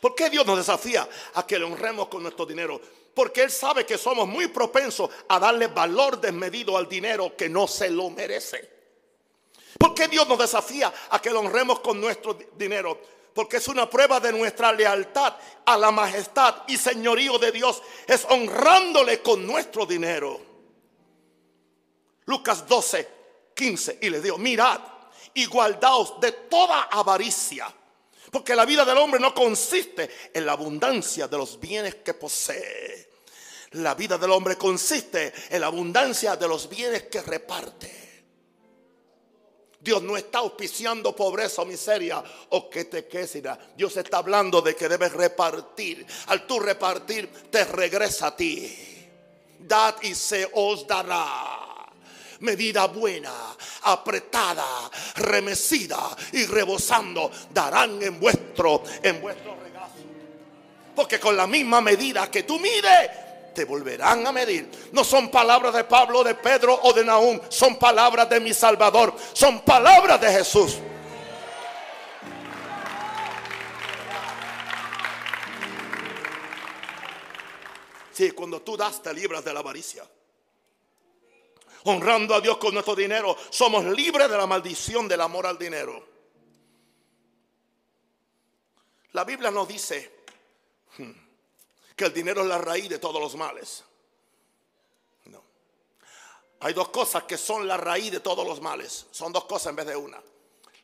¿Por 0.00 0.16
qué 0.16 0.28
Dios 0.28 0.44
nos 0.44 0.58
desafía 0.58 1.08
a 1.34 1.46
que 1.46 1.56
le 1.56 1.66
honremos 1.66 2.08
con 2.08 2.24
nuestro 2.24 2.44
dinero? 2.44 2.80
Porque 3.14 3.44
Él 3.44 3.52
sabe 3.52 3.86
que 3.86 3.96
somos 3.96 4.26
muy 4.26 4.48
propensos 4.48 5.08
a 5.28 5.38
darle 5.38 5.68
valor 5.68 6.20
desmedido 6.20 6.76
al 6.76 6.88
dinero 6.88 7.36
que 7.36 7.48
no 7.48 7.68
se 7.68 7.90
lo 7.90 8.10
merece. 8.10 8.68
¿Por 9.78 9.94
qué 9.94 10.08
Dios 10.08 10.26
nos 10.26 10.38
desafía 10.38 10.92
a 11.10 11.22
que 11.22 11.30
le 11.30 11.36
honremos 11.36 11.78
con 11.78 12.00
nuestro 12.00 12.36
dinero? 12.56 13.15
Porque 13.36 13.58
es 13.58 13.68
una 13.68 13.88
prueba 13.88 14.18
de 14.18 14.32
nuestra 14.32 14.72
lealtad 14.72 15.34
a 15.66 15.76
la 15.76 15.90
majestad 15.90 16.62
y 16.68 16.78
señorío 16.78 17.38
de 17.38 17.52
Dios. 17.52 17.82
Es 18.06 18.24
honrándole 18.30 19.20
con 19.20 19.46
nuestro 19.46 19.84
dinero. 19.84 20.40
Lucas 22.24 22.66
12, 22.66 23.08
15. 23.54 23.98
Y 24.00 24.08
le 24.08 24.22
digo, 24.22 24.38
mirad 24.38 24.80
y 25.34 25.44
guardaos 25.44 26.18
de 26.18 26.32
toda 26.32 26.84
avaricia. 26.84 27.70
Porque 28.30 28.56
la 28.56 28.64
vida 28.64 28.86
del 28.86 28.96
hombre 28.96 29.20
no 29.20 29.34
consiste 29.34 30.30
en 30.32 30.46
la 30.46 30.52
abundancia 30.52 31.28
de 31.28 31.36
los 31.36 31.60
bienes 31.60 31.96
que 31.96 32.14
posee. 32.14 33.10
La 33.72 33.94
vida 33.94 34.16
del 34.16 34.30
hombre 34.30 34.56
consiste 34.56 35.34
en 35.50 35.60
la 35.60 35.66
abundancia 35.66 36.36
de 36.36 36.48
los 36.48 36.70
bienes 36.70 37.02
que 37.02 37.20
reparte. 37.20 38.05
Dios 39.86 40.02
no 40.02 40.16
está 40.16 40.38
auspiciando 40.38 41.14
pobreza 41.14 41.62
o 41.62 41.64
miseria 41.64 42.18
o 42.50 42.68
que 42.68 42.86
te 42.86 43.06
quesiera. 43.06 43.56
Dios 43.76 43.96
está 43.96 44.18
hablando 44.18 44.60
de 44.60 44.74
que 44.74 44.88
debes 44.88 45.12
repartir. 45.12 46.04
Al 46.26 46.44
tú 46.44 46.58
repartir, 46.58 47.30
te 47.52 47.62
regresa 47.62 48.26
a 48.26 48.36
ti. 48.36 48.66
Dad 49.60 49.94
y 50.02 50.12
se 50.16 50.50
os 50.54 50.88
dará. 50.88 51.86
Medida 52.40 52.86
buena, 52.88 53.32
apretada, 53.82 54.90
remecida 55.14 56.16
y 56.32 56.46
rebosando 56.46 57.30
darán 57.54 58.02
en 58.02 58.18
vuestro, 58.18 58.82
en 59.00 59.20
vuestro 59.20 59.56
regazo. 59.62 60.02
Porque 60.96 61.20
con 61.20 61.36
la 61.36 61.46
misma 61.46 61.80
medida 61.80 62.28
que 62.28 62.42
tú 62.42 62.58
mides, 62.58 63.10
te 63.56 63.64
volverán 63.64 64.24
a 64.26 64.32
medir. 64.32 64.70
No 64.92 65.02
son 65.02 65.30
palabras 65.30 65.74
de 65.74 65.82
Pablo, 65.84 66.22
de 66.22 66.34
Pedro 66.34 66.78
o 66.82 66.92
de 66.92 67.02
Nahum. 67.04 67.40
Son 67.48 67.76
palabras 67.78 68.28
de 68.28 68.38
mi 68.38 68.52
Salvador. 68.52 69.16
Son 69.32 69.62
palabras 69.62 70.20
de 70.20 70.30
Jesús. 70.30 70.76
Sí, 78.12 78.30
cuando 78.30 78.60
tú 78.60 78.76
das 78.76 79.02
te 79.02 79.12
libras 79.12 79.44
de 79.44 79.52
la 79.52 79.60
avaricia. 79.60 80.04
Honrando 81.84 82.34
a 82.34 82.40
Dios 82.40 82.58
con 82.58 82.74
nuestro 82.74 82.94
dinero, 82.94 83.36
somos 83.50 83.84
libres 83.84 84.28
de 84.28 84.36
la 84.36 84.46
maldición 84.46 85.08
del 85.08 85.22
amor 85.22 85.46
al 85.46 85.58
dinero. 85.58 86.06
La 89.12 89.24
Biblia 89.24 89.50
nos 89.50 89.66
dice, 89.66 90.24
hmm, 90.98 91.25
que 91.96 92.04
el 92.04 92.12
dinero 92.12 92.42
es 92.42 92.46
la 92.46 92.58
raíz 92.58 92.90
de 92.90 92.98
todos 92.98 93.20
los 93.20 93.34
males. 93.34 93.82
No. 95.24 95.42
Hay 96.60 96.74
dos 96.74 96.90
cosas 96.90 97.24
que 97.24 97.38
son 97.38 97.66
la 97.66 97.78
raíz 97.78 98.12
de 98.12 98.20
todos 98.20 98.46
los 98.46 98.60
males. 98.60 99.06
Son 99.10 99.32
dos 99.32 99.46
cosas 99.46 99.70
en 99.70 99.76
vez 99.76 99.86
de 99.86 99.96
una. 99.96 100.22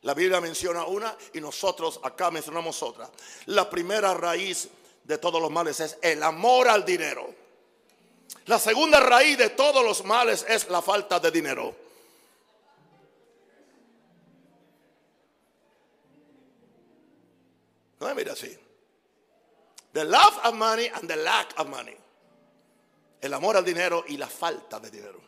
La 0.01 0.15
Biblia 0.15 0.41
menciona 0.41 0.85
una 0.85 1.15
y 1.33 1.39
nosotros 1.39 1.99
acá 2.03 2.31
mencionamos 2.31 2.81
otra. 2.81 3.09
La 3.45 3.69
primera 3.69 4.13
raíz 4.15 4.67
de 5.03 5.17
todos 5.19 5.39
los 5.39 5.51
males 5.51 5.79
es 5.79 5.97
el 6.01 6.23
amor 6.23 6.67
al 6.67 6.83
dinero. 6.83 7.33
La 8.47 8.57
segunda 8.57 8.99
raíz 8.99 9.37
de 9.37 9.51
todos 9.51 9.85
los 9.85 10.03
males 10.03 10.43
es 10.49 10.67
la 10.69 10.81
falta 10.81 11.19
de 11.19 11.31
dinero. 11.31 11.75
No 17.99 18.13
mira 18.15 18.33
así. 18.33 18.62
The 19.93 20.03
love 20.05 20.39
of 20.43 20.55
money 20.55 20.87
and 20.87 21.07
the 21.07 21.15
lack 21.17 21.53
of 21.59 21.69
money. 21.69 21.95
El 23.21 23.33
amor 23.33 23.57
al 23.57 23.63
dinero 23.63 24.03
y 24.07 24.17
la 24.17 24.27
falta 24.27 24.79
de 24.79 24.89
dinero. 24.89 25.21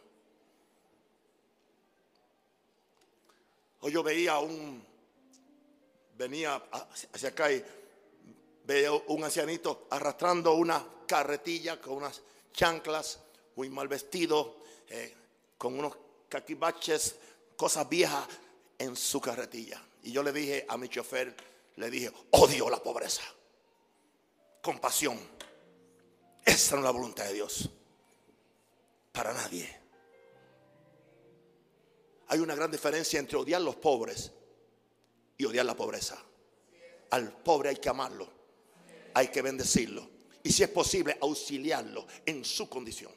Hoy 3.82 3.92
yo 3.92 4.02
veía 4.02 4.40
un, 4.40 4.84
venía 6.18 6.62
hacia 7.14 7.30
acá 7.30 7.52
y 7.52 7.64
veía 8.66 8.92
un 8.92 9.24
ancianito 9.24 9.86
arrastrando 9.92 10.56
una 10.56 10.84
carretilla 11.08 11.80
con 11.80 11.98
unas 11.98 12.22
chanclas, 12.52 13.20
muy 13.56 13.70
mal 13.70 13.88
vestido, 13.88 14.58
eh, 14.90 15.14
con 15.60 15.78
unos 15.78 15.96
caquibaches, 16.28 17.16
cosas 17.56 17.88
viejas 17.88 18.28
en 18.80 18.96
su 18.96 19.22
carretilla. 19.22 19.80
Y 20.02 20.12
yo 20.12 20.24
le 20.24 20.34
dije 20.34 20.66
a 20.68 20.76
mi 20.76 20.90
chofer, 20.90 21.36
le 21.76 21.90
dije, 21.92 22.12
odio 22.32 22.68
la 22.72 22.82
pobreza 22.82 23.22
compasión. 24.66 25.20
Esa 26.44 26.74
no 26.76 26.82
es 26.82 26.86
la 26.86 26.92
voluntad 26.92 27.26
de 27.26 27.34
Dios. 27.34 27.70
Para 29.12 29.32
nadie. 29.32 29.80
Hay 32.28 32.40
una 32.40 32.56
gran 32.56 32.72
diferencia 32.72 33.20
entre 33.20 33.38
odiar 33.38 33.62
a 33.62 33.64
los 33.64 33.76
pobres 33.76 34.32
y 35.38 35.46
odiar 35.46 35.68
la 35.68 35.76
pobreza. 35.76 36.18
Al 37.12 37.32
pobre 37.32 37.70
hay 37.70 37.76
que 37.76 37.90
amarlo. 37.90 38.28
Hay 39.14 39.28
que 39.28 39.44
bendecirlo. 39.44 40.10
Y 40.42 40.52
si 40.52 40.64
es 40.64 40.70
posible, 40.70 41.16
auxiliarlo 41.22 42.08
en 42.26 42.44
su 42.44 42.68
condición. 42.68 43.12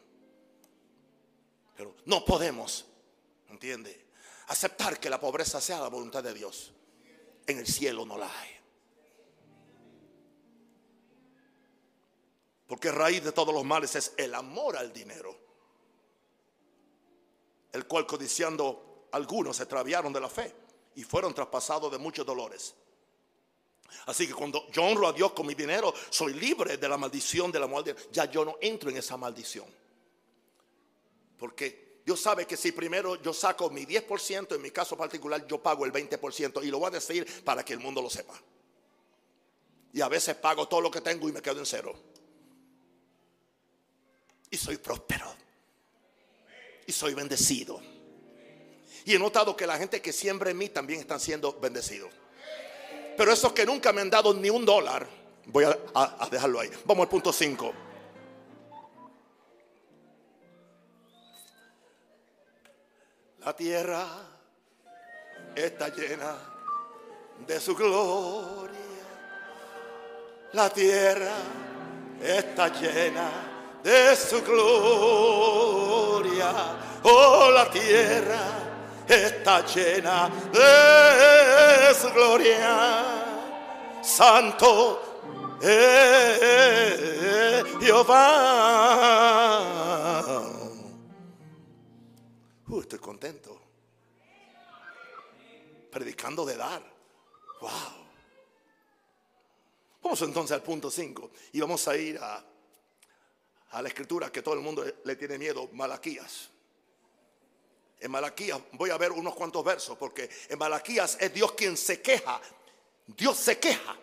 Pero 1.74 1.96
no 2.04 2.26
podemos, 2.26 2.84
¿entiende? 3.48 4.06
Aceptar 4.48 5.00
que 5.00 5.08
la 5.08 5.18
pobreza 5.18 5.62
sea 5.62 5.80
la 5.80 5.88
voluntad 5.88 6.22
de 6.22 6.34
Dios. 6.34 6.72
En 7.46 7.58
el 7.58 7.66
cielo 7.66 8.04
no 8.04 8.18
la 8.18 8.30
hay. 8.38 8.57
Porque 12.68 12.92
raíz 12.92 13.24
de 13.24 13.32
todos 13.32 13.52
los 13.52 13.64
males 13.64 13.94
es 13.96 14.12
el 14.18 14.34
amor 14.34 14.76
al 14.76 14.92
dinero. 14.92 15.34
El 17.72 17.86
cual 17.86 18.06
codiciando 18.06 19.08
algunos 19.12 19.56
se 19.56 19.62
extraviaron 19.62 20.12
de 20.12 20.20
la 20.20 20.28
fe 20.28 20.54
y 20.94 21.02
fueron 21.02 21.32
traspasados 21.34 21.90
de 21.90 21.96
muchos 21.96 22.26
dolores. 22.26 22.74
Así 24.04 24.26
que 24.26 24.34
cuando 24.34 24.70
yo 24.70 24.84
honro 24.84 25.08
a 25.08 25.14
Dios 25.14 25.32
con 25.32 25.46
mi 25.46 25.54
dinero, 25.54 25.94
soy 26.10 26.34
libre 26.34 26.76
de 26.76 26.88
la 26.88 26.98
maldición 26.98 27.50
de 27.50 27.58
la 27.58 27.66
muerte. 27.66 27.96
Ya 28.12 28.26
yo 28.26 28.44
no 28.44 28.58
entro 28.60 28.90
en 28.90 28.98
esa 28.98 29.16
maldición. 29.16 29.66
Porque 31.38 32.02
Dios 32.04 32.20
sabe 32.20 32.46
que 32.46 32.56
si 32.58 32.72
primero 32.72 33.16
yo 33.22 33.32
saco 33.32 33.70
mi 33.70 33.86
10%, 33.86 34.54
en 34.54 34.60
mi 34.60 34.70
caso 34.70 34.94
particular 34.94 35.46
yo 35.46 35.62
pago 35.62 35.86
el 35.86 35.92
20% 35.92 36.62
y 36.62 36.70
lo 36.70 36.80
voy 36.80 36.88
a 36.88 36.90
decir 36.90 37.44
para 37.44 37.64
que 37.64 37.72
el 37.72 37.78
mundo 37.78 38.02
lo 38.02 38.10
sepa. 38.10 38.38
Y 39.94 40.02
a 40.02 40.08
veces 40.08 40.34
pago 40.34 40.68
todo 40.68 40.82
lo 40.82 40.90
que 40.90 41.00
tengo 41.00 41.30
y 41.30 41.32
me 41.32 41.40
quedo 41.40 41.60
en 41.60 41.66
cero 41.66 41.94
y 44.50 44.56
soy 44.56 44.76
próspero. 44.78 45.26
Y 46.86 46.92
soy 46.92 47.14
bendecido. 47.14 47.80
Y 49.04 49.14
he 49.14 49.18
notado 49.18 49.56
que 49.56 49.66
la 49.66 49.76
gente 49.76 50.02
que 50.02 50.12
siembra 50.12 50.50
en 50.50 50.58
mí 50.58 50.68
también 50.68 51.00
están 51.00 51.20
siendo 51.20 51.58
bendecidos. 51.60 52.10
Pero 53.16 53.32
esos 53.32 53.52
que 53.52 53.66
nunca 53.66 53.92
me 53.92 54.00
han 54.00 54.10
dado 54.10 54.32
ni 54.32 54.48
un 54.48 54.64
dólar, 54.64 55.06
voy 55.46 55.64
a, 55.64 56.28
dejarlo 56.30 56.60
ahí. 56.60 56.70
Vamos 56.84 57.04
al 57.04 57.08
punto 57.08 57.32
5. 57.32 57.72
La 63.40 63.56
tierra 63.56 64.06
está 65.54 65.88
llena 65.88 66.36
de 67.46 67.60
su 67.60 67.74
gloria. 67.74 68.78
La 70.52 70.70
tierra 70.70 71.34
está 72.20 72.68
llena 72.68 73.47
de 73.82 74.16
su 74.16 74.42
gloria. 74.42 76.52
Oh, 77.02 77.50
la 77.52 77.70
tierra 77.70 78.40
está 79.06 79.64
llena 79.66 80.30
de 80.52 81.94
su 81.94 82.10
gloria. 82.12 83.04
Santo 84.02 85.02
es 85.60 87.64
Jehová. 87.80 89.18
Uh, 92.68 92.80
estoy 92.80 92.98
contento. 92.98 93.60
Predicando 95.90 96.44
de 96.44 96.56
dar. 96.56 96.82
Wow. 97.60 97.70
Vamos 100.02 100.22
entonces 100.22 100.54
al 100.54 100.62
punto 100.62 100.90
5 100.90 101.30
y 101.52 101.60
vamos 101.60 101.86
a 101.88 101.96
ir 101.96 102.18
a 102.18 102.44
a 103.70 103.82
la 103.82 103.88
escritura 103.88 104.32
que 104.32 104.42
todo 104.42 104.54
el 104.54 104.60
mundo 104.60 104.84
le 105.04 105.16
tiene 105.16 105.38
miedo, 105.38 105.68
Malaquías. 105.72 106.50
En 108.00 108.10
Malaquías 108.10 108.60
voy 108.72 108.90
a 108.90 108.96
ver 108.96 109.12
unos 109.12 109.34
cuantos 109.34 109.64
versos 109.64 109.98
porque 109.98 110.30
en 110.48 110.58
Malaquías 110.58 111.18
es 111.20 111.32
Dios 111.34 111.52
quien 111.52 111.76
se 111.76 112.00
queja. 112.00 112.40
Dios 113.06 113.36
se 113.36 113.58
queja. 113.58 113.96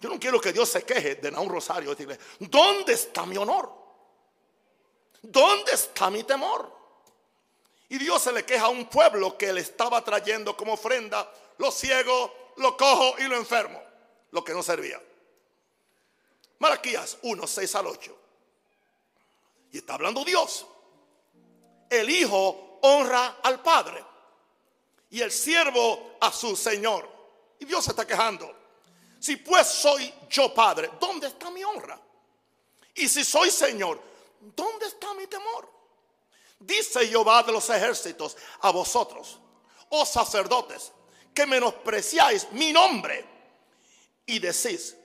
Yo 0.00 0.08
no 0.08 0.18
quiero 0.18 0.40
que 0.40 0.52
Dios 0.52 0.68
se 0.68 0.82
queje 0.84 1.16
de 1.16 1.30
un 1.30 1.48
Rosario. 1.48 1.90
Decirle, 1.90 2.18
¿dónde 2.40 2.92
está 2.92 3.26
mi 3.26 3.36
honor? 3.36 3.72
¿Dónde 5.22 5.72
está 5.72 6.10
mi 6.10 6.24
temor? 6.24 6.70
Y 7.88 7.98
Dios 7.98 8.22
se 8.22 8.32
le 8.32 8.44
queja 8.44 8.64
a 8.64 8.68
un 8.68 8.86
pueblo 8.86 9.36
que 9.36 9.52
le 9.52 9.60
estaba 9.60 10.02
trayendo 10.02 10.56
como 10.56 10.72
ofrenda 10.72 11.30
los 11.58 11.74
ciegos, 11.74 12.30
lo 12.56 12.76
cojo 12.76 13.16
y 13.18 13.24
lo 13.24 13.36
enfermo, 13.36 13.80
lo 14.30 14.42
que 14.42 14.52
no 14.52 14.62
servía. 14.62 15.00
Malaquías 16.58 17.18
1, 17.22 17.46
6 17.46 17.74
al 17.74 17.86
8. 17.86 18.21
Y 19.72 19.78
está 19.78 19.94
hablando 19.94 20.24
Dios. 20.24 20.66
El 21.88 22.08
Hijo 22.08 22.78
honra 22.82 23.38
al 23.42 23.62
Padre 23.62 24.04
y 25.10 25.20
el 25.20 25.32
siervo 25.32 26.16
a 26.20 26.32
su 26.32 26.54
Señor. 26.56 27.08
Y 27.58 27.64
Dios 27.64 27.84
se 27.84 27.90
está 27.90 28.06
quejando. 28.06 28.54
Si 29.18 29.36
pues 29.36 29.66
soy 29.66 30.12
yo 30.28 30.52
Padre, 30.52 30.90
¿dónde 31.00 31.28
está 31.28 31.50
mi 31.50 31.62
honra? 31.62 32.00
Y 32.94 33.08
si 33.08 33.24
soy 33.24 33.50
Señor, 33.50 34.00
¿dónde 34.40 34.86
está 34.86 35.14
mi 35.14 35.26
temor? 35.26 35.70
Dice 36.58 37.06
Jehová 37.06 37.42
de 37.42 37.52
los 37.52 37.68
ejércitos 37.70 38.36
a 38.60 38.70
vosotros, 38.70 39.38
oh 39.90 40.04
sacerdotes, 40.04 40.92
que 41.34 41.46
menospreciáis 41.46 42.50
mi 42.52 42.72
nombre 42.72 43.24
y 44.26 44.38
decís, 44.38 44.96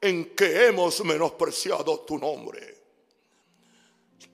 en 0.00 0.34
que 0.34 0.66
hemos 0.66 1.02
menospreciado 1.04 2.00
tu 2.00 2.18
nombre. 2.18 2.81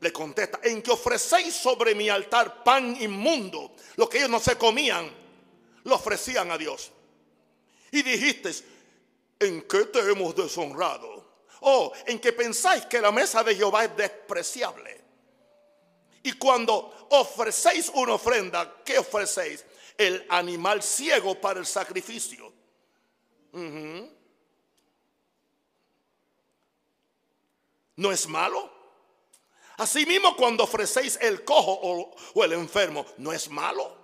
Le 0.01 0.13
contesta, 0.13 0.61
en 0.63 0.81
que 0.83 0.91
ofrecéis 0.93 1.55
sobre 1.55 1.95
mi 1.95 2.09
altar 2.09 2.63
pan 2.63 2.97
inmundo, 3.01 3.75
lo 3.97 4.09
que 4.09 4.19
ellos 4.19 4.31
no 4.31 4.41
se 4.41 4.57
comían, 4.57 5.11
lo 5.85 5.95
ofrecían 5.95 6.51
a 6.51 6.59
Dios. 6.59 6.93
Y 7.91 8.03
dijiste, 8.03 8.53
¿en 9.41 9.63
qué 9.63 9.85
te 9.87 10.01
hemos 10.01 10.37
deshonrado? 10.37 11.27
Oh, 11.63 11.93
en 12.07 12.21
que 12.21 12.33
pensáis 12.33 12.87
que 12.87 13.01
la 13.01 13.11
mesa 13.11 13.43
de 13.43 13.57
Jehová 13.57 13.85
es 13.85 13.97
despreciable. 13.97 15.01
Y 16.23 16.33
cuando 16.35 17.09
ofrecéis 17.11 17.91
una 17.95 18.15
ofrenda, 18.15 18.83
¿qué 18.85 18.99
ofrecéis? 18.99 19.65
El 19.97 20.25
animal 20.29 20.83
ciego 20.83 21.41
para 21.41 21.59
el 21.59 21.67
sacrificio. 21.67 22.53
¿No 27.97 28.13
es 28.13 28.29
malo? 28.29 28.78
Asimismo, 29.79 30.37
cuando 30.37 30.65
ofrecéis 30.65 31.17
el 31.21 31.45
cojo 31.45 32.13
o, 32.35 32.45
el 32.45 32.53
enfermo, 32.53 33.07
¿no 33.19 33.33
es 33.33 33.49
malo? 33.49 33.97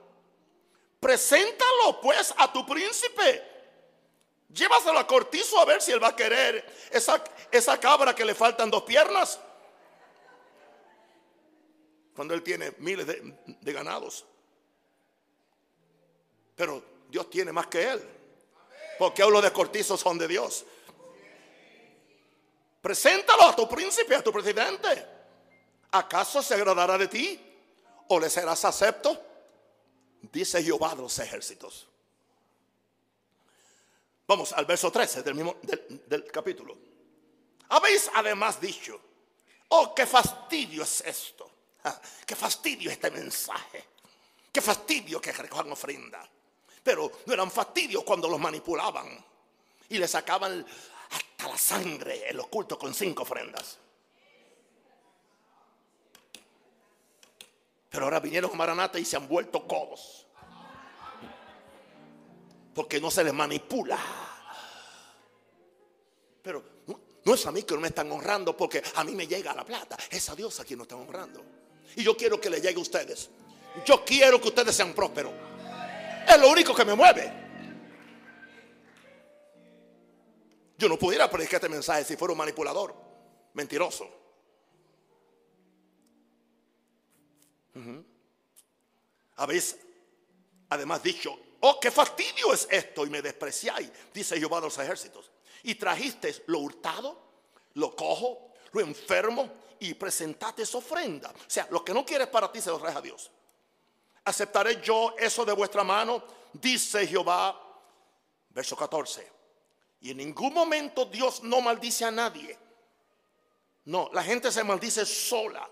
Preséntalo 1.01 2.01
pues 2.01 2.33
a 2.39 2.53
tu 2.53 2.65
príncipe. 2.65 3.43
Llévaselo 4.51 5.01
a 5.01 5.07
cortizo 5.07 5.59
a 5.59 5.65
ver 5.65 5.83
si 5.83 5.91
él 5.91 6.01
va 6.01 6.09
a 6.09 6.17
querer 6.17 6.65
esa, 6.93 7.23
esa 7.51 7.79
cabra 7.81 8.15
que 8.15 8.25
le 8.25 8.37
faltan 8.37 8.71
dos 8.71 8.85
piernas. 8.85 9.41
Cuando 12.15 12.35
él 12.35 12.43
tiene 12.45 12.73
miles 12.79 13.09
de, 13.09 13.35
de 13.45 13.73
ganados. 13.73 14.25
Pero 16.55 16.85
Dios 17.09 17.29
tiene 17.29 17.51
más 17.51 17.67
que 17.67 17.83
él. 17.83 18.09
Porque 18.97 19.25
hablo 19.25 19.43
de 19.43 19.53
cortizos 19.53 19.99
son 19.99 20.19
de 20.19 20.29
Dios. 20.29 20.65
Preséntalo 22.81 23.43
a 23.43 23.57
tu 23.57 23.69
príncipe, 23.69 24.15
a 24.15 24.23
tu 24.23 24.31
presidente. 24.31 25.14
¿Acaso 25.95 26.43
se 26.43 26.55
agradará 26.55 26.99
de 26.99 27.07
ti? 27.07 27.41
¿O 28.09 28.19
le 28.19 28.29
serás 28.29 28.65
acepto? 28.65 29.17
Dice 30.23 30.61
Jehová 30.61 30.93
de 30.97 31.03
los 31.03 31.17
ejércitos. 31.21 31.87
Vamos 34.27 34.53
al 34.55 34.65
verso 34.65 34.91
13 34.91 35.23
del 35.23 35.37
mismo 35.37 35.55
del, 35.63 36.25
capítulo. 36.33 36.77
Habéis 37.69 38.11
además 38.13 38.61
dicho, 38.61 39.01
oh, 39.69 39.95
qué 39.95 40.05
fastidio 40.05 40.83
es 40.83 41.01
esto. 41.03 41.49
Qué 42.27 42.35
fastidio 42.35 42.91
este 42.91 43.13
mensaje. 43.13 43.85
Qué 44.51 44.61
fastidio 44.61 45.21
que 45.21 45.31
recojan 45.31 45.71
ofrenda. 45.71 46.29
Pero 46.83 47.21
no 47.25 47.35
eran 47.35 47.53
fastidios 47.53 48.03
cuando 48.03 48.29
los 48.29 48.41
manipulaban 48.41 49.25
y 49.91 49.99
le 49.99 50.09
sacaban 50.09 50.67
hasta 51.11 51.49
la 51.49 51.57
sangre 51.57 52.29
el 52.29 52.41
oculto 52.41 52.77
con 52.77 52.93
cinco 52.93 53.23
ofrendas. 53.23 53.79
Pero 57.95 58.07
ahora 58.07 58.19
vinieron 58.19 58.51
a 58.53 58.57
Maranata 58.57 58.99
y 58.99 59.05
se 59.05 59.15
han 59.17 59.29
vuelto 59.29 59.69
codos. 59.69 60.27
Porque 62.75 63.01
no 63.01 63.09
se 63.09 63.23
les 63.23 63.33
manipula. 63.33 63.97
Pero 66.43 66.65
no, 67.25 67.35
es 67.35 67.47
a 67.47 67.53
mí 67.53 67.63
que 67.63 67.73
no 67.73 67.81
me 67.81 67.87
están 67.87 68.11
honrando 68.11 68.57
porque 68.57 68.83
a 68.97 69.05
mí 69.05 69.15
me 69.15 69.29
llega 69.29 69.55
la 69.55 69.65
plata. 69.65 69.97
Es 70.11 70.29
a 70.29 70.35
Dios 70.35 70.59
a 70.59 70.65
quien 70.65 70.79
nos 70.79 70.87
están 70.87 71.03
honrando. 71.03 71.41
Y 71.95 72.03
yo 72.03 72.17
quiero 72.17 72.41
que 72.41 72.51
le 72.51 72.61
llegue 72.61 72.79
a 72.79 72.83
ustedes. 72.83 73.31
Yo 73.87 74.05
quiero 74.05 74.41
que 74.41 74.49
ustedes 74.49 74.75
sean 74.75 74.93
prósperos. 74.93 75.33
Es 76.29 76.41
lo 76.41 76.51
único 76.51 76.75
que 76.75 76.85
me 76.85 76.95
mueve. 76.95 77.33
Yo 80.77 80.89
no 80.89 80.99
pudiera 80.99 81.31
predicar 81.31 81.59
este 81.59 81.69
mensaje 81.69 82.03
si 82.03 82.17
fuera 82.17 82.33
un 82.33 82.39
manipulador, 82.39 82.93
mentiroso. 83.53 84.24
Habéis 89.37 89.77
además 90.69 91.03
dicho, 91.03 91.39
oh, 91.61 91.79
qué 91.81 91.91
fastidio 91.91 92.53
es 92.53 92.69
esto 92.71 93.07
y 93.07 93.11
me 93.11 93.23
despreciáis, 93.23 93.91
dice 94.13 94.39
Jehová 94.39 94.59
de 94.59 94.67
los 94.67 94.79
ejércitos. 94.79 95.31
Y 95.63 95.75
trajisteis 95.77 96.43
lo 96.47 96.59
hurtado, 96.61 97.19
lo 97.75 97.97
cojo, 97.97 98.53
lo 98.73 98.81
enfermo 98.81 99.51
y 99.81 99.95
presentasteis 99.95 100.75
ofrenda. 100.75 101.31
O 101.31 101.51
sea, 101.51 101.67
lo 101.71 101.85
que 101.85 101.95
no 101.95 102.05
quieres 102.05 102.29
para 102.29 102.51
ti 102.53 102.61
se 102.61 102.71
lo 102.71 102.79
traes 102.79 102.97
a 102.97 103.01
Dios. 103.01 103.31
¿Aceptaré 104.25 104.81
yo 104.81 105.15
eso 105.19 105.45
de 105.45 105.53
vuestra 105.53 105.85
mano? 105.85 106.23
Dice 106.53 107.07
Jehová, 107.07 107.61
verso 108.51 108.77
14. 108.77 109.33
Y 110.01 110.11
en 110.11 110.19
ningún 110.19 110.53
momento 110.53 111.07
Dios 111.07 111.43
no 111.43 111.61
maldice 111.61 112.05
a 112.05 112.11
nadie. 112.11 112.59
No, 113.87 114.11
la 114.13 114.23
gente 114.23 114.51
se 114.53 114.65
maldice 114.65 115.05
sola 115.05 115.69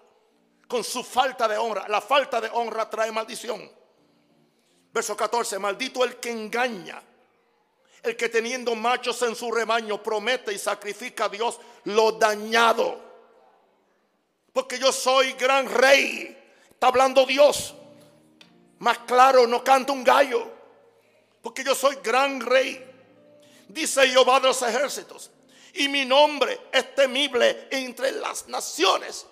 con 0.73 0.83
su 0.83 1.05
falta 1.05 1.47
de 1.47 1.59
honra. 1.59 1.87
La 1.87 2.01
falta 2.01 2.41
de 2.41 2.49
honra 2.49 2.89
trae 2.89 3.13
maldición. 3.13 3.71
Verso 4.91 5.15
14, 5.15 5.59
maldito 5.59 6.03
el 6.03 6.17
que 6.17 6.31
engaña, 6.31 7.03
el 8.03 8.17
que 8.17 8.31
teniendo 8.31 8.75
machos 8.75 9.21
en 9.21 9.37
su 9.37 9.53
rebaño 9.53 10.03
promete 10.03 10.51
y 10.51 10.57
sacrifica 10.57 11.27
a 11.27 11.29
Dios 11.29 11.61
lo 11.85 12.13
dañado. 12.13 12.99
Porque 14.51 14.79
yo 14.79 14.91
soy 14.93 15.35
gran 15.35 15.69
rey. 15.69 16.39
Está 16.71 16.87
hablando 16.87 17.27
Dios. 17.27 17.75
Más 18.79 19.01
claro, 19.01 19.47
no 19.47 19.63
canta 19.63 19.93
un 19.93 20.03
gallo. 20.03 20.51
Porque 21.43 21.63
yo 21.63 21.75
soy 21.75 21.99
gran 22.03 22.41
rey 22.41 22.89
dice 23.69 24.09
Jehová 24.09 24.41
de 24.41 24.49
los 24.49 24.63
ejércitos. 24.63 25.31
Y 25.75 25.89
mi 25.89 26.07
nombre 26.07 26.61
es 26.73 26.95
temible 26.95 27.69
entre 27.71 28.13
las 28.13 28.49
naciones. 28.49 29.27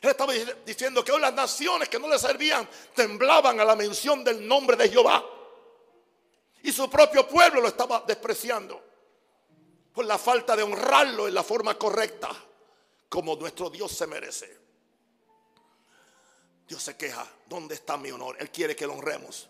Él 0.00 0.08
estaba 0.10 0.32
diciendo 0.64 1.04
que 1.04 1.12
hoy 1.12 1.20
las 1.20 1.34
naciones 1.34 1.88
que 1.88 1.98
no 1.98 2.08
le 2.08 2.18
servían 2.18 2.66
temblaban 2.94 3.60
a 3.60 3.64
la 3.64 3.76
mención 3.76 4.24
del 4.24 4.46
nombre 4.46 4.76
de 4.76 4.88
Jehová. 4.88 5.22
Y 6.62 6.72
su 6.72 6.88
propio 6.88 7.28
pueblo 7.28 7.60
lo 7.60 7.68
estaba 7.68 8.02
despreciando 8.06 8.82
por 9.92 10.06
la 10.06 10.16
falta 10.16 10.56
de 10.56 10.62
honrarlo 10.62 11.28
en 11.28 11.34
la 11.34 11.42
forma 11.42 11.76
correcta, 11.76 12.30
como 13.08 13.36
nuestro 13.36 13.68
Dios 13.68 13.92
se 13.92 14.06
merece. 14.06 14.58
Dios 16.66 16.82
se 16.82 16.96
queja, 16.96 17.26
¿dónde 17.46 17.74
está 17.74 17.96
mi 17.96 18.10
honor? 18.10 18.36
Él 18.38 18.50
quiere 18.50 18.74
que 18.74 18.86
lo 18.86 18.94
honremos. 18.94 19.48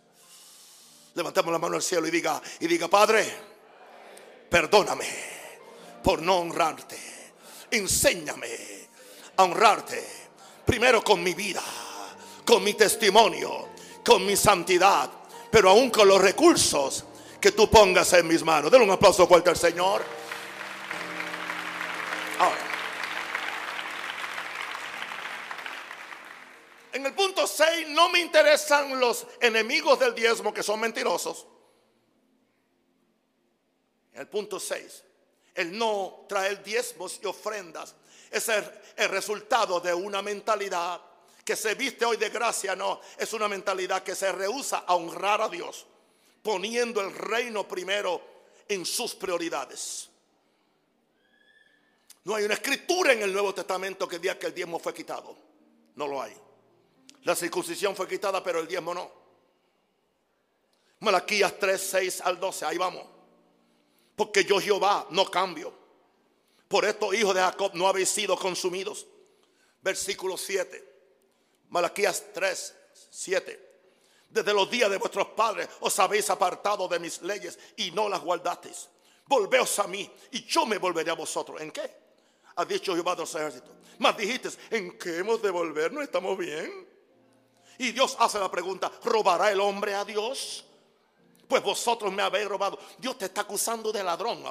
Levantemos 1.15 1.53
la 1.53 1.59
mano 1.59 1.77
al 1.77 1.83
cielo 1.83 2.07
y 2.09 2.11
diga, 2.11 2.41
y 2.59 2.67
diga, 2.67 2.89
Padre, 2.89 3.31
perdóname 4.49 5.07
por 6.03 6.23
no 6.23 6.39
honrarte. 6.39 6.99
Enséñame 7.71 8.89
a 9.37 9.45
honrarte 9.45 10.20
primero 10.71 11.03
con 11.03 11.21
mi 11.21 11.35
vida, 11.35 11.65
con 12.45 12.63
mi 12.63 12.75
testimonio, 12.75 13.71
con 14.05 14.25
mi 14.25 14.37
santidad, 14.37 15.11
pero 15.51 15.71
aún 15.71 15.91
con 15.91 16.07
los 16.07 16.21
recursos 16.23 17.05
que 17.41 17.51
tú 17.51 17.69
pongas 17.69 18.13
en 18.13 18.29
mis 18.29 18.45
manos. 18.45 18.71
Denle 18.71 18.87
un 18.87 18.93
aplauso 18.93 19.27
fuerte 19.27 19.51
al 19.51 19.57
Señor. 19.57 20.01
En 26.93 27.05
el 27.05 27.15
punto 27.15 27.49
6 27.49 27.89
no 27.89 28.09
me 28.11 28.21
interesan 28.21 29.01
los 29.01 29.27
enemigos 29.41 29.99
del 29.99 30.15
diezmo 30.15 30.55
que 30.55 30.63
son 30.63 30.79
mentirosos. 30.79 31.49
El 34.13 34.29
punto 34.29 34.61
6. 34.61 35.03
El 35.53 35.77
no 35.77 36.27
traer 36.29 36.63
diezmos 36.63 37.19
y 37.21 37.27
ofrendas 37.27 37.97
es 38.31 38.49
el, 38.49 38.65
resultado 39.09 39.81
de 39.81 39.93
una 39.93 40.23
mentalidad 40.23 41.01
que 41.45 41.57
se 41.57 41.75
viste 41.75 42.05
hoy 42.05 42.17
de 42.17 42.29
gracia, 42.29 42.77
no, 42.77 43.01
es 43.17 43.33
una 43.33 43.49
mentalidad 43.49 44.03
que 44.03 44.15
se 44.15 44.31
rehúsa 44.31 44.85
a 44.87 44.95
honrar 44.95 45.41
a 45.41 45.49
Dios, 45.49 45.87
poniendo 46.43 47.01
el 47.01 47.13
reino 47.13 47.67
primero 47.67 48.21
en 48.69 48.87
sus 48.87 49.15
prioridades. 49.15 50.09
No 52.25 52.35
hay 52.35 52.45
una 52.45 52.55
escritura 52.55 53.13
en 53.13 53.23
el 53.23 53.33
Nuevo 53.33 53.55
Testamento 53.55 54.07
que 54.07 54.19
diga 54.19 54.39
que 54.39 54.47
el 54.47 54.55
diezmo 54.55 54.79
fue 54.79 54.93
quitado. 54.93 55.37
No 55.97 56.07
lo 56.07 56.23
hay. 56.23 56.37
La 57.23 57.35
circuncisión 57.35 57.97
fue 57.97 58.07
quitada, 58.07 58.45
pero 58.45 58.61
el 58.61 58.69
diezmo 58.69 58.95
no. 58.95 59.11
Malaquías 61.01 61.59
3, 61.59 61.81
6 61.81 62.21
al 62.21 62.39
12, 62.39 62.67
ahí 62.67 62.79
vamos. 62.79 63.07
porque 64.15 64.45
yo 64.45 64.61
Jehová 64.61 65.07
no 65.11 65.25
cambio. 65.31 65.80
Por 66.71 66.85
esto, 66.85 67.13
hijos 67.13 67.35
de 67.35 67.41
Jacob, 67.41 67.73
no 67.75 67.89
habéis 67.89 68.11
sido 68.11 68.37
consumidos. 68.37 69.05
Versículo 69.83 70.37
7. 70.37 70.85
Malaquías 71.69 72.27
3, 72.33 72.75
7. 73.11 73.71
Desde 74.29 74.55
los 74.55 74.71
días 74.71 74.89
de 74.89 74.97
vuestros 74.97 75.27
padres 75.31 75.69
os 75.81 75.99
habéis 75.99 76.31
apartado 76.31 76.87
de 76.87 77.01
mis 77.01 77.23
leyes 77.23 77.59
y 77.77 77.91
no 77.91 78.09
las 78.09 78.21
guardasteis. 78.21 78.89
Volveos 79.27 79.81
a 79.81 79.89
mí 79.89 80.09
y 80.31 80.45
yo 80.45 80.65
me 80.65 80.79
volveré 80.79 81.11
a 81.11 81.15
vosotros. 81.15 81.61
¿En 81.61 81.73
qué? 81.73 81.91
Ha 82.55 82.65
dicho 82.65 82.95
Jehová 82.95 83.17
de 83.17 83.23
los 83.23 83.35
ejércitos. 83.35 83.71
Mas 83.99 84.17
dijiste, 84.17 84.51
¿en 84.71 84.97
qué 84.97 85.19
hemos 85.19 85.43
de 85.43 85.51
volver? 85.51 85.93
¿No 85.93 86.01
estamos 86.03 86.39
bien? 86.39 86.89
Y 87.79 87.91
Dios 87.91 88.17
hace 88.21 88.39
la 88.39 88.49
pregunta, 88.49 88.93
¿robará 89.03 89.51
el 89.51 89.59
hombre 89.61 89.97
a 89.97 90.05
Dios? 90.05 90.65
Pues 91.49 91.65
vosotros 91.65 92.13
me 92.13 92.23
habéis 92.23 92.47
robado. 92.47 92.79
Dios 92.97 93.19
te 93.19 93.25
está 93.25 93.41
acusando 93.41 93.91
de 93.91 94.05
ladrón. 94.05 94.45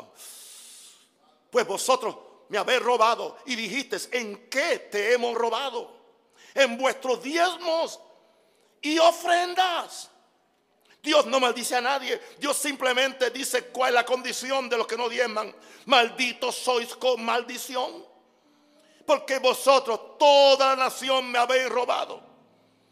Pues 1.52 1.66
vosotros 1.66 2.16
me 2.50 2.58
habéis 2.58 2.82
robado 2.82 3.38
y 3.45 3.56
dijiste, 3.56 3.97
¿en 4.12 4.50
qué 4.50 4.80
te 4.91 5.14
hemos 5.14 5.36
robado? 5.36 5.95
En 6.54 6.78
vuestros 6.78 7.22
diezmos 7.22 8.00
y 8.82 8.97
ofrendas. 9.00 10.10
Dios 11.02 11.26
no 11.26 11.39
maldice 11.39 11.76
a 11.76 11.82
nadie. 11.82 12.20
Dios 12.38 12.58
simplemente 12.58 13.30
dice 13.32 13.66
cuál 13.66 13.89
es 13.89 13.95
la 13.95 14.06
condición 14.06 14.68
de 14.68 14.78
los 14.78 14.88
que 14.88 14.97
no 14.97 15.08
diezman. 15.08 15.56
Malditos 15.86 16.56
sois 16.56 16.95
con 16.95 17.24
maldición. 17.24 18.06
Porque 19.06 19.39
vosotros, 19.39 20.18
toda 20.18 20.76
la 20.76 20.84
nación, 20.84 21.32
me 21.32 21.39
habéis 21.39 21.70
robado. 21.70 22.22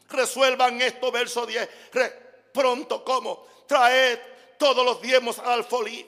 Resuelvan 0.09 0.81
esto, 0.81 1.11
verso 1.11 1.45
10. 1.45 1.69
pronto, 2.53 3.03
como 3.03 3.45
Traed 3.67 4.19
todos 4.57 4.85
los 4.85 5.01
diezmos 5.01 5.37
al 5.39 5.51
alfolí. 5.51 6.05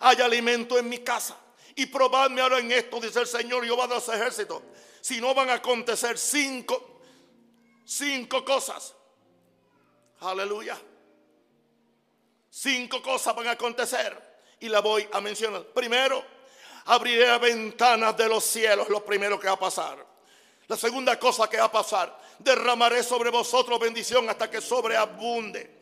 Hay 0.00 0.20
alimento 0.20 0.78
en 0.78 0.88
mi 0.88 0.98
casa. 0.98 1.36
Y 1.76 1.86
probadme 1.86 2.40
ahora 2.40 2.58
en 2.58 2.72
esto, 2.72 2.98
dice 3.00 3.20
el 3.20 3.26
Señor 3.26 3.64
Jehová 3.64 3.86
de 3.86 3.94
los 3.94 4.08
ejércitos. 4.08 4.62
Si 5.00 5.20
no 5.20 5.34
van 5.34 5.50
a 5.50 5.54
acontecer 5.54 6.18
cinco, 6.18 7.00
cinco 7.84 8.44
cosas 8.44 8.96
Aleluya. 10.20 10.78
Cinco 12.50 13.02
cosas 13.02 13.34
van 13.34 13.48
a 13.48 13.52
acontecer 13.52 14.16
y 14.60 14.68
la 14.68 14.80
voy 14.80 15.06
a 15.12 15.20
mencionar. 15.20 15.64
Primero, 15.66 16.24
abriré 16.86 17.26
las 17.26 17.40
ventanas 17.40 18.16
de 18.16 18.28
los 18.28 18.44
cielos, 18.44 18.88
lo 18.88 19.04
primero 19.04 19.38
que 19.38 19.46
va 19.46 19.54
a 19.54 19.58
pasar. 19.58 20.04
La 20.68 20.76
segunda 20.76 21.18
cosa 21.18 21.48
que 21.48 21.58
va 21.58 21.64
a 21.64 21.72
pasar, 21.72 22.18
derramaré 22.38 23.02
sobre 23.02 23.30
vosotros 23.30 23.78
bendición 23.78 24.28
hasta 24.28 24.50
que 24.50 24.60
sobreabunde. 24.60 25.76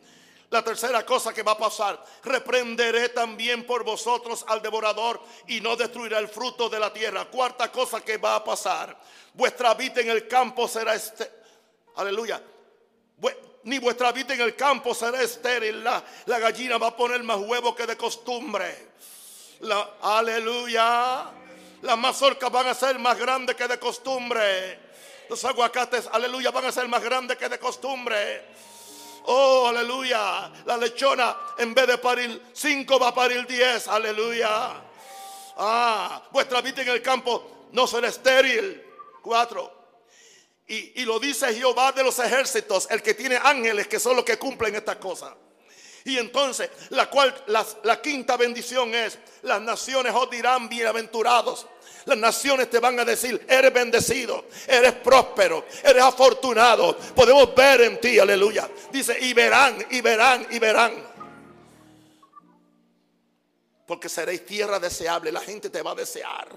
La 0.49 0.63
tercera 0.63 1.05
cosa 1.05 1.33
que 1.33 1.43
va 1.43 1.53
a 1.53 1.57
pasar, 1.57 2.03
reprenderé 2.23 3.09
también 3.09 3.65
por 3.65 3.83
vosotros 3.83 4.45
al 4.47 4.61
devorador 4.61 5.21
y 5.47 5.59
no 5.59 5.75
destruirá 5.75 6.19
el 6.19 6.27
fruto 6.27 6.69
de 6.69 6.79
la 6.79 6.93
tierra. 6.93 7.25
Cuarta 7.25 7.71
cosa 7.71 8.01
que 8.01 8.17
va 8.17 8.35
a 8.35 8.43
pasar, 8.43 8.97
vuestra 9.33 9.73
vida 9.73 10.01
en 10.01 10.09
el 10.09 10.27
campo 10.27 10.67
será 10.67 10.93
este. 10.93 11.29
Aleluya 11.95 12.41
ni 13.65 13.79
vuestra 13.79 14.11
vida 14.11 14.33
en 14.33 14.41
el 14.41 14.55
campo 14.55 14.93
será 14.93 15.21
estéril. 15.21 15.83
La, 15.83 16.03
la 16.25 16.39
gallina 16.39 16.77
va 16.77 16.87
a 16.87 16.95
poner 16.95 17.23
más 17.23 17.37
huevos 17.37 17.75
que 17.75 17.85
de 17.87 17.97
costumbre. 17.97 18.89
La, 19.61 19.97
aleluya. 20.01 21.31
Las 21.81 21.97
mazorcas 21.97 22.51
van 22.51 22.67
a 22.67 22.73
ser 22.73 22.99
más 22.99 23.17
grandes 23.17 23.55
que 23.55 23.67
de 23.67 23.79
costumbre. 23.79 24.79
Los 25.29 25.43
aguacates, 25.45 26.07
aleluya, 26.11 26.51
van 26.51 26.65
a 26.65 26.71
ser 26.71 26.87
más 26.87 27.03
grandes 27.03 27.37
que 27.37 27.49
de 27.49 27.57
costumbre. 27.57 28.45
Oh, 29.27 29.67
aleluya. 29.67 30.51
La 30.65 30.77
lechona, 30.77 31.35
en 31.57 31.73
vez 31.73 31.87
de 31.87 31.97
parir 31.97 32.41
cinco, 32.53 32.99
va 32.99 33.09
a 33.09 33.15
parir 33.15 33.45
diez. 33.47 33.87
Aleluya. 33.87 34.83
Ah, 35.57 36.23
vuestra 36.31 36.61
vida 36.61 36.81
en 36.81 36.89
el 36.89 37.01
campo 37.01 37.67
no 37.71 37.87
será 37.87 38.07
estéril. 38.07 38.83
Cuatro. 39.21 39.75
Y, 40.67 41.05
lo 41.05 41.19
dice 41.19 41.53
Jehová 41.53 41.91
de 41.91 42.03
los 42.03 42.17
ejércitos, 42.17 42.87
el 42.89 43.03
que 43.03 43.13
tiene 43.13 43.37
ángeles 43.41 43.87
que 43.87 43.99
son 43.99 44.15
los 44.15 44.25
que 44.25 44.37
cumplen 44.37 44.75
estas 44.75 44.95
cosas. 44.95 45.33
Y 46.03 46.17
entonces 46.17 46.69
la, 46.89 47.09
cual, 47.09 47.33
la, 47.47 48.01
quinta 48.01 48.35
bendición 48.37 48.93
es, 48.93 49.17
las 49.43 49.61
naciones 49.61 50.13
os 50.15 50.29
dirán 50.29 50.67
bienaventurados. 50.67 51.67
Las 52.05 52.17
naciones 52.17 52.69
te 52.69 52.79
van 52.79 52.99
a 52.99 53.05
decir, 53.05 53.45
eres 53.49 53.73
bendecido, 53.73 54.45
eres 54.67 54.93
próspero, 54.93 55.65
eres 55.83 56.03
afortunado. 56.03 56.97
Podemos 57.15 57.53
ver 57.55 57.81
en 57.81 57.99
ti, 57.99 58.19
aleluya. 58.19 58.69
Dice, 58.91 59.17
y 59.19 59.33
verán, 59.33 59.85
y 59.89 60.01
verán, 60.01 60.47
y 60.51 60.59
verán. 60.59 60.93
Porque 63.87 64.09
seréis 64.09 64.45
tierra 64.45 64.79
deseable, 64.79 65.31
la 65.31 65.41
gente 65.41 65.69
te 65.69 65.81
va 65.81 65.91
a 65.91 65.95
desear. 65.95 66.47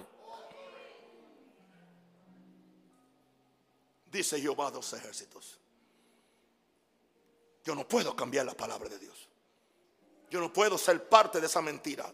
dice 4.11 4.41
Jehová 4.41 4.71
de 4.71 4.77
los 4.77 4.93
ejércitos. 4.93 5.59
Yo 7.65 7.75
no 7.75 7.87
puedo 7.87 8.17
cambiar 8.17 8.47
la 8.47 8.55
palabra 8.55 8.89
de 8.89 8.99
Dios. 8.99 9.29
Yo 10.31 10.41
no 10.41 10.53
puedo 10.53 10.79
ser 10.79 11.09
parte 11.09 11.41
de 11.41 11.47
esa 11.47 11.61
mentira. 11.61 12.13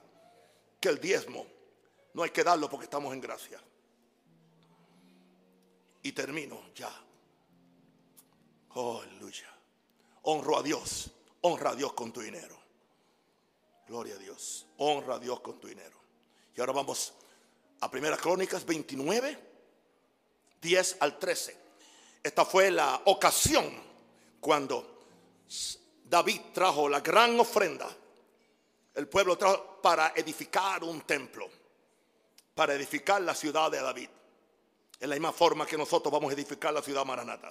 Que 0.80 0.88
el 0.88 1.00
diezmo 1.00 1.46
no 2.14 2.22
hay 2.22 2.30
que 2.30 2.42
darlo 2.42 2.70
porque 2.70 2.84
estamos 2.84 3.12
en 3.12 3.20
gracia. 3.20 3.60
Y 6.02 6.12
termino 6.12 6.72
ya. 6.74 6.92
Oh, 8.74 9.00
aleluya. 9.00 9.52
Honro 10.22 10.58
a 10.58 10.62
Dios. 10.62 11.10
Honra 11.42 11.70
a 11.70 11.74
Dios 11.74 11.92
con 11.92 12.12
tu 12.12 12.20
dinero. 12.20 12.58
Gloria 13.86 14.14
a 14.14 14.18
Dios. 14.18 14.66
Honra 14.78 15.16
a 15.16 15.18
Dios 15.18 15.40
con 15.40 15.58
tu 15.58 15.68
dinero. 15.68 15.98
Y 16.56 16.60
ahora 16.60 16.72
vamos 16.72 17.14
a 17.80 17.90
Primera 17.90 18.16
Crónicas 18.16 18.64
29, 18.64 19.38
10 20.60 20.96
al 21.00 21.18
13. 21.18 21.56
Esta 22.22 22.44
fue 22.44 22.70
la 22.70 23.02
ocasión 23.06 23.70
cuando 24.40 25.06
David 26.04 26.40
trajo 26.52 26.88
la 26.88 27.00
gran 27.00 27.38
ofrenda. 27.38 27.88
El 28.94 29.08
pueblo 29.08 29.36
trajo 29.36 29.80
para 29.82 30.12
edificar 30.14 30.84
un 30.84 31.02
templo, 31.02 31.50
para 32.54 32.74
edificar 32.74 33.20
la 33.22 33.34
ciudad 33.34 33.70
de 33.70 33.80
David. 33.80 34.08
En 35.00 35.10
la 35.10 35.16
misma 35.16 35.32
forma 35.32 35.66
que 35.66 35.76
nosotros 35.76 36.12
vamos 36.12 36.30
a 36.30 36.34
edificar 36.34 36.72
la 36.72 36.82
ciudad 36.82 37.04
Maranata. 37.04 37.50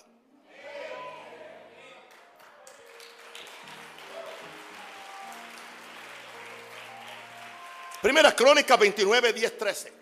Primera 8.02 8.36
Crónica 8.36 8.76
29, 8.76 9.34
10, 9.34 9.58
13. 9.58 9.94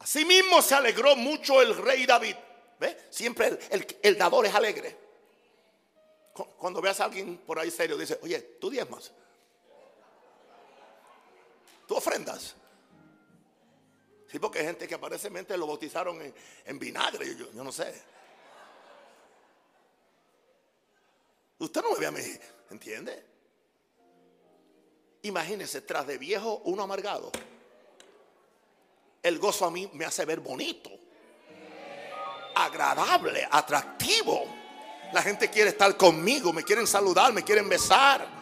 Asimismo 0.00 0.62
se 0.62 0.74
alegró 0.74 1.16
mucho 1.16 1.60
el 1.60 1.76
rey 1.76 2.06
David 2.06 2.34
Siempre 3.10 3.58
el, 4.02 4.16
dador 4.18 4.46
es 4.46 4.54
alegre. 4.54 4.96
Cuando 6.56 6.80
veas 6.80 7.00
a 7.00 7.06
alguien 7.06 7.38
por 7.38 7.58
ahí 7.58 7.70
serio, 7.70 7.96
dice, 7.96 8.18
oye, 8.22 8.40
tú 8.60 8.70
diezmas. 8.70 9.10
Tú 11.86 11.96
ofrendas. 11.96 12.54
Sí, 14.30 14.38
porque 14.38 14.58
hay 14.60 14.66
gente 14.66 14.86
que 14.86 14.94
aparentemente 14.94 15.56
lo 15.56 15.66
bautizaron 15.66 16.20
en, 16.64 16.78
vinagre, 16.78 17.34
yo, 17.36 17.46
no 17.52 17.72
sé. 17.72 17.92
Usted 21.58 21.82
no 21.82 21.92
me 21.92 21.98
ve 21.98 22.06
a 22.06 22.10
mí, 22.10 22.20
¿entiende? 22.70 23.26
Imagínese, 25.22 25.80
tras 25.80 26.06
de 26.06 26.18
viejo, 26.18 26.62
uno 26.64 26.82
amargado. 26.82 27.32
El 29.22 29.38
gozo 29.38 29.64
a 29.64 29.70
mí 29.70 29.90
me 29.94 30.04
hace 30.04 30.24
ver 30.24 30.40
bonito 30.40 30.90
agradable, 32.58 33.46
atractivo. 33.50 34.46
La 35.12 35.22
gente 35.22 35.48
quiere 35.48 35.70
estar 35.70 35.96
conmigo, 35.96 36.52
me 36.52 36.62
quieren 36.62 36.86
saludar, 36.86 37.32
me 37.32 37.42
quieren 37.42 37.68
besar. 37.68 38.37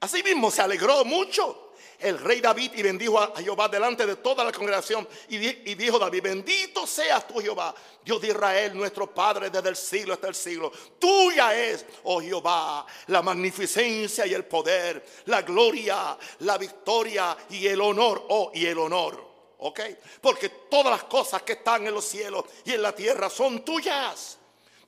Así 0.00 0.22
mismo 0.22 0.50
se 0.50 0.62
alegró 0.62 1.04
mucho 1.04 1.66
el 1.98 2.18
rey 2.18 2.40
David 2.40 2.72
y 2.74 2.82
bendijo 2.82 3.18
a 3.18 3.32
Jehová 3.36 3.68
delante 3.68 4.06
de 4.06 4.16
toda 4.16 4.44
la 4.44 4.52
congregación. 4.52 5.08
Y, 5.28 5.38
dijo 5.74 5.98
David, 5.98 6.22
bendito 6.22 6.86
seas 6.86 7.26
tú 7.26 7.40
Jehová, 7.40 7.74
Dios 8.04 8.20
de 8.20 8.28
Israel, 8.28 8.76
nuestro 8.76 9.12
Padre 9.12 9.50
desde 9.50 9.68
el 9.68 9.76
siglo 9.76 10.14
hasta 10.14 10.28
el 10.28 10.34
siglo. 10.34 10.70
Tuya 10.98 11.56
es, 11.56 11.84
oh 12.04 12.20
Jehová, 12.20 12.86
la 13.06 13.22
magnificencia 13.22 14.26
y 14.26 14.34
el 14.34 14.44
poder, 14.44 15.04
la 15.26 15.42
gloria, 15.42 16.16
la 16.40 16.58
victoria 16.58 17.36
y 17.50 17.66
el 17.66 17.80
honor, 17.80 18.26
oh 18.28 18.50
y 18.54 18.66
el 18.66 18.78
honor. 18.78 19.24
¿Ok? 19.58 19.80
Porque 20.20 20.50
todas 20.70 20.92
las 20.92 21.04
cosas 21.04 21.42
que 21.42 21.54
están 21.54 21.86
en 21.86 21.94
los 21.94 22.04
cielos 22.04 22.44
y 22.64 22.72
en 22.72 22.82
la 22.82 22.94
tierra 22.94 23.30
son 23.30 23.64
tuyas. 23.64 24.38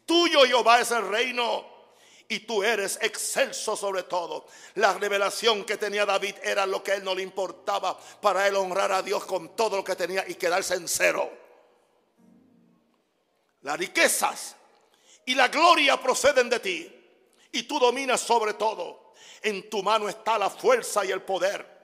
Tuyo 0.04 0.44
Jehová 0.44 0.80
es 0.80 0.90
el 0.90 1.08
reino 1.08 1.77
y 2.28 2.40
tú 2.40 2.62
eres 2.62 2.98
excelso 3.00 3.74
sobre 3.74 4.02
todo. 4.02 4.46
La 4.74 4.92
revelación 4.92 5.64
que 5.64 5.78
tenía 5.78 6.04
David 6.04 6.36
era 6.42 6.66
lo 6.66 6.82
que 6.82 6.92
a 6.92 6.94
él 6.96 7.04
no 7.04 7.14
le 7.14 7.22
importaba 7.22 7.98
para 8.20 8.46
él 8.46 8.56
honrar 8.56 8.92
a 8.92 9.02
Dios 9.02 9.24
con 9.24 9.56
todo 9.56 9.78
lo 9.78 9.84
que 9.84 9.96
tenía 9.96 10.28
y 10.28 10.34
quedarse 10.34 10.74
en 10.74 10.86
cero. 10.86 11.30
Las 13.62 13.78
riquezas 13.78 14.56
y 15.24 15.34
la 15.34 15.48
gloria 15.48 16.00
proceden 16.00 16.50
de 16.50 16.60
ti. 16.60 16.94
Y 17.50 17.62
tú 17.62 17.78
dominas 17.78 18.20
sobre 18.20 18.54
todo. 18.54 19.14
En 19.42 19.70
tu 19.70 19.82
mano 19.82 20.08
está 20.08 20.38
la 20.38 20.50
fuerza 20.50 21.04
y 21.06 21.10
el 21.10 21.22
poder. 21.22 21.78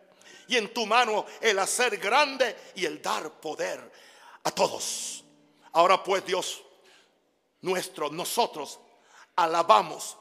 Y 0.49 0.59
en 0.59 0.75
tu 0.75 0.85
mano 0.85 1.25
el 1.41 1.59
hacer 1.59 1.97
grande 1.97 2.55
y 2.75 2.85
el 2.85 3.01
dar 3.01 3.31
poder 3.41 3.91
a 4.43 4.51
todos. 4.51 5.25
Ahora 5.73 6.03
pues 6.03 6.25
Dios 6.27 6.63
nuestro, 7.63 8.11
nosotros 8.11 8.79
alabamos 9.37 10.19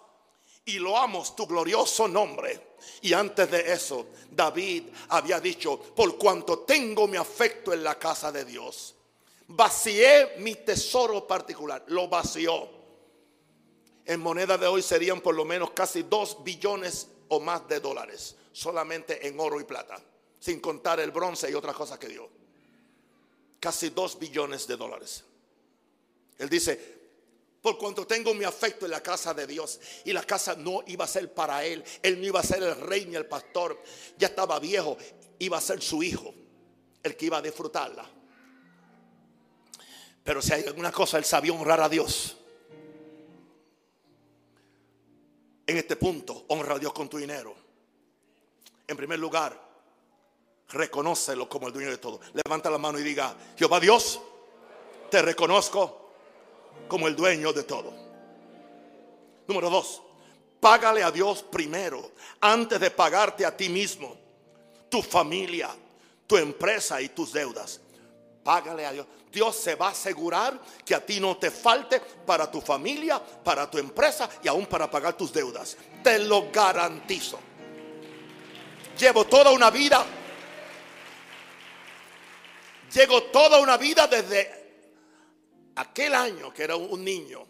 y 0.66 0.80
loamos 0.80 1.36
tu 1.36 1.45
glorioso 1.45 2.07
nombre. 2.07 2.74
Y 3.01 3.14
antes 3.14 3.49
de 3.49 3.72
eso, 3.72 4.07
David 4.32 4.84
había 5.09 5.39
dicho, 5.39 5.80
por 5.80 6.18
cuanto 6.18 6.59
tengo 6.59 7.07
mi 7.07 7.18
afecto 7.18 7.74
en 7.74 7.84
la 7.84 7.97
casa 7.97 8.32
de 8.32 8.45
Dios, 8.45 8.95
vacié 9.47 10.36
mi 10.39 10.55
tesoro 10.55 11.28
particular, 11.28 11.84
lo 11.88 12.07
vació 12.07 12.84
en 14.05 14.20
moneda 14.20 14.57
de 14.57 14.68
hoy 14.68 14.82
serían 14.82 15.22
por 15.22 15.36
lo 15.36 15.45
menos 15.45 15.72
casi 15.72 16.03
2 16.03 16.43
billones 16.43 17.07
o 17.30 17.39
más 17.39 17.68
de 17.68 17.80
dólares, 17.80 18.36
solamente 18.51 19.26
en 19.28 19.39
oro 19.39 19.59
y 19.61 19.64
plata, 19.64 19.99
sin 20.39 20.59
contar 20.59 20.99
el 20.99 21.11
bronce 21.11 21.49
y 21.49 21.53
otras 21.53 21.76
cosas 21.76 21.97
que 21.97 22.09
dio. 22.09 22.30
Casi 23.59 23.89
2 23.89 24.20
billones 24.20 24.68
de 24.68 24.76
dólares. 24.76 25.24
Él 26.38 26.49
dice, 26.49 27.02
por 27.64 27.80
cuanto 27.80 28.05
tengo 28.05 28.36
mi 28.36 28.43
afecto 28.43 28.86
en 28.86 28.91
la 28.91 29.01
casa 29.01 29.34
de 29.34 29.47
Dios 29.47 29.80
y 30.05 30.14
la 30.14 30.24
casa 30.24 30.55
no 30.55 30.84
iba 30.86 31.05
a 31.05 31.07
ser 31.07 31.34
para 31.34 31.66
él, 31.66 31.84
él 32.03 32.20
no 32.20 32.28
iba 32.28 32.39
a 32.39 32.43
ser 32.43 32.61
el 32.61 32.76
rey 32.76 33.05
ni 33.07 33.16
el 33.16 33.26
pastor, 33.26 33.82
ya 34.18 34.28
estaba 34.28 34.59
viejo, 34.59 34.97
iba 35.39 35.57
a 35.57 35.61
ser 35.61 35.82
su 35.82 36.03
hijo, 36.03 36.32
el 37.01 37.18
que 37.18 37.26
iba 37.26 37.38
a 37.38 37.41
disfrutarla. 37.41 38.07
Pero 40.24 40.41
si 40.41 40.53
hay 40.53 40.64
alguna 40.64 40.91
cosa, 40.91 41.18
él 41.18 41.26
sabía 41.26 41.53
honrar 41.53 41.82
a 41.82 41.89
Dios. 41.89 42.38
en 45.66 45.78
este 45.78 45.95
punto, 45.95 46.45
honra 46.49 46.76
a 46.76 46.80
Dios 46.80 46.93
con 46.93 47.09
tu 47.09 47.18
dinero. 47.18 47.55
En 48.88 48.97
primer 48.97 49.18
lugar, 49.18 49.59
reconócelo 50.70 51.47
como 51.47 51.68
el 51.68 51.74
dueño 51.74 51.89
de 51.89 51.97
todo. 51.97 52.20
Levanta 52.34 52.70
la 52.70 52.78
mano 52.78 52.99
y 52.99 53.03
diga, 53.03 53.36
Jehová 53.57 53.80
Dios, 53.80 54.20
te 55.09 55.22
reconozco 55.22 56.02
como 56.88 57.07
el 57.07 57.15
dueño 57.15 57.53
de 57.53 57.63
todo. 57.63 57.93
Número 59.47 59.69
dos, 59.69 60.01
págale 60.59 61.03
a 61.03 61.11
Dios 61.11 61.43
primero, 61.43 62.11
antes 62.39 62.80
de 62.80 62.91
pagarte 62.91 63.45
a 63.45 63.55
ti 63.55 63.69
mismo, 63.69 64.15
tu 64.89 65.01
familia, 65.01 65.69
tu 66.28 66.38
empresa 66.38 67.01
y 67.01 67.09
tus 67.09 67.34
deudas. 67.34 67.82
Págale 68.43 68.86
a 68.86 68.91
Dios. 68.91 69.07
Dios 69.32 69.55
se 69.55 69.74
va 69.74 69.88
a 69.88 69.91
asegurar 69.91 70.61
que 70.86 70.93
a 70.93 71.03
ti 71.03 71.19
no 71.19 71.38
te 71.38 71.49
falte 71.49 71.99
para 71.99 72.51
tu 72.51 72.61
familia, 72.61 73.19
para 73.19 73.69
tu 73.69 73.80
empresa 73.80 74.30
y 74.43 74.47
aún 74.47 74.67
para 74.67 74.91
pagar 74.91 75.17
tus 75.17 75.34
deudas. 75.34 75.76
Te 76.03 76.19
lo 76.19 76.51
garantizo. 76.51 77.39
Llevo 78.99 79.26
toda 79.26 79.49
una 79.51 79.71
vida. 79.71 80.05
Llevo 82.93 83.24
toda 83.24 83.59
una 83.59 83.76
vida 83.78 84.05
desde 84.05 84.62
aquel 85.76 86.15
año 86.15 86.53
que 86.53 86.63
era 86.63 86.76
un 86.76 87.03
niño 87.03 87.45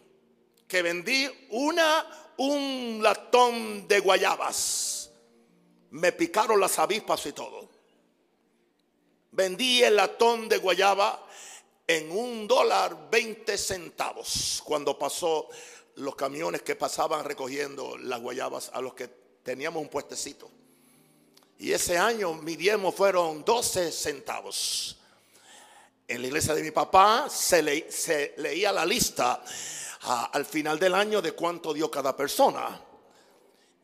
que 0.66 0.82
vendí 0.82 1.28
una 1.50 2.24
un 2.36 3.00
latón 3.02 3.86
de 3.86 4.00
guayabas. 4.00 5.10
Me 5.90 6.12
picaron 6.12 6.60
las 6.60 6.78
avispas 6.78 7.24
y 7.26 7.32
todo. 7.32 7.68
Vendí 9.30 9.82
el 9.82 9.96
latón 9.96 10.48
de 10.48 10.58
guayaba 10.58 11.26
en 11.86 12.10
un 12.10 12.48
dólar 12.48 13.10
20 13.10 13.58
centavos 13.58 14.62
cuando 14.64 14.98
pasó 14.98 15.48
los 15.96 16.16
camiones 16.16 16.62
que 16.62 16.74
pasaban 16.74 17.24
recogiendo 17.24 17.96
las 17.98 18.20
guayabas 18.20 18.70
a 18.72 18.80
los 18.80 18.94
que 18.94 19.08
teníamos 19.42 19.82
un 19.82 19.88
puestecito. 19.88 20.50
Y 21.58 21.72
ese 21.72 21.98
año 21.98 22.34
mi 22.34 22.56
diezmo 22.56 22.90
fueron 22.90 23.44
12 23.44 23.92
centavos. 23.92 24.98
En 26.06 26.20
la 26.20 26.26
iglesia 26.26 26.54
de 26.54 26.62
mi 26.62 26.70
papá 26.70 27.28
se, 27.30 27.62
leía 28.36 28.72
la 28.72 28.84
lista 28.84 29.42
ah, 30.02 30.30
al 30.32 30.44
final 30.44 30.78
del 30.78 30.94
año 30.94 31.22
de 31.22 31.32
cuánto 31.32 31.72
dio 31.72 31.90
cada 31.90 32.14
persona. 32.14 32.80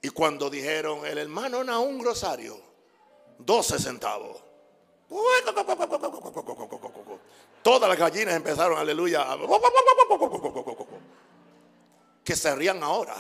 Y 0.03 0.09
cuando 0.11 0.51
dijeron, 0.51 1.05
el 1.07 1.19
hermano 1.19 1.61
un 1.81 2.05
Rosario, 2.05 2.61
12 3.39 3.79
centavos. 3.79 4.43
Todas 7.63 7.89
las 7.89 7.99
gallinas 7.99 8.35
empezaron, 8.35 8.79
aleluya, 8.79 9.27
que 12.25 12.37
se 12.37 12.55
rían 12.55 12.83
ahora. 12.83 13.17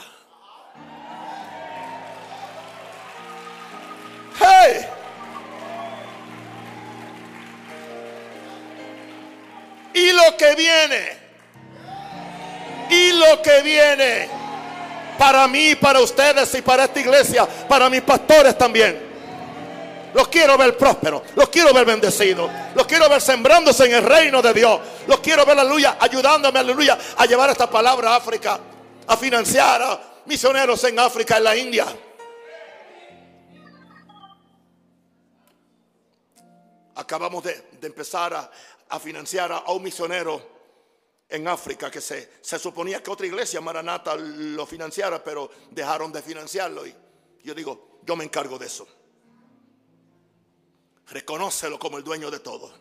Que 10.36 10.54
viene, 10.54 11.18
y 12.90 13.12
lo 13.12 13.40
que 13.42 13.62
viene 13.62 14.28
para 15.18 15.46
mí, 15.46 15.74
para 15.76 16.00
ustedes 16.00 16.54
y 16.54 16.62
para 16.62 16.84
esta 16.84 17.00
iglesia, 17.00 17.46
para 17.68 17.88
mis 17.90 18.02
pastores 18.02 18.56
también. 18.56 19.10
Los 20.14 20.28
quiero 20.28 20.56
ver 20.58 20.76
prósperos. 20.76 21.22
Los 21.36 21.48
quiero 21.48 21.72
ver 21.72 21.84
bendecidos. 21.84 22.50
Los 22.74 22.86
quiero 22.86 23.08
ver 23.08 23.20
sembrándose 23.20 23.84
en 23.84 23.94
el 23.94 24.02
reino 24.02 24.42
de 24.42 24.52
Dios. 24.52 24.80
Los 25.06 25.20
quiero 25.20 25.44
ver, 25.44 25.58
aleluya, 25.58 25.96
ayudándome, 26.00 26.58
aleluya, 26.58 26.98
a 27.16 27.26
llevar 27.26 27.50
esta 27.50 27.70
palabra 27.70 28.10
a 28.10 28.16
África. 28.16 28.58
A 29.06 29.16
financiar 29.16 29.82
a 29.82 30.00
misioneros 30.26 30.82
en 30.84 30.98
África, 30.98 31.36
en 31.36 31.44
la 31.44 31.56
India. 31.56 31.86
Acabamos 36.96 37.44
de, 37.44 37.70
empezar 37.82 38.34
a, 38.34 38.50
financiar 38.98 39.52
a, 39.52 39.70
un 39.70 39.82
misionero 39.82 40.60
en 41.28 41.46
África 41.46 41.90
que 41.90 42.00
se, 42.00 42.30
se 42.40 42.58
suponía 42.58 43.02
que 43.02 43.10
otra 43.10 43.26
iglesia, 43.26 43.60
Maranata, 43.60 44.16
lo 44.16 44.66
financiara, 44.66 45.22
pero 45.22 45.50
dejaron 45.70 46.10
de 46.10 46.22
financiarlo. 46.22 46.86
Y 46.86 46.94
yo 47.44 47.54
digo, 47.54 48.00
yo 48.02 48.16
me 48.16 48.24
encargo 48.24 48.58
de 48.58 48.66
eso. 48.66 48.86
Reconócelo 51.06 51.78
como 51.78 51.98
el 51.98 52.04
dueño 52.04 52.30
de 52.30 52.40
todo. 52.40 52.72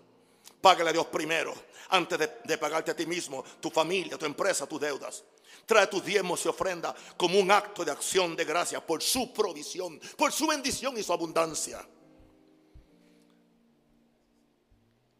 Págale 0.61 0.89
a 0.89 0.93
Dios 0.93 1.07
primero, 1.07 1.53
antes 1.89 2.19
de, 2.43 2.57
pagarte 2.57 2.91
a 2.91 2.95
ti 2.95 3.05
mismo, 3.05 3.43
tu 3.59 3.69
familia, 3.69 4.17
tu 4.17 4.25
empresa, 4.25 4.67
tus 4.67 4.79
deudas. 4.79 5.23
Trae 5.65 5.87
tus 5.87 6.03
diezmos 6.03 6.43
y 6.45 6.47
ofrenda 6.47 6.95
como 7.15 7.39
un 7.39 7.51
acto 7.51 7.85
de 7.85 7.91
acción 7.91 8.35
de 8.35 8.45
gracia 8.45 8.85
por 8.85 9.01
su 9.01 9.31
provisión, 9.31 9.99
por 10.17 10.31
su 10.31 10.47
bendición 10.47 10.97
y 10.97 11.03
su 11.03 11.13
abundancia. 11.13 11.85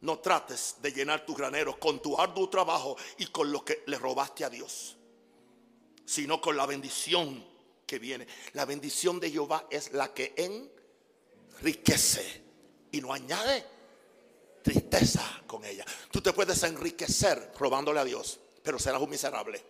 No 0.02 0.20
trates 0.20 0.76
de 0.82 0.92
llenar 0.92 1.26
tus 1.26 1.36
graneros 1.36 1.78
con 1.78 2.02
tu 2.02 2.20
arduo 2.20 2.50
trabajo 2.50 2.96
y 3.18 3.28
con 3.28 3.52
lo 3.52 3.66
que 3.66 3.84
le 3.88 3.98
robaste 3.98 4.46
a 4.46 4.50
Dios, 4.50 4.96
sino 6.06 6.40
con 6.40 6.56
la 6.56 6.66
bendición 6.66 7.46
que 7.86 8.00
viene. 8.00 8.28
La 8.54 8.66
bendición 8.66 9.20
de 9.20 9.32
Jehová 9.32 9.68
es 9.70 9.92
la 9.94 10.14
que 10.14 10.34
enriquece 10.38 12.44
y 12.92 13.02
no 13.02 13.12
añade 13.12 13.66
tristeza 14.62 15.24
con 15.48 15.66
ella. 15.66 15.86
Tú 16.12 16.22
te 16.22 16.34
puedes 16.34 16.62
enriquecer 16.64 17.52
robándole 17.58 18.00
a 18.00 18.06
Dios, 18.06 18.40
pero 18.64 18.80
serás 18.80 19.02
un 19.02 19.10
miserable. 19.10 19.64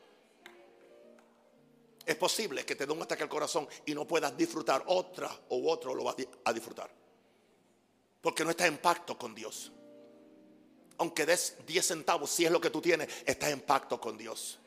Es 2.05 2.15
posible 2.15 2.65
que 2.65 2.75
te 2.75 2.85
dé 2.85 2.91
un 2.91 3.01
ataque 3.01 3.23
al 3.23 3.29
corazón 3.29 3.67
y 3.85 3.93
no 3.93 4.07
puedas 4.07 4.35
disfrutar 4.35 4.83
otra 4.87 5.29
u 5.49 5.69
otro 5.69 5.93
lo 5.93 6.03
va 6.03 6.15
a 6.43 6.53
disfrutar. 6.53 6.91
Porque 8.21 8.43
no 8.43 8.49
estás 8.49 8.67
en 8.67 8.79
pacto 8.79 9.17
con 9.17 9.33
Dios. 9.33 9.71
Aunque 10.99 11.25
des 11.25 11.55
10 11.65 11.85
centavos, 11.85 12.29
si 12.29 12.45
es 12.45 12.51
lo 12.51 12.61
que 12.61 12.69
tú 12.69 12.81
tienes, 12.81 13.09
estás 13.25 13.49
en 13.49 13.61
pacto 13.61 13.99
con 13.99 14.17
Dios. 14.17 14.59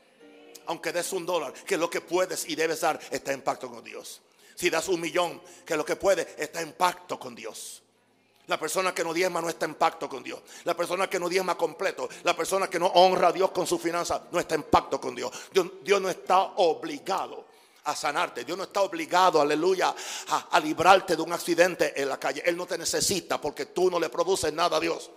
Aunque 0.66 0.92
des 0.92 1.12
un 1.12 1.26
dólar, 1.26 1.52
que 1.52 1.74
es 1.74 1.80
lo 1.80 1.90
que 1.90 2.00
puedes 2.00 2.48
y 2.48 2.54
debes 2.54 2.80
dar, 2.80 2.98
estás 3.10 3.34
en 3.34 3.42
pacto 3.42 3.70
con 3.70 3.84
Dios. 3.84 4.22
Si 4.54 4.70
das 4.70 4.88
un 4.88 5.00
millón, 5.00 5.42
que 5.64 5.74
es 5.74 5.76
lo 5.76 5.84
que 5.84 5.96
puedes, 5.96 6.26
estás 6.38 6.62
en 6.62 6.72
pacto 6.72 7.18
con 7.18 7.34
Dios. 7.34 7.82
La 8.46 8.58
persona 8.58 8.94
que 8.94 9.04
no 9.04 9.14
diezma 9.14 9.40
no 9.40 9.48
está 9.48 9.66
en 9.66 9.74
pacto 9.74 10.08
con 10.08 10.22
Dios. 10.22 10.40
La 10.64 10.74
persona 10.74 11.08
que 11.08 11.20
no 11.20 11.28
diezma 11.28 11.56
completo, 11.56 12.08
la 12.24 12.34
persona 12.34 12.68
que 12.68 12.78
no 12.78 12.86
honra 12.86 13.28
a 13.28 13.32
Dios 13.32 13.50
con 13.50 13.66
su 13.66 13.78
finanza, 13.78 14.26
no 14.32 14.40
está 14.40 14.54
en 14.54 14.64
pacto 14.64 15.00
con 15.00 15.14
Dios. 15.14 15.30
Dios, 15.52 16.00
no 16.00 16.08
está 16.08 16.40
obligado 16.56 17.46
a 17.84 17.94
sanarte. 17.94 18.44
Dios 18.44 18.56
no 18.56 18.64
está 18.64 18.80
obligado, 18.80 19.40
aleluya, 19.40 19.94
a, 20.28 20.38
a, 20.50 20.60
librarte 20.60 21.14
de 21.14 21.22
un 21.22 21.32
accidente 21.32 22.00
en 22.00 22.08
la 22.08 22.18
calle. 22.18 22.42
Él 22.44 22.56
no 22.56 22.66
te 22.66 22.76
necesita 22.76 23.40
porque 23.40 23.66
tú 23.66 23.90
no 23.90 24.00
le 24.00 24.08
produces 24.08 24.52
nada 24.52 24.78
a 24.78 24.80
Dios. 24.80 25.10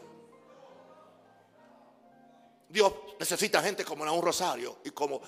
Dios 2.75 2.91
necesita 3.17 3.63
gente 3.63 3.85
como 3.85 4.03
un 4.03 4.21
Rosario 4.21 4.79
y 4.83 4.91
como 4.91 5.21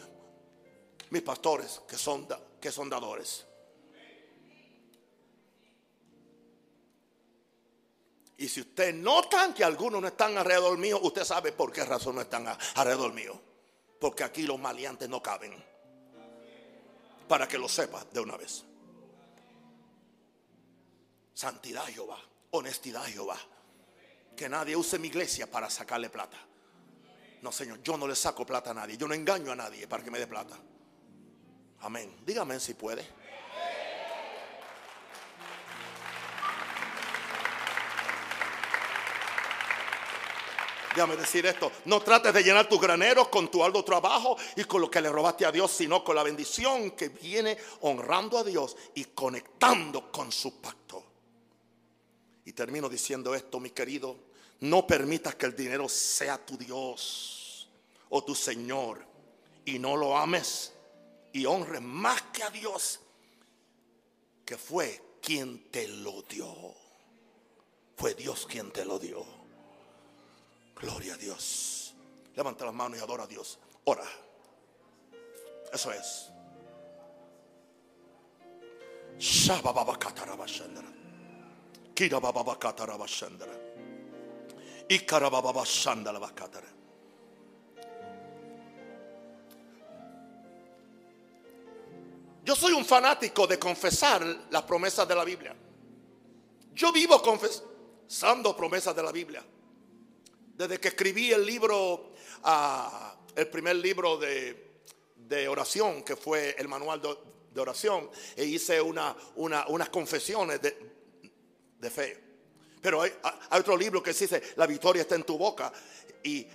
mis 1.12 1.22
pastores 1.22 1.82
que 1.88 1.98
son, 1.98 2.28
que 2.60 2.74
son 2.74 2.90
dadores. 2.90 3.46
Y 8.36 8.50
si 8.50 8.60
usted 8.60 8.94
nota 8.94 9.54
que 9.54 9.64
algunos 9.64 10.02
no 10.02 10.10
están 10.10 10.38
alrededor 10.38 10.78
mío, 10.78 11.00
usted 11.02 11.24
sabe 11.24 11.54
por 11.54 11.72
qué 11.72 11.86
razón 11.86 12.16
no 12.16 12.22
están 12.22 12.46
alrededor 12.76 13.14
mío. 13.14 13.40
Porque 13.98 14.26
aquí 14.26 14.44
los 14.44 14.60
maleantes 14.60 15.08
no 15.08 15.24
caben. 15.24 15.56
para 17.30 17.48
que 17.48 17.58
lo 17.58 17.70
sepas 17.70 18.12
de 18.12 18.20
una 18.20 18.36
vez. 18.36 18.66
Santidad 21.34 21.86
Jehová, 21.86 22.20
honestidad 22.52 23.06
Jehová. 23.06 23.38
Que 24.36 24.50
nadie 24.50 24.76
use 24.76 25.00
mi 25.00 25.08
iglesia 25.08 25.50
para 25.50 25.70
sacarle 25.70 26.10
plata. 26.10 26.38
No, 27.42 27.52
Señor, 27.52 27.82
yo 27.84 27.98
no 27.98 28.08
le 28.08 28.16
saco 28.16 28.46
plata 28.46 28.72
a 28.72 28.74
nadie. 28.74 28.98
Yo 28.98 29.08
no 29.08 29.14
engaño 29.14 29.52
a 29.52 29.56
nadie 29.56 29.88
para 29.88 30.04
que 30.04 30.12
me 30.12 30.20
dé 30.20 30.28
plata. 30.28 30.58
Amén. 31.82 32.16
Dígame 32.26 32.60
si 32.60 32.74
puede. 32.74 33.18
Déjame 40.98 41.16
decir 41.16 41.46
esto, 41.46 41.72
no 41.86 42.02
trates 42.02 42.34
de 42.34 42.42
llenar 42.42 42.68
tus 42.68 42.82
graneros 42.82 43.28
con 43.28 43.52
tu 43.52 43.64
alto 43.64 43.86
trabajo 43.86 44.36
y 44.56 44.64
con 44.64 44.82
lo 44.82 44.90
que 44.90 45.00
le 45.00 45.12
robaste 45.12 45.46
a 45.46 45.52
Dios, 45.52 45.70
sino 45.70 46.04
con 46.04 46.16
la 46.16 46.24
bendición 46.24 46.90
que 46.92 47.10
viene 47.10 47.56
honrando 47.82 48.40
a 48.40 48.44
Dios 48.44 48.76
y 48.96 49.04
conectando 49.04 50.12
con 50.12 50.32
su 50.32 50.60
pacto. 50.60 51.04
Y 52.46 52.54
termino 52.54 52.90
diciendo 52.90 53.36
esto, 53.36 53.60
mi 53.60 53.70
querido, 53.70 54.16
no 54.62 54.88
permitas 54.88 55.36
que 55.36 55.46
el 55.46 55.56
dinero 55.56 55.88
sea 55.88 56.44
tu 56.44 56.58
Dios 56.58 57.70
o 58.10 58.24
tu 58.24 58.34
Señor 58.34 59.06
y 59.66 59.80
no 59.80 59.96
lo 59.96 60.18
ames 60.18 60.74
y 61.34 61.46
honres 61.46 61.82
más 61.82 62.22
que 62.34 62.44
a 62.44 62.50
Dios, 62.50 63.00
que 64.46 64.58
fue 64.58 65.20
quien 65.22 65.70
te 65.70 65.88
lo 65.88 66.22
dio. 66.24 66.74
Fue 67.96 68.14
Dios 68.14 68.48
quien 68.48 68.72
te 68.72 68.86
lo 68.86 68.98
dio. 68.98 69.26
Gloria 70.76 71.16
a 71.16 71.18
Dios. 71.18 71.94
Levanta 72.36 72.66
las 72.66 72.74
manos 72.74 73.00
y 73.00 73.02
adora 73.02 73.24
a 73.24 73.28
Dios. 73.28 73.60
Ora. 73.86 74.06
Eso 75.74 75.92
es. 75.92 76.30
Kira 81.96 82.20
baba 82.20 82.44
bakatara. 82.44 82.98
Yo 92.48 92.56
soy 92.56 92.72
un 92.72 92.86
fanático 92.86 93.46
de 93.46 93.60
confesar 93.60 94.26
las 94.50 94.64
promesas 94.64 95.06
de 95.06 95.16
la 95.16 95.26
Biblia. 95.26 95.54
Yo 96.74 96.94
vivo 96.94 97.22
confesando 97.22 98.56
promesas 98.56 98.96
de 98.96 99.04
la 99.04 99.12
Biblia. 99.12 99.44
Desde 100.56 100.80
que 100.80 100.88
escribí 100.88 101.34
el 101.34 101.46
libro, 101.46 102.14
ah, 102.44 103.18
el 103.36 103.50
primer 103.50 103.76
libro 103.76 104.18
de, 104.18 104.66
oración, 105.50 106.04
que 106.04 106.16
fue 106.16 106.56
el 106.58 106.70
manual 106.70 107.02
de, 107.02 107.60
oración, 107.60 108.10
e 108.36 108.46
hice 108.46 108.80
una, 108.80 109.14
unas 109.36 109.90
confesiones 109.90 110.62
de, 110.62 111.90
fe. 111.90 112.27
Pero 112.88 113.02
hay, 113.02 113.12
otro 113.52 113.76
libro 113.76 114.02
que 114.02 114.14
dice, 114.14 114.42
la 114.56 114.66
victoria 114.66 115.02
está 115.02 115.16
en 115.16 115.24
tu 115.24 115.38
boca. 115.38 115.74
Y 116.24 116.48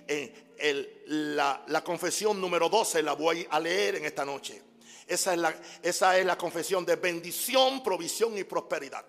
la, 1.05 1.63
la 1.67 1.83
confesión 1.83 2.41
número 2.41 2.69
12 2.69 3.03
la 3.03 3.13
voy 3.13 3.45
a 3.51 3.59
leer 3.59 3.97
en 3.97 4.05
esta 4.05 4.25
noche. 4.25 4.59
Esa 5.05 5.33
es, 5.33 5.39
la, 5.39 5.55
esa 5.83 6.17
es 6.17 6.25
la 6.25 6.35
confesión 6.35 6.83
de 6.85 6.95
bendición, 6.95 7.83
provisión 7.83 8.35
y 8.35 8.45
prosperidad. 8.45 9.05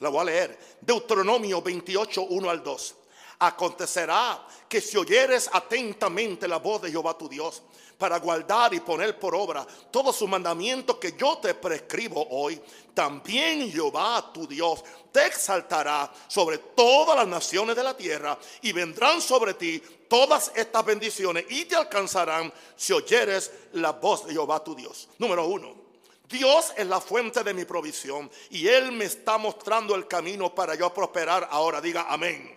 La 0.00 0.08
voy 0.08 0.22
a 0.22 0.24
leer. 0.24 0.58
Deuteronomio 0.80 1.60
28, 1.60 2.22
1 2.22 2.48
al 2.48 2.62
2. 2.62 2.96
Acontecerá 3.38 4.46
que 4.68 4.80
si 4.80 4.96
oyeres 4.96 5.50
atentamente 5.52 6.48
la 6.48 6.58
voz 6.58 6.82
de 6.82 6.90
Jehová 6.90 7.16
tu 7.16 7.28
Dios, 7.28 7.62
para 7.98 8.18
guardar 8.18 8.74
y 8.74 8.80
poner 8.80 9.18
por 9.18 9.34
obra 9.34 9.66
todos 9.90 10.16
sus 10.16 10.28
mandamientos 10.28 10.96
que 10.96 11.14
yo 11.16 11.38
te 11.38 11.54
prescribo 11.54 12.26
hoy, 12.30 12.60
también 12.94 13.70
Jehová 13.70 14.30
tu 14.32 14.46
Dios 14.46 14.82
te 15.12 15.26
exaltará 15.26 16.12
sobre 16.28 16.58
todas 16.58 17.16
las 17.16 17.26
naciones 17.26 17.74
de 17.74 17.82
la 17.82 17.96
tierra 17.96 18.38
y 18.62 18.72
vendrán 18.72 19.20
sobre 19.20 19.54
ti 19.54 19.82
todas 20.08 20.52
estas 20.54 20.84
bendiciones 20.84 21.46
y 21.48 21.64
te 21.64 21.76
alcanzarán 21.76 22.52
si 22.76 22.92
oyeres 22.92 23.50
la 23.72 23.92
voz 23.92 24.26
de 24.26 24.32
Jehová 24.32 24.62
tu 24.62 24.74
Dios. 24.74 25.08
Número 25.18 25.46
uno. 25.46 25.86
Dios 26.28 26.72
es 26.76 26.86
la 26.88 27.00
fuente 27.00 27.44
de 27.44 27.54
mi 27.54 27.64
provisión 27.64 28.28
y 28.50 28.66
Él 28.66 28.90
me 28.90 29.04
está 29.04 29.38
mostrando 29.38 29.94
el 29.94 30.08
camino 30.08 30.52
para 30.54 30.74
yo 30.74 30.92
prosperar. 30.92 31.48
Ahora 31.50 31.80
diga 31.80 32.06
amén. 32.08 32.55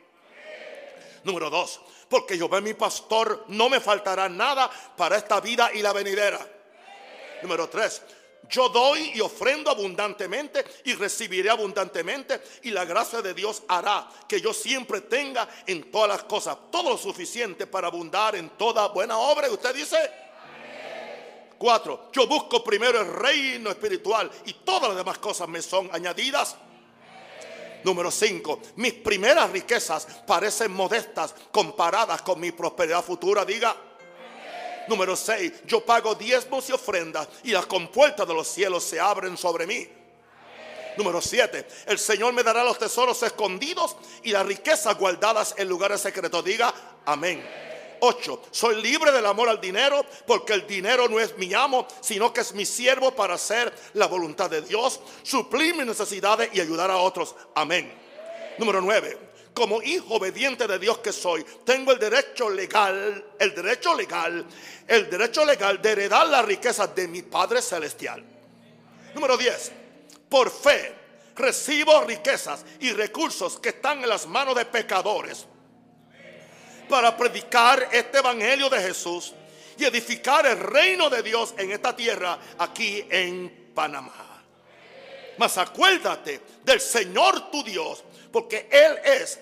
Número 1.24 1.50
dos, 1.50 1.80
porque 2.08 2.38
yo 2.38 2.48
veo 2.48 2.62
mi 2.62 2.74
pastor, 2.74 3.46
no 3.50 3.70
me 3.70 3.80
faltará 3.80 4.30
nada 4.30 4.70
para 4.96 5.18
esta 5.18 5.40
vida 5.40 5.72
y 5.74 5.82
la 5.82 5.94
venidera. 5.94 6.40
Número 7.42 7.70
tres, 7.70 8.02
yo 8.50 8.68
doy 8.70 9.12
y 9.14 9.22
ofrendo 9.22 9.70
abundantemente 9.70 10.66
y 10.86 10.94
recibiré 10.94 11.50
abundantemente 11.50 12.42
y 12.64 12.72
la 12.72 12.84
gracia 12.84 13.22
de 13.22 13.34
Dios 13.34 13.64
hará 13.68 14.10
que 14.28 14.42
yo 14.42 14.54
siempre 14.54 15.02
tenga 15.02 15.48
en 15.68 15.92
todas 15.92 16.10
las 16.10 16.24
cosas 16.24 16.58
todo 16.72 16.90
lo 16.90 16.98
suficiente 16.98 17.68
para 17.68 17.88
abundar 17.88 18.36
en 18.36 18.50
toda 18.52 18.88
buena 18.88 19.18
obra. 19.18 19.48
Y 19.48 19.52
usted 19.52 19.76
dice, 19.76 19.98
cuatro, 21.60 22.10
yo 22.12 22.26
busco 22.26 22.64
primero 22.64 23.00
el 23.02 23.14
reino 23.14 23.70
espiritual 23.70 24.32
y 24.46 24.54
todas 24.54 24.90
las 24.90 24.98
demás 24.98 25.20
cosas 25.20 25.48
me 25.48 25.62
son 25.62 25.90
añadidas. 25.94 26.56
Número 27.84 28.12
5. 28.12 28.60
Mis 28.76 28.94
primeras 28.94 29.50
riquezas 29.50 30.06
parecen 30.28 30.72
modestas 30.72 31.34
comparadas 31.52 32.22
con 32.22 32.40
mi 32.40 32.52
prosperidad 32.52 33.04
futura. 33.04 33.46
Diga. 33.46 33.76
Número 34.88 35.16
6. 35.16 35.66
Yo 35.66 35.86
pago 35.86 36.16
diezmos 36.16 36.70
y 36.70 36.74
ofrendas 36.74 37.28
y 37.44 37.52
las 37.52 37.66
compuertas 37.66 38.28
de 38.28 38.34
los 38.34 38.48
cielos 38.48 38.84
se 38.84 39.00
abren 39.00 39.38
sobre 39.38 39.68
mí. 39.68 39.88
Número 40.98 41.22
7. 41.22 41.66
El 41.86 42.00
Señor 42.00 42.34
me 42.34 42.44
dará 42.44 42.64
los 42.64 42.78
tesoros 42.78 43.22
escondidos 43.24 43.96
y 44.24 44.32
las 44.32 44.46
riquezas 44.46 44.98
guardadas 44.98 45.56
en 45.58 45.70
lugares 45.70 46.02
secretos. 46.02 46.44
Diga 46.44 46.74
amén. 47.06 47.69
8. 48.00 48.42
Soy 48.52 48.82
libre 48.82 49.12
del 49.12 49.26
amor 49.26 49.50
al 49.50 49.60
dinero 49.60 50.06
porque 50.26 50.54
el 50.54 50.66
dinero 50.68 51.08
no 51.08 51.20
es 51.20 51.38
mi 51.38 51.54
amo, 51.54 51.88
sino 52.02 52.34
que 52.34 52.42
es 52.42 52.54
mi 52.54 52.66
siervo 52.66 53.12
para 53.12 53.36
hacer 53.36 53.74
la 53.94 54.08
voluntad 54.08 54.50
de 54.50 54.62
Dios, 54.62 55.00
suplir 55.24 55.76
mis 55.76 55.86
necesidades 55.86 56.50
y 56.54 56.62
ayudar 56.62 56.92
a 56.92 56.98
otros. 56.98 57.36
Amén. 57.56 57.92
Número 58.58 58.82
9 58.82 59.30
como 59.60 59.82
hijo 59.82 60.16
obediente 60.16 60.68
de 60.68 60.80
Dios 60.80 61.00
que 61.00 61.12
soy, 61.12 61.44
tengo 61.66 61.92
el 61.92 62.00
derecho 62.00 62.50
legal, 62.50 63.26
el 63.38 63.54
derecho 63.54 63.94
legal, 63.94 64.46
el 64.88 65.10
derecho 65.10 65.44
legal 65.44 65.82
de 65.82 65.92
heredar 65.92 66.28
las 66.28 66.46
riquezas 66.46 66.96
de 66.96 67.10
mi 67.10 67.24
Padre 67.24 67.62
Celestial. 67.62 68.24
Número 69.14 69.36
10. 69.36 69.72
Por 70.30 70.50
fe 70.50 70.96
recibo 71.36 72.04
riquezas 72.04 72.64
y 72.80 72.92
recursos 72.94 73.60
que 73.60 73.70
están 73.70 74.02
en 74.02 74.08
las 74.08 74.28
manos 74.28 74.56
de 74.56 74.64
pecadores 74.64 75.46
para 76.90 77.16
predicar 77.16 77.88
este 77.92 78.18
evangelio 78.18 78.70
de 78.70 78.82
Jesús 78.82 79.34
y 79.78 79.86
edificar 79.86 80.46
el 80.46 80.60
reino 80.60 81.10
de 81.10 81.24
Dios 81.24 81.54
en 81.58 81.72
esta 81.72 81.96
tierra, 81.96 82.38
aquí 82.58 83.06
en 83.10 83.72
Panamá. 83.74 84.44
Mas 85.38 85.58
acuérdate 85.58 86.42
del 86.66 86.82
Señor 86.82 87.50
tu 87.50 87.64
Dios, 87.64 88.04
porque 88.32 88.68
Él 88.70 89.00
es 89.06 89.40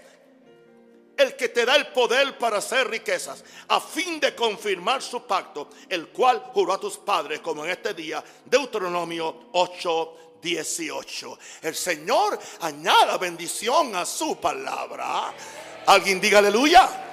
el 1.18 1.36
que 1.36 1.50
te 1.50 1.66
da 1.66 1.76
el 1.76 1.88
poder 1.88 2.38
para 2.38 2.58
hacer 2.58 2.88
riquezas, 2.88 3.43
a 3.70 3.82
fin 3.82 4.20
de 4.20 4.36
confirmar 4.36 5.02
su 5.02 5.26
pacto, 5.26 5.70
el 5.89 6.10
cual 6.10 6.52
juró 6.54 6.74
a 6.74 6.80
tus 6.80 6.98
padres, 6.98 7.39
como 7.39 7.66
en 7.66 7.72
este 7.72 7.95
día, 7.95 8.24
Deuteronomio 8.45 9.48
8, 9.54 10.38
18. 10.39 11.39
El 11.64 11.76
Señor 11.76 12.38
añada 12.62 13.18
bendición 13.18 13.95
a 13.95 14.06
su 14.06 14.39
palabra. 14.39 15.34
Alguien 15.88 16.22
diga 16.22 16.38
aleluya. 16.38 17.07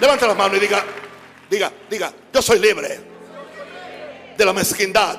Levanta 0.00 0.26
las 0.26 0.36
manos 0.36 0.58
y 0.58 0.60
diga, 0.60 0.84
diga, 1.48 1.72
diga, 1.88 2.12
yo 2.32 2.42
soy 2.42 2.58
libre 2.58 3.00
de 4.36 4.44
la 4.44 4.52
mezquindad. 4.52 5.18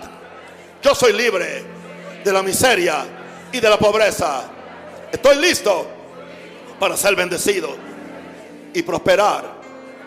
Yo 0.82 0.94
soy 0.94 1.14
libre 1.14 1.64
de 2.24 2.34
la 2.34 2.44
miseria 2.44 3.06
y 3.52 3.60
de 3.60 3.70
la 3.70 3.78
pobreza. 3.78 4.44
Estoy 5.12 5.38
listo 5.38 5.88
para 6.80 6.96
ser 6.96 7.16
bendecido 7.16 7.76
y 8.74 8.84
prosperar 8.84 9.58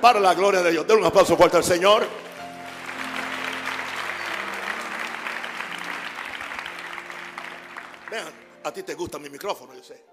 para 0.01 0.21
la 0.21 0.35
gloria 0.35 0.62
de 0.62 0.71
Dios. 0.71 0.87
Den 0.87 0.99
un 0.99 1.05
aplauso 1.05 1.37
fuerte 1.37 1.57
al 1.57 1.64
Señor. 1.64 2.07
Vean, 8.11 8.33
a 8.64 8.73
ti 8.73 8.83
te 8.83 8.95
gusta 8.95 9.18
mi 9.18 9.29
micrófono, 9.29 9.75
yo 9.75 9.83
sé. 9.83 10.09